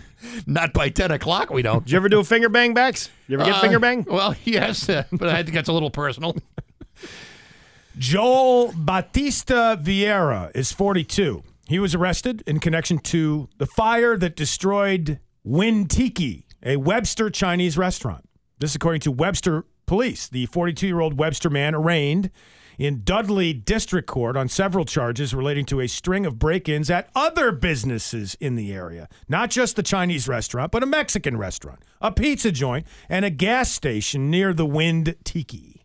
[0.47, 1.85] not by 10 o'clock, we don't.
[1.85, 3.11] Did you ever do a finger bang Bax?
[3.29, 4.05] You ever get Uh, finger bang?
[4.09, 6.37] Well, yes, uh, but I think that's a little personal.
[7.99, 11.43] Joel Batista Vieira is 42.
[11.69, 17.79] He was arrested in connection to the fire that destroyed Win Tiki, a Webster Chinese
[17.79, 18.29] restaurant.
[18.59, 20.29] This, according to Webster police.
[20.29, 22.31] The 42 year old Webster man arraigned
[22.79, 27.09] in Dudley District Court on several charges relating to a string of break ins at
[27.15, 29.09] other businesses in the area.
[29.29, 33.71] Not just the Chinese restaurant, but a Mexican restaurant, a pizza joint, and a gas
[33.71, 35.83] station near the Wind Tiki.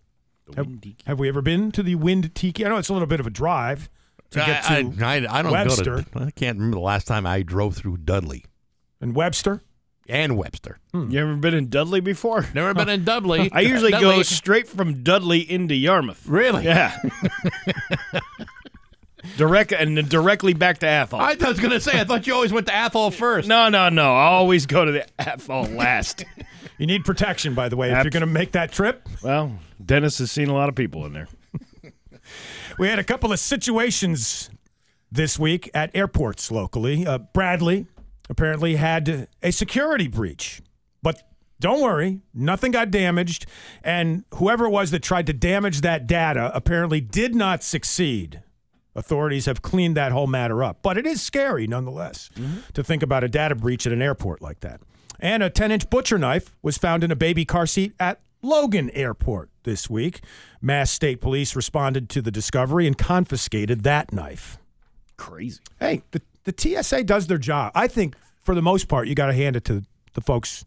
[0.55, 0.67] Have,
[1.05, 2.65] have we ever been to the Wind Tiki?
[2.65, 3.89] I know it's a little bit of a drive
[4.31, 6.25] to get to I, I, I don't Webster go to.
[6.25, 8.45] I can't remember the last time I drove through Dudley
[8.99, 9.63] and Webster.
[10.09, 10.79] And Webster.
[10.93, 12.45] You ever been in Dudley before?
[12.53, 13.49] Never been in Dudley.
[13.53, 16.25] I usually go straight from Dudley into Yarmouth.
[16.27, 16.65] Really?
[16.65, 16.97] Yeah.
[19.37, 21.19] Direct and then directly back to Athol.
[21.21, 23.47] I was going to say, I thought you always went to Athol first.
[23.47, 24.15] no, no, no.
[24.15, 26.25] I always go to the Athol last.
[26.77, 29.07] You need protection, by the way, if you're going to make that trip.
[29.21, 31.27] Well, Dennis has seen a lot of people in there.
[32.79, 34.49] We had a couple of situations
[35.11, 37.05] this week at airports locally.
[37.05, 37.85] Uh, Bradley
[38.31, 40.61] apparently had a security breach,
[41.03, 41.21] but
[41.59, 43.45] don't worry, nothing got damaged.
[43.83, 48.41] And whoever it was that tried to damage that data apparently did not succeed.
[48.95, 52.61] Authorities have cleaned that whole matter up, but it is scary nonetheless mm-hmm.
[52.73, 54.81] to think about a data breach at an airport like that.
[55.19, 58.89] And a 10 inch butcher knife was found in a baby car seat at Logan
[58.91, 60.21] Airport this week.
[60.61, 64.57] Mass State Police responded to the discovery and confiscated that knife.
[65.17, 65.59] Crazy.
[65.79, 67.71] Hey, the, the TSA does their job.
[67.75, 70.65] I think for the most part, you got to hand it to the folks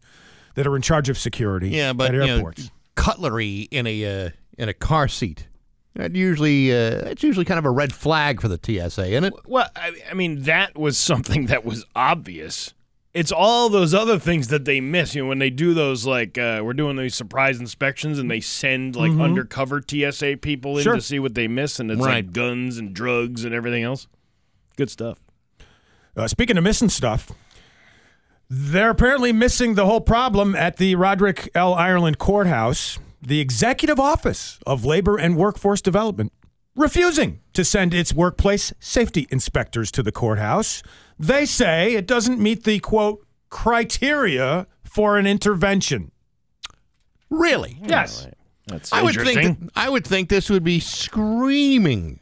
[0.55, 2.71] that are in charge of security Yeah, but at you know, airports.
[2.95, 5.47] cutlery in a uh, in a car seat.
[5.95, 9.33] That usually uh, it's usually kind of a red flag for the TSA, isn't it?
[9.45, 12.73] Well, I, I mean, that was something that was obvious.
[13.13, 15.15] It's all those other things that they miss.
[15.15, 18.41] You know, when they do those, like, uh, we're doing these surprise inspections and they
[18.41, 19.21] send, like, Mhm.
[19.21, 20.95] undercover TSA people in Sure.
[20.95, 22.25] to see what they miss, and it's Right.
[22.25, 24.07] like guns and drugs and everything else.
[24.75, 25.17] Good stuff.
[26.15, 27.31] Uh, speaking of missing stuff,
[28.49, 31.73] they're apparently missing the whole problem at the Roderick L.
[31.73, 32.99] Ireland Courthouse.
[33.21, 36.31] The Executive Office of Labor and Workforce Development
[36.75, 40.83] refusing to send its workplace safety inspectors to the courthouse.
[41.17, 46.11] They say it doesn't meet the quote criteria for an intervention.
[47.29, 47.79] Really?
[47.81, 48.27] Yes.
[48.67, 52.19] That's I would think that, I would think this would be screaming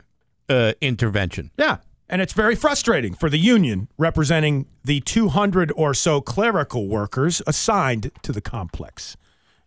[0.50, 1.52] uh, intervention.
[1.58, 1.78] Yeah.
[2.14, 8.12] And it's very frustrating for the union representing the 200 or so clerical workers assigned
[8.22, 9.18] to the complex.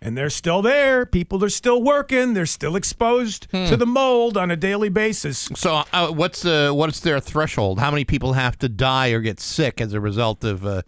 [0.00, 1.04] And they're still there.
[1.06, 2.34] People are still working.
[2.34, 5.48] They're still exposed to the mold on a daily basis.
[5.56, 7.80] So, uh, what's uh, what's their threshold?
[7.80, 10.82] How many people have to die or get sick as a result of uh,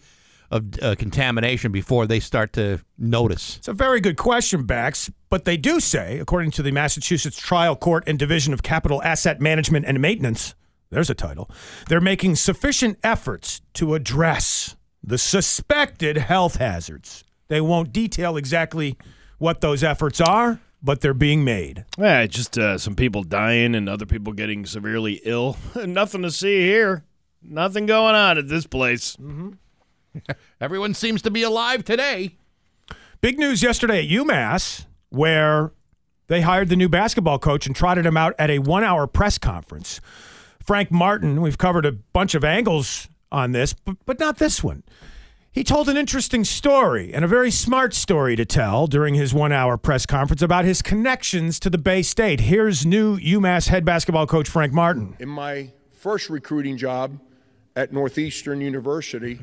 [0.52, 3.56] of uh, contamination before they start to notice?
[3.56, 5.10] It's a very good question, Bax.
[5.28, 9.40] But they do say, according to the Massachusetts Trial Court and Division of Capital Asset
[9.40, 10.54] Management and Maintenance,
[10.90, 11.50] there's a title,
[11.88, 17.24] they're making sufficient efforts to address the suspected health hazards.
[17.48, 18.96] They won't detail exactly
[19.38, 21.84] what those efforts are, but they're being made.
[21.98, 25.56] Yeah, just uh, some people dying and other people getting severely ill.
[25.74, 27.04] Nothing to see here.
[27.42, 29.16] Nothing going on at this place.
[30.60, 32.36] Everyone seems to be alive today.
[33.20, 35.72] Big news yesterday at UMass, where
[36.28, 39.38] they hired the new basketball coach and trotted him out at a one hour press
[39.38, 40.00] conference.
[40.68, 44.82] Frank Martin, we've covered a bunch of angles on this, but, but not this one.
[45.50, 49.50] He told an interesting story and a very smart story to tell during his one
[49.50, 52.40] hour press conference about his connections to the Bay State.
[52.40, 55.16] Here's new UMass head basketball coach Frank Martin.
[55.18, 57.18] In my first recruiting job
[57.74, 59.40] at Northeastern University,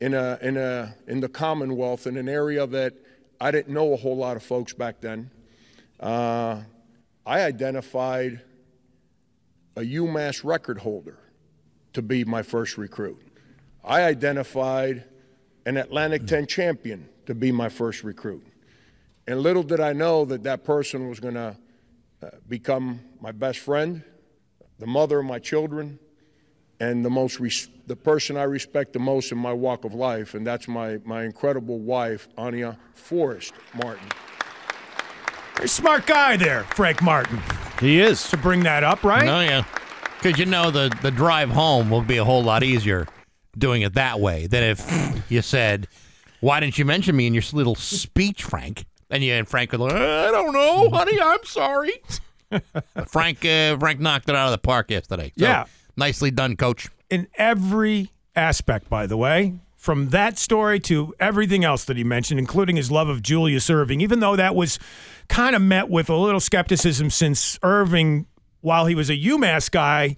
[0.00, 2.94] in a in a in the Commonwealth, in an area that
[3.38, 5.30] I didn't know a whole lot of folks back then,
[6.00, 6.62] uh,
[7.26, 8.40] I identified
[9.76, 11.18] a UMass record holder
[11.92, 13.20] to be my first recruit.
[13.82, 15.04] I identified
[15.66, 18.46] an Atlantic 10 champion to be my first recruit.
[19.26, 21.56] And little did I know that that person was going to
[22.22, 24.02] uh, become my best friend,
[24.78, 25.98] the mother of my children,
[26.80, 30.34] and the most res- the person I respect the most in my walk of life,
[30.34, 34.08] and that's my, my incredible wife, Anya Forrest Martin.
[35.56, 37.40] Very smart guy there, Frank Martin.
[37.80, 38.28] He is.
[38.30, 39.28] To bring that up, right?
[39.28, 39.64] Oh yeah,
[40.22, 43.06] because you know the the drive home will be a whole lot easier
[43.56, 45.86] doing it that way than if you said,
[46.40, 49.80] "Why didn't you mention me in your little speech, Frank?" And you and Frank would,
[49.80, 51.18] like, "I don't know, honey.
[51.20, 51.92] I'm sorry."
[53.08, 55.32] Frank uh, Frank knocked it out of the park yesterday.
[55.38, 55.64] So, Yeah.
[55.96, 56.88] nicely done, Coach.
[57.10, 62.40] in every aspect, by the way, from that story to everything else that he mentioned,
[62.40, 64.78] including his love of Julius Erving, even though that was
[65.28, 68.24] kind of met with a little skepticism since Erving,
[68.62, 70.16] while he was a UMass guy,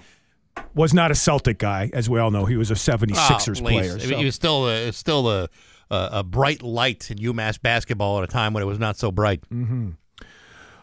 [0.72, 2.44] was not a Celtic guy, as we all know.
[2.44, 3.98] He was a 76ers Oh, player.
[3.98, 5.48] so- He was still a, still a,
[5.90, 9.10] a a bright light in UMass basketball at a time when it was not so
[9.10, 9.40] bright.
[9.52, 9.90] Mm-hmm.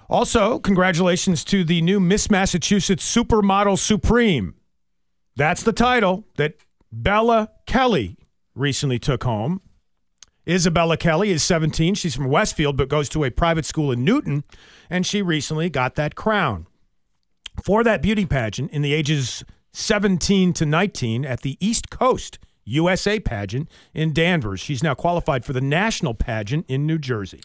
[0.09, 4.55] Also, congratulations to the new Miss Massachusetts Supermodel Supreme.
[5.37, 6.55] That's the title that
[6.91, 8.17] Bella Kelly
[8.55, 9.61] recently took home.
[10.47, 11.95] Isabella Kelly is 17.
[11.95, 14.43] She's from Westfield, but goes to a private school in Newton,
[14.89, 16.67] and she recently got that crown.
[17.63, 23.19] For that beauty pageant in the ages 17 to 19 at the East Coast USA
[23.19, 24.59] pageant in Danvers.
[24.59, 27.41] She's now qualified for the national pageant in New Jersey.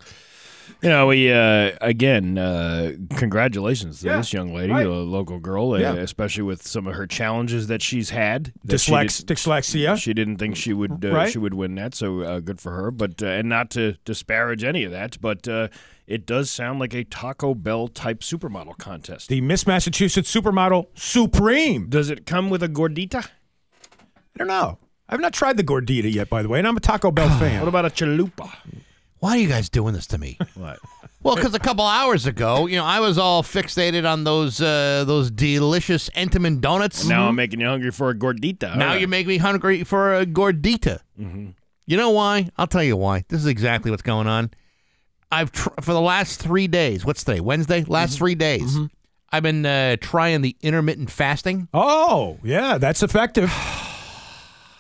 [0.81, 4.87] You know, we uh, again, uh, congratulations to Yeah, this young lady, right.
[4.87, 5.95] a local girl, uh, Yeah.
[5.95, 8.53] especially with some of her challenges that she's had.
[8.65, 9.97] that she Dyslex- did- dyslexia.
[10.01, 11.33] She didn't think she would uh, Right.
[11.33, 12.93] she would win that, so uh, good for her.
[12.93, 15.67] But uh, and not to disparage any of that, but uh,
[16.07, 19.29] it does sound like a Taco Bell type supermodel contest.
[19.31, 21.89] The Miss Massachusetts Supermodel Supreme.
[21.89, 23.25] Does it come with a gordita?
[23.25, 24.79] I don't know.
[25.09, 27.59] I've not tried the gordita yet, by the way, and I'm a Taco Bell fan.
[27.59, 28.49] What about a chalupa?
[29.21, 30.39] Why are you guys doing this to me?
[30.55, 30.79] What?
[31.23, 35.03] Well, because a couple hours ago, you know, I was all fixated on those uh,
[35.05, 37.05] those delicious Entenmann donuts.
[37.07, 38.77] Now I'm making you hungry for a gordita.
[38.77, 41.01] Now you make me hungry for a gordita.
[41.21, 41.55] Mhm.
[41.87, 42.51] You know why?
[42.57, 43.25] I'll tell you why.
[43.29, 44.53] This is exactly what's going on.
[45.33, 47.05] I've tr- for the last three days.
[47.05, 47.41] What's today?
[47.41, 47.83] Wednesday.
[47.85, 48.19] Last Mm-hmm.
[48.19, 48.79] three days.
[49.33, 51.69] I've been uh, trying the intermittent fasting.
[51.75, 53.53] Oh, yeah, that's effective.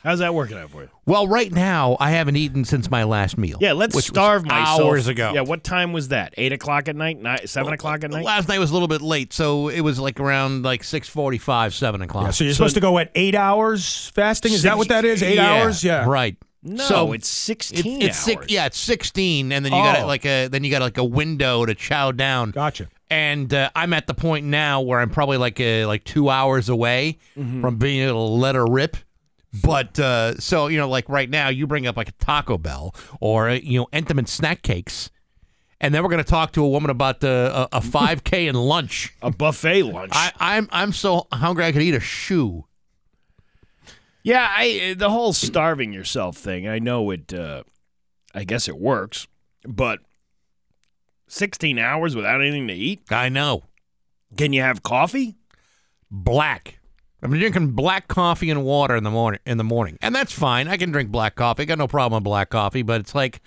[0.08, 0.88] How's that working out for you?
[1.04, 3.58] Well, right now I haven't eaten since my last meal.
[3.60, 4.80] Yeah, let's which was starve myself.
[4.80, 5.32] hours ago.
[5.34, 6.32] Yeah, what time was that?
[6.38, 7.20] Eight o'clock at night?
[7.20, 8.24] Nine, seven o'clock at night?
[8.24, 11.74] Last night was a little bit late, so it was like around like six forty-five,
[11.74, 12.24] seven o'clock.
[12.24, 14.52] Yeah, so you're supposed to go at eight hours fasting?
[14.52, 15.22] Is that what that is?
[15.22, 15.84] Eight Yeah, hours?
[15.84, 16.06] Yeah.
[16.08, 16.36] right.
[16.62, 18.46] No, so it's 16 it's six, hours.
[18.50, 20.06] yeah, it's sixteen, and then you got Oh.
[20.06, 22.50] like a then you got like a window to chow down.
[22.50, 22.88] Gotcha.
[23.10, 26.68] And uh, I'm at the point now where I'm probably like uh, like two hours
[26.68, 27.60] away Mm-hmm.
[27.60, 28.96] from being able to let her rip.
[29.62, 32.94] But uh, so you know, like right now, you bring up like a Taco Bell
[33.20, 35.10] or uh, you know Entenmann snack cakes,
[35.80, 38.56] and then we're going to talk to a woman about uh, a a 5K and
[38.56, 40.12] lunch, a buffet lunch.
[40.14, 42.64] I, I'm I'm so hungry I could eat a shoe.
[44.22, 46.68] Yeah, I the whole starving yourself thing.
[46.68, 47.32] I know it.
[47.32, 47.62] Uh,
[48.34, 49.26] I guess it works,
[49.66, 50.00] but
[51.28, 53.02] sixteen hours without anything to eat.
[53.10, 53.64] I know.
[54.36, 55.36] Can you have coffee?
[56.10, 56.77] Black.
[57.22, 59.40] I'm drinking black coffee and water in the morning.
[59.44, 60.68] In the morning, and that's fine.
[60.68, 61.64] I can drink black coffee.
[61.66, 63.40] Got no problem with black coffee, but it's like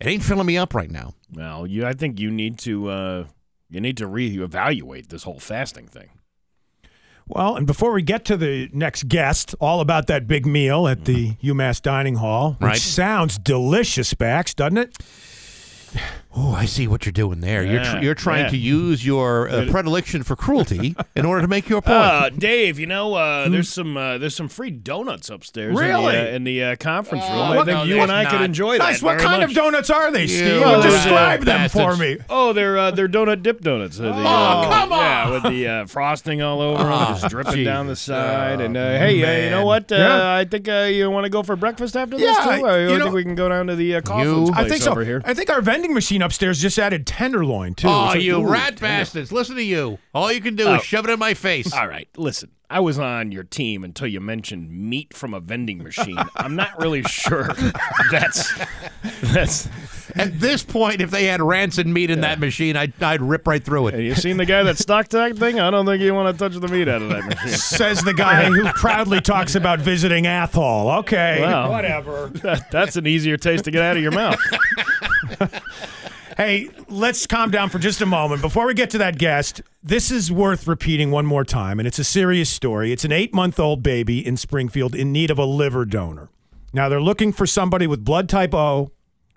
[0.00, 1.14] it ain't filling me up right now.
[1.32, 1.86] Well, you.
[1.86, 2.88] I think you need to.
[2.90, 3.24] Uh,
[3.70, 6.10] you need to reevaluate this whole fasting thing.
[7.28, 11.04] Well, and before we get to the next guest, all about that big meal at
[11.04, 12.76] the UMass Dining Hall, which Right.
[12.78, 14.98] sounds delicious, Bax, doesn't it?
[16.32, 17.64] Oh, I see what you're doing there.
[17.64, 18.50] you're tr- you're trying yeah.
[18.50, 21.96] to use your uh, predilection for cruelty in order to make your point.
[21.96, 25.70] Uh, Dave, you know, uh, there's some uh, there's some free donuts upstairs.
[25.70, 26.16] in the, Really?
[26.16, 27.32] uh, in the, uh, conference room.
[27.36, 29.00] Oh, I think no, you and I could enjoy Nice.
[29.00, 29.04] that.
[29.06, 29.50] What very kind much.
[29.50, 30.60] of donuts are they, Steve?
[30.60, 32.18] well, Describe them for me.
[32.30, 33.98] Oh, they're uh, they're donut dip donuts.
[33.98, 37.64] Uh, the, Oh, come Yeah, with the uh, frosting all over them, Oh, just dripping
[37.64, 38.60] down the side.
[38.60, 39.90] and uh, hey, uh, you know what?
[39.90, 40.34] Uh, Yeah.
[40.36, 42.66] I think uh, you want to go for breakfast after this Yeah, too.
[42.66, 44.92] I think we can go down to the Coughlin's place I think so.
[44.92, 45.22] over here.
[45.24, 47.88] I think our vending machine upstairs just added tenderloin too.
[47.88, 49.32] oh, It's like, you ooh, rat tender- bastards!
[49.32, 49.98] Listen to you.
[50.14, 50.74] All you can do Oh.
[50.76, 51.72] is shove it in my face.
[51.72, 52.50] All right, listen.
[52.72, 56.16] I was on your team until you mentioned meat from a vending machine.
[56.36, 57.48] I'm not really sure
[58.12, 58.52] that's
[59.22, 59.68] that's.
[60.16, 63.62] At this point, if they had rancid meat in that machine, I'd, I'd rip right
[63.62, 63.94] through it.
[63.94, 65.60] Hey, you seen the guy that stocked that thing?
[65.60, 67.48] I don't think you want to touch the meat out of that machine.
[67.56, 70.90] Says the guy who proudly talks about visiting Athol.
[71.00, 71.70] Okay, Wow.
[71.70, 72.26] whatever.
[72.42, 74.38] That- that's an easier taste to get out of your mouth.
[76.40, 78.40] Hey, let's calm down for just a moment.
[78.40, 81.98] Before we get to that guest, this is worth repeating one more time, and it's
[81.98, 82.92] a serious story.
[82.92, 86.30] It's an eight month old baby in Springfield in need of a liver donor.
[86.72, 88.90] Now, they're looking for somebody with blood type O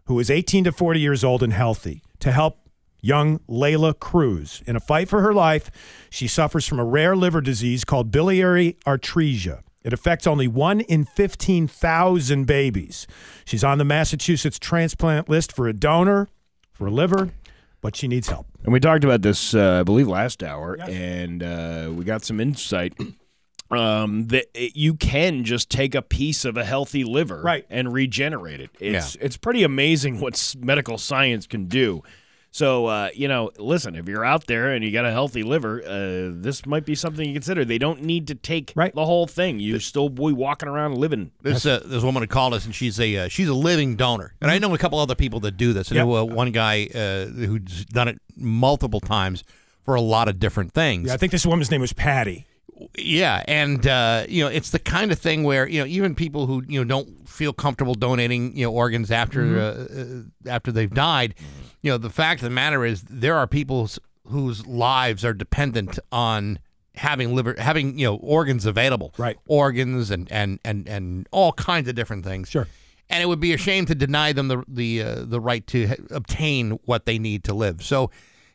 [0.06, 2.70] who is 18 to 40 years old and healthy to help
[3.02, 4.64] young Layla Cruz.
[4.66, 5.72] In a fight for her life,
[6.10, 9.64] she suffers from a rare liver disease called biliary atresia.
[9.84, 13.08] It affects only one in 15,000 babies.
[13.44, 16.30] She's on the Massachusetts transplant list for a donor
[16.74, 17.32] for a liver,
[17.82, 18.48] but she needs help.
[18.64, 22.40] And we talked about this, uh, I believe, last hour, and uh, we got some
[22.40, 22.94] insight.
[23.72, 27.66] Um, that it, you can just take a piece of a healthy liver Right.
[27.72, 28.70] and regenerate it.
[28.80, 32.04] It's it's pretty amazing what medical science can do.
[32.54, 35.82] So uh, you know, listen, if you're out there and you got a healthy liver,
[35.82, 37.66] uh, this might be something you consider.
[37.66, 38.94] They don't need to take Right.
[38.94, 39.60] the whole thing.
[39.60, 41.32] You're still be walking around living.
[41.42, 44.36] This uh, this woman had called us, and she's a uh, she's a living donor,
[44.40, 45.92] and I know a couple other people that do this.
[45.92, 49.44] I know uh, one guy uh, who's done it multiple times
[49.84, 51.08] for a lot of different things.
[51.08, 52.46] Yeah, I think this woman's name was Patty.
[52.98, 56.48] Yeah, and uh, you know, it's the kind of thing where you know even people
[56.48, 60.94] who you know don't feel comfortable donating you know organs after uh, uh, after they've
[60.94, 61.36] died,
[61.82, 63.90] you know, the fact of the matter is there are people
[64.28, 66.60] whose lives are dependent on
[66.95, 69.38] having liver having you know organs available, Right.
[69.48, 72.50] Organs and and and and all kinds of different things.
[72.50, 72.68] Sure.
[73.10, 75.88] And it would be a shame to deny them the the uh, the right to
[75.88, 77.84] ha- obtain what they need to live.
[77.84, 78.10] So.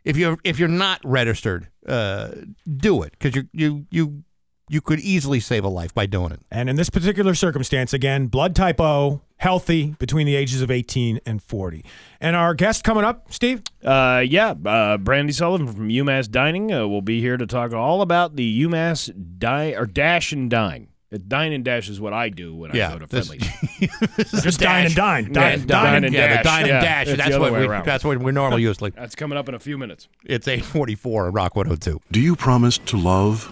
[0.09, 2.31] If you're if you're not registered, uh,
[2.67, 4.25] do it because you you you
[4.69, 6.41] you could easily save a life by doing it.
[6.51, 11.21] And in this particular circumstance, again, blood type O, healthy between the ages of 18
[11.25, 11.85] and 40.
[12.21, 13.63] And our guest coming up, Steve?
[13.85, 18.03] Uh, yeah, uh, Brandy Sullivan from UMass Dining uh, will be here to talk all
[18.03, 20.89] about the UMass di- or Dash and Dine.
[21.27, 24.43] Dine and Dash is what I do when Yeah, I go to this- Friendly's.
[24.43, 25.25] Just dine and dine.
[25.27, 26.37] Yeah, Dine, dine, and yeah, dash.
[26.39, 27.07] the dine and Yeah, dash.
[27.09, 27.67] it's That's the what way we.
[27.67, 27.87] around.
[27.87, 28.83] That's what we normally use.
[28.83, 30.09] Like That's coming up in a few minutes.
[30.27, 31.31] it's eight forty four.
[31.31, 32.01] Rock one hundred two.
[32.13, 33.51] Do you promise to love?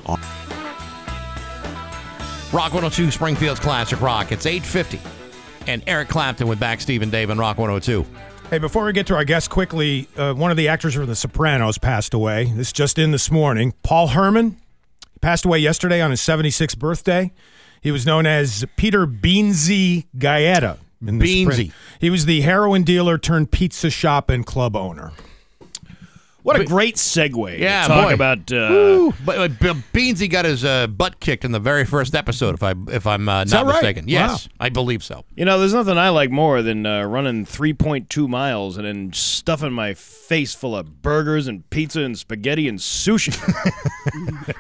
[2.53, 4.33] Rock 102 Springfield's Classic Rock.
[4.33, 5.01] It's 850.
[5.71, 8.07] And Eric Clapton with Bax Steve and Dave on Rock 102.
[8.51, 11.17] Hey, before we get to our guest quickly, uh, one of the actors from The
[11.17, 12.53] Sopranos passed away.
[12.55, 13.75] This just in this morning.
[13.83, 14.57] Paul Herman
[15.17, 17.33] he passed away yesterday on his 76th birthday.
[17.81, 20.77] He was known as Peter Beansy Gaeta.
[21.07, 21.47] in The Beansy.
[21.69, 25.13] Sopran- He was the heroin dealer turned pizza shop and club owner.
[26.47, 27.59] What a great segue.
[27.59, 28.15] Yeah, to talk boy.
[28.15, 28.53] about.
[28.53, 29.15] Uh, Woo.
[29.25, 32.63] But, but Bill Beansy got his uh, butt kicked in the very first episode, if
[32.63, 33.73] I if I'm uh, Is not right?
[33.73, 34.07] mistaken.
[34.07, 35.25] Yes, I believe so.
[35.35, 39.73] You know, there's nothing I like more than uh, running 3.2 miles and then stuffing
[39.73, 43.35] my face full of burgers and pizza and spaghetti and sushi.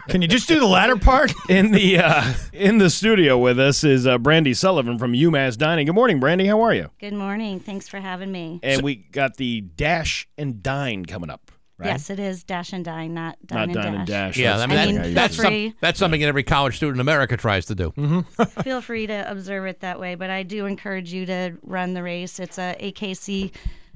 [0.09, 1.33] Can you just do the latter part?
[1.49, 5.87] in the uh, in the studio with us is uh, Brandy Sullivan from UMass Dining.
[5.87, 6.47] Good morning, Brandy.
[6.47, 6.91] How are you?
[6.99, 7.61] Good morning.
[7.61, 8.59] Thanks for having me.
[8.65, 11.46] And we got the Dash and Dine coming up,
[11.79, 11.89] right?
[11.89, 14.35] Yes, it is Dash and Dine, not Dine, Not and, Dine and Dash.
[14.35, 14.39] Dash.
[14.39, 17.01] Yeah, I mean, I mean, feel that's, some- that's something that every college student in
[17.01, 17.93] America tries to do.
[18.63, 22.03] Feel free to observe it that way, but I do encourage you to run the
[22.03, 22.39] race.
[22.41, 23.53] It's a AKC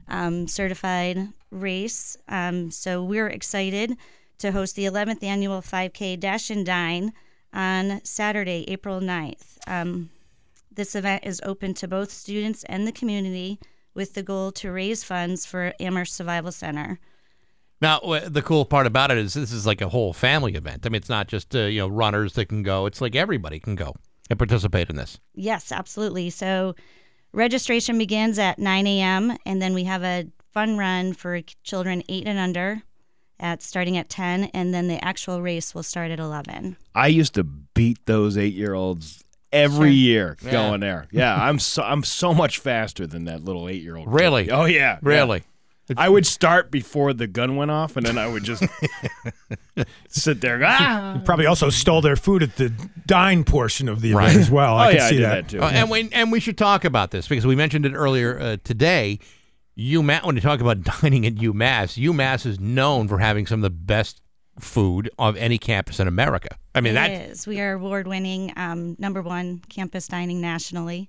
[0.08, 3.96] um, certified race, um, so we're excited
[4.38, 7.12] to host the 11th annual 5K Dash and Dine
[7.52, 9.58] on Saturday, April 9th.
[9.66, 10.10] Um,
[10.72, 13.58] this event is open to both students and the community
[13.92, 16.98] with the goal to raise funds for Amherst Survival Center.
[17.82, 20.84] Now, the cool part about it is this is like a whole family event.
[20.84, 22.86] I mean, it's not just uh, you know runners that can go.
[22.86, 23.94] It's like everybody can go
[24.28, 25.18] and participate in this.
[25.34, 26.30] Yes, absolutely.
[26.30, 26.74] So
[27.32, 29.36] registration begins at 9 a.m.
[29.46, 32.82] and then we have a fun run for children eight and under
[33.38, 36.76] at starting at 10 and then the actual race will start at 11.
[36.94, 39.86] I used to beat those eight year olds every Sure.
[39.86, 40.50] year Yeah.
[40.52, 41.06] going there.
[41.10, 44.12] Yeah, I'm so I'm so much faster than that little eight year old.
[44.12, 44.50] Really?
[44.50, 44.98] Oh yeah.
[45.02, 45.42] Really?
[45.90, 45.96] Yeah.
[45.98, 48.62] I would start before the gun went off, and then I would just
[50.08, 50.60] sit there.
[50.64, 51.20] Ah!
[51.24, 52.70] Probably also stole their food at the
[53.06, 54.36] dine portion of the event Right.
[54.36, 54.74] as well.
[54.74, 55.30] Oh, I can yeah, I see did that.
[55.30, 55.62] that too.
[55.62, 58.56] Uh, and we and we should talk about this because we mentioned it earlier uh,
[58.64, 59.18] today.
[59.78, 63.62] UMass, when you talk about dining at UMass, UMass is known for having some of
[63.62, 64.20] the best
[64.58, 66.48] food of any campus in America.
[66.74, 67.46] I mean, It that is.
[67.46, 71.08] We are award winning um, number one campus dining nationally.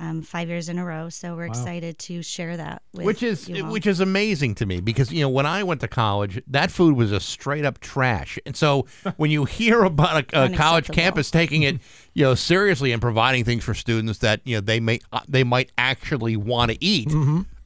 [0.00, 1.50] Um, five years in a row, so we're Wow.
[1.52, 3.70] excited to share that with which is you all.
[3.70, 6.96] which is amazing to me because you know when I went to college, that food
[6.96, 8.36] was a straight up trash.
[8.44, 8.86] And so
[9.18, 11.78] when you hear about a, a college campus taking it,
[12.12, 15.44] you know, seriously and providing things for students that you know they may uh, they
[15.44, 17.12] might actually want to eat,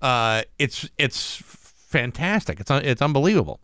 [0.02, 1.36] uh, it's it's
[1.88, 2.60] fantastic.
[2.60, 3.60] It's un- it's unbelievable.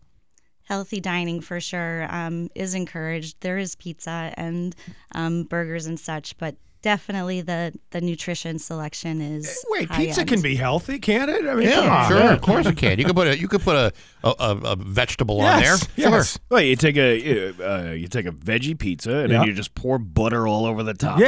[0.63, 3.35] healthy dining for sure um, is encouraged.
[3.41, 4.75] There is pizza and
[5.13, 6.55] um, burgers and such, but
[6.85, 10.29] definitely the the nutrition selection is Wait, pizza end.
[10.29, 11.43] can be healthy, can't it?
[11.47, 12.99] I mean, come Yeah, sure, of course it can.
[12.99, 13.91] You could put a you could put a
[14.23, 15.71] a, a, a vegetable on there.
[15.71, 16.39] Yes, yes.
[16.49, 19.39] Well, you take a uh, you take a veggie pizza and Yeah.
[19.39, 21.19] then you just pour butter all over the top.
[21.19, 21.25] Yeah.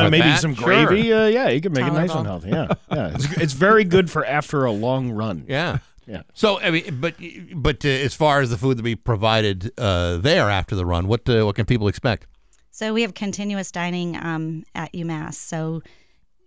[0.00, 0.06] of it.
[0.06, 0.40] Uh, maybe that.
[0.40, 0.64] some Sure.
[0.86, 1.12] gravy.
[1.12, 2.50] Uh, yeah, you can make it nice and healthy.
[2.50, 3.14] Yeah, yeah.
[3.14, 5.44] It's, it's very good for after a long run.
[5.56, 5.78] Yeah.
[6.06, 6.22] Yeah.
[6.34, 7.14] So I mean, but
[7.52, 11.08] but uh, as far as the food to be provided uh, there after the run,
[11.08, 12.28] what uh, what can people expect?
[12.76, 15.32] So we have continuous dining um, at UMass.
[15.36, 15.80] So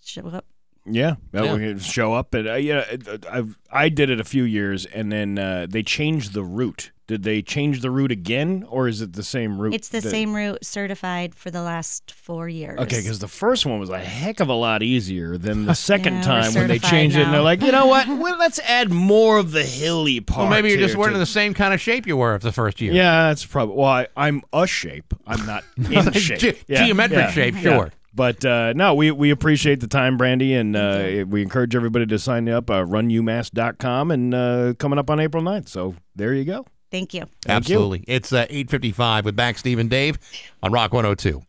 [0.00, 0.44] show up
[0.88, 1.52] Yeah, that Yeah.
[1.54, 4.86] we could show up and uh, yeah, it- I I did it a few years,
[4.86, 6.90] and then uh, they changed the route.
[7.08, 9.74] Did they change the route again, or is it the same route?
[9.74, 12.80] It's the that- same route certified for the last four years.
[12.80, 16.14] Okay, because the first one was a heck of a lot easier than the second
[16.14, 17.22] Yeah, time when they certified changed it.
[17.22, 18.08] And they're like, you know what?
[18.26, 20.40] Well, let's add more of the hilly part.
[20.42, 22.42] Well, maybe you're just here wearing to- the same kind of shape you were of
[22.42, 22.92] the first year.
[22.92, 23.76] Yeah, that's probably.
[23.76, 25.14] Well, I, I'm a shape.
[25.28, 26.38] I'm not in shape.
[26.40, 27.60] Ge- Yeah, geometric yeah, shape, yeah.
[27.60, 27.92] sure.
[28.16, 32.18] But uh, no, we, we appreciate the time, Brandy, and uh, we encourage everybody to
[32.18, 32.70] sign up.
[32.70, 35.68] Uh, runumass.com and uh, coming up on April 9th.
[35.68, 36.66] So there you go.
[36.90, 37.20] Thank you.
[37.20, 37.76] Thank you.
[37.76, 38.04] Absolutely.
[38.08, 40.18] It's uh, 8.55 with Bax Steve and Dave
[40.62, 41.42] on Rock 102.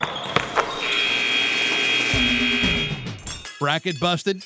[3.59, 4.43] Bracket busted?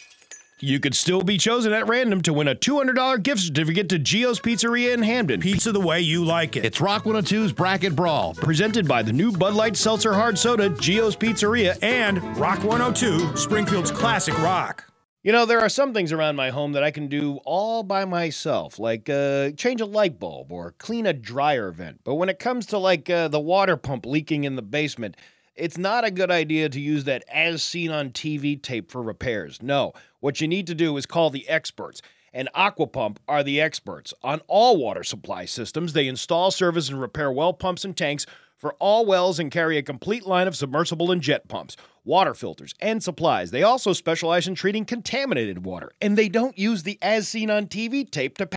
[0.63, 4.39] You could still be chosen at random to win a $200 gift certificate to Geo's
[4.39, 5.41] Pizzeria in Hampden.
[5.41, 6.63] Pizza the way you like it.
[6.63, 8.35] It's Rock 102's Bracket Brawl.
[8.35, 13.89] Presented by the new Bud Light Seltzer Hard Soda, Geo's Pizzeria, and Rock 102, Springfield's
[13.89, 14.85] classic rock.
[15.23, 18.05] You know, there are some things around my home that I can do all by
[18.05, 22.01] myself, like uh, change a light bulb or clean a dryer vent.
[22.03, 25.17] But when it comes to like uh, the water pump leaking in the basement,
[25.55, 29.61] it's not a good idea to use that as seen on TV tape for repairs.
[29.61, 32.01] No, what you need to do is call the experts.
[32.33, 35.91] And Aquapump are the experts on all water supply systems.
[35.91, 38.25] They install, service, and repair well pumps and tanks
[38.61, 41.75] for all wells and carry a complete line of submersible and jet pumps,
[42.05, 43.49] water filters, and supplies.
[43.49, 47.65] They also specialize in treating contaminated water, and they don't use the as seen on
[47.65, 48.45] TV tape to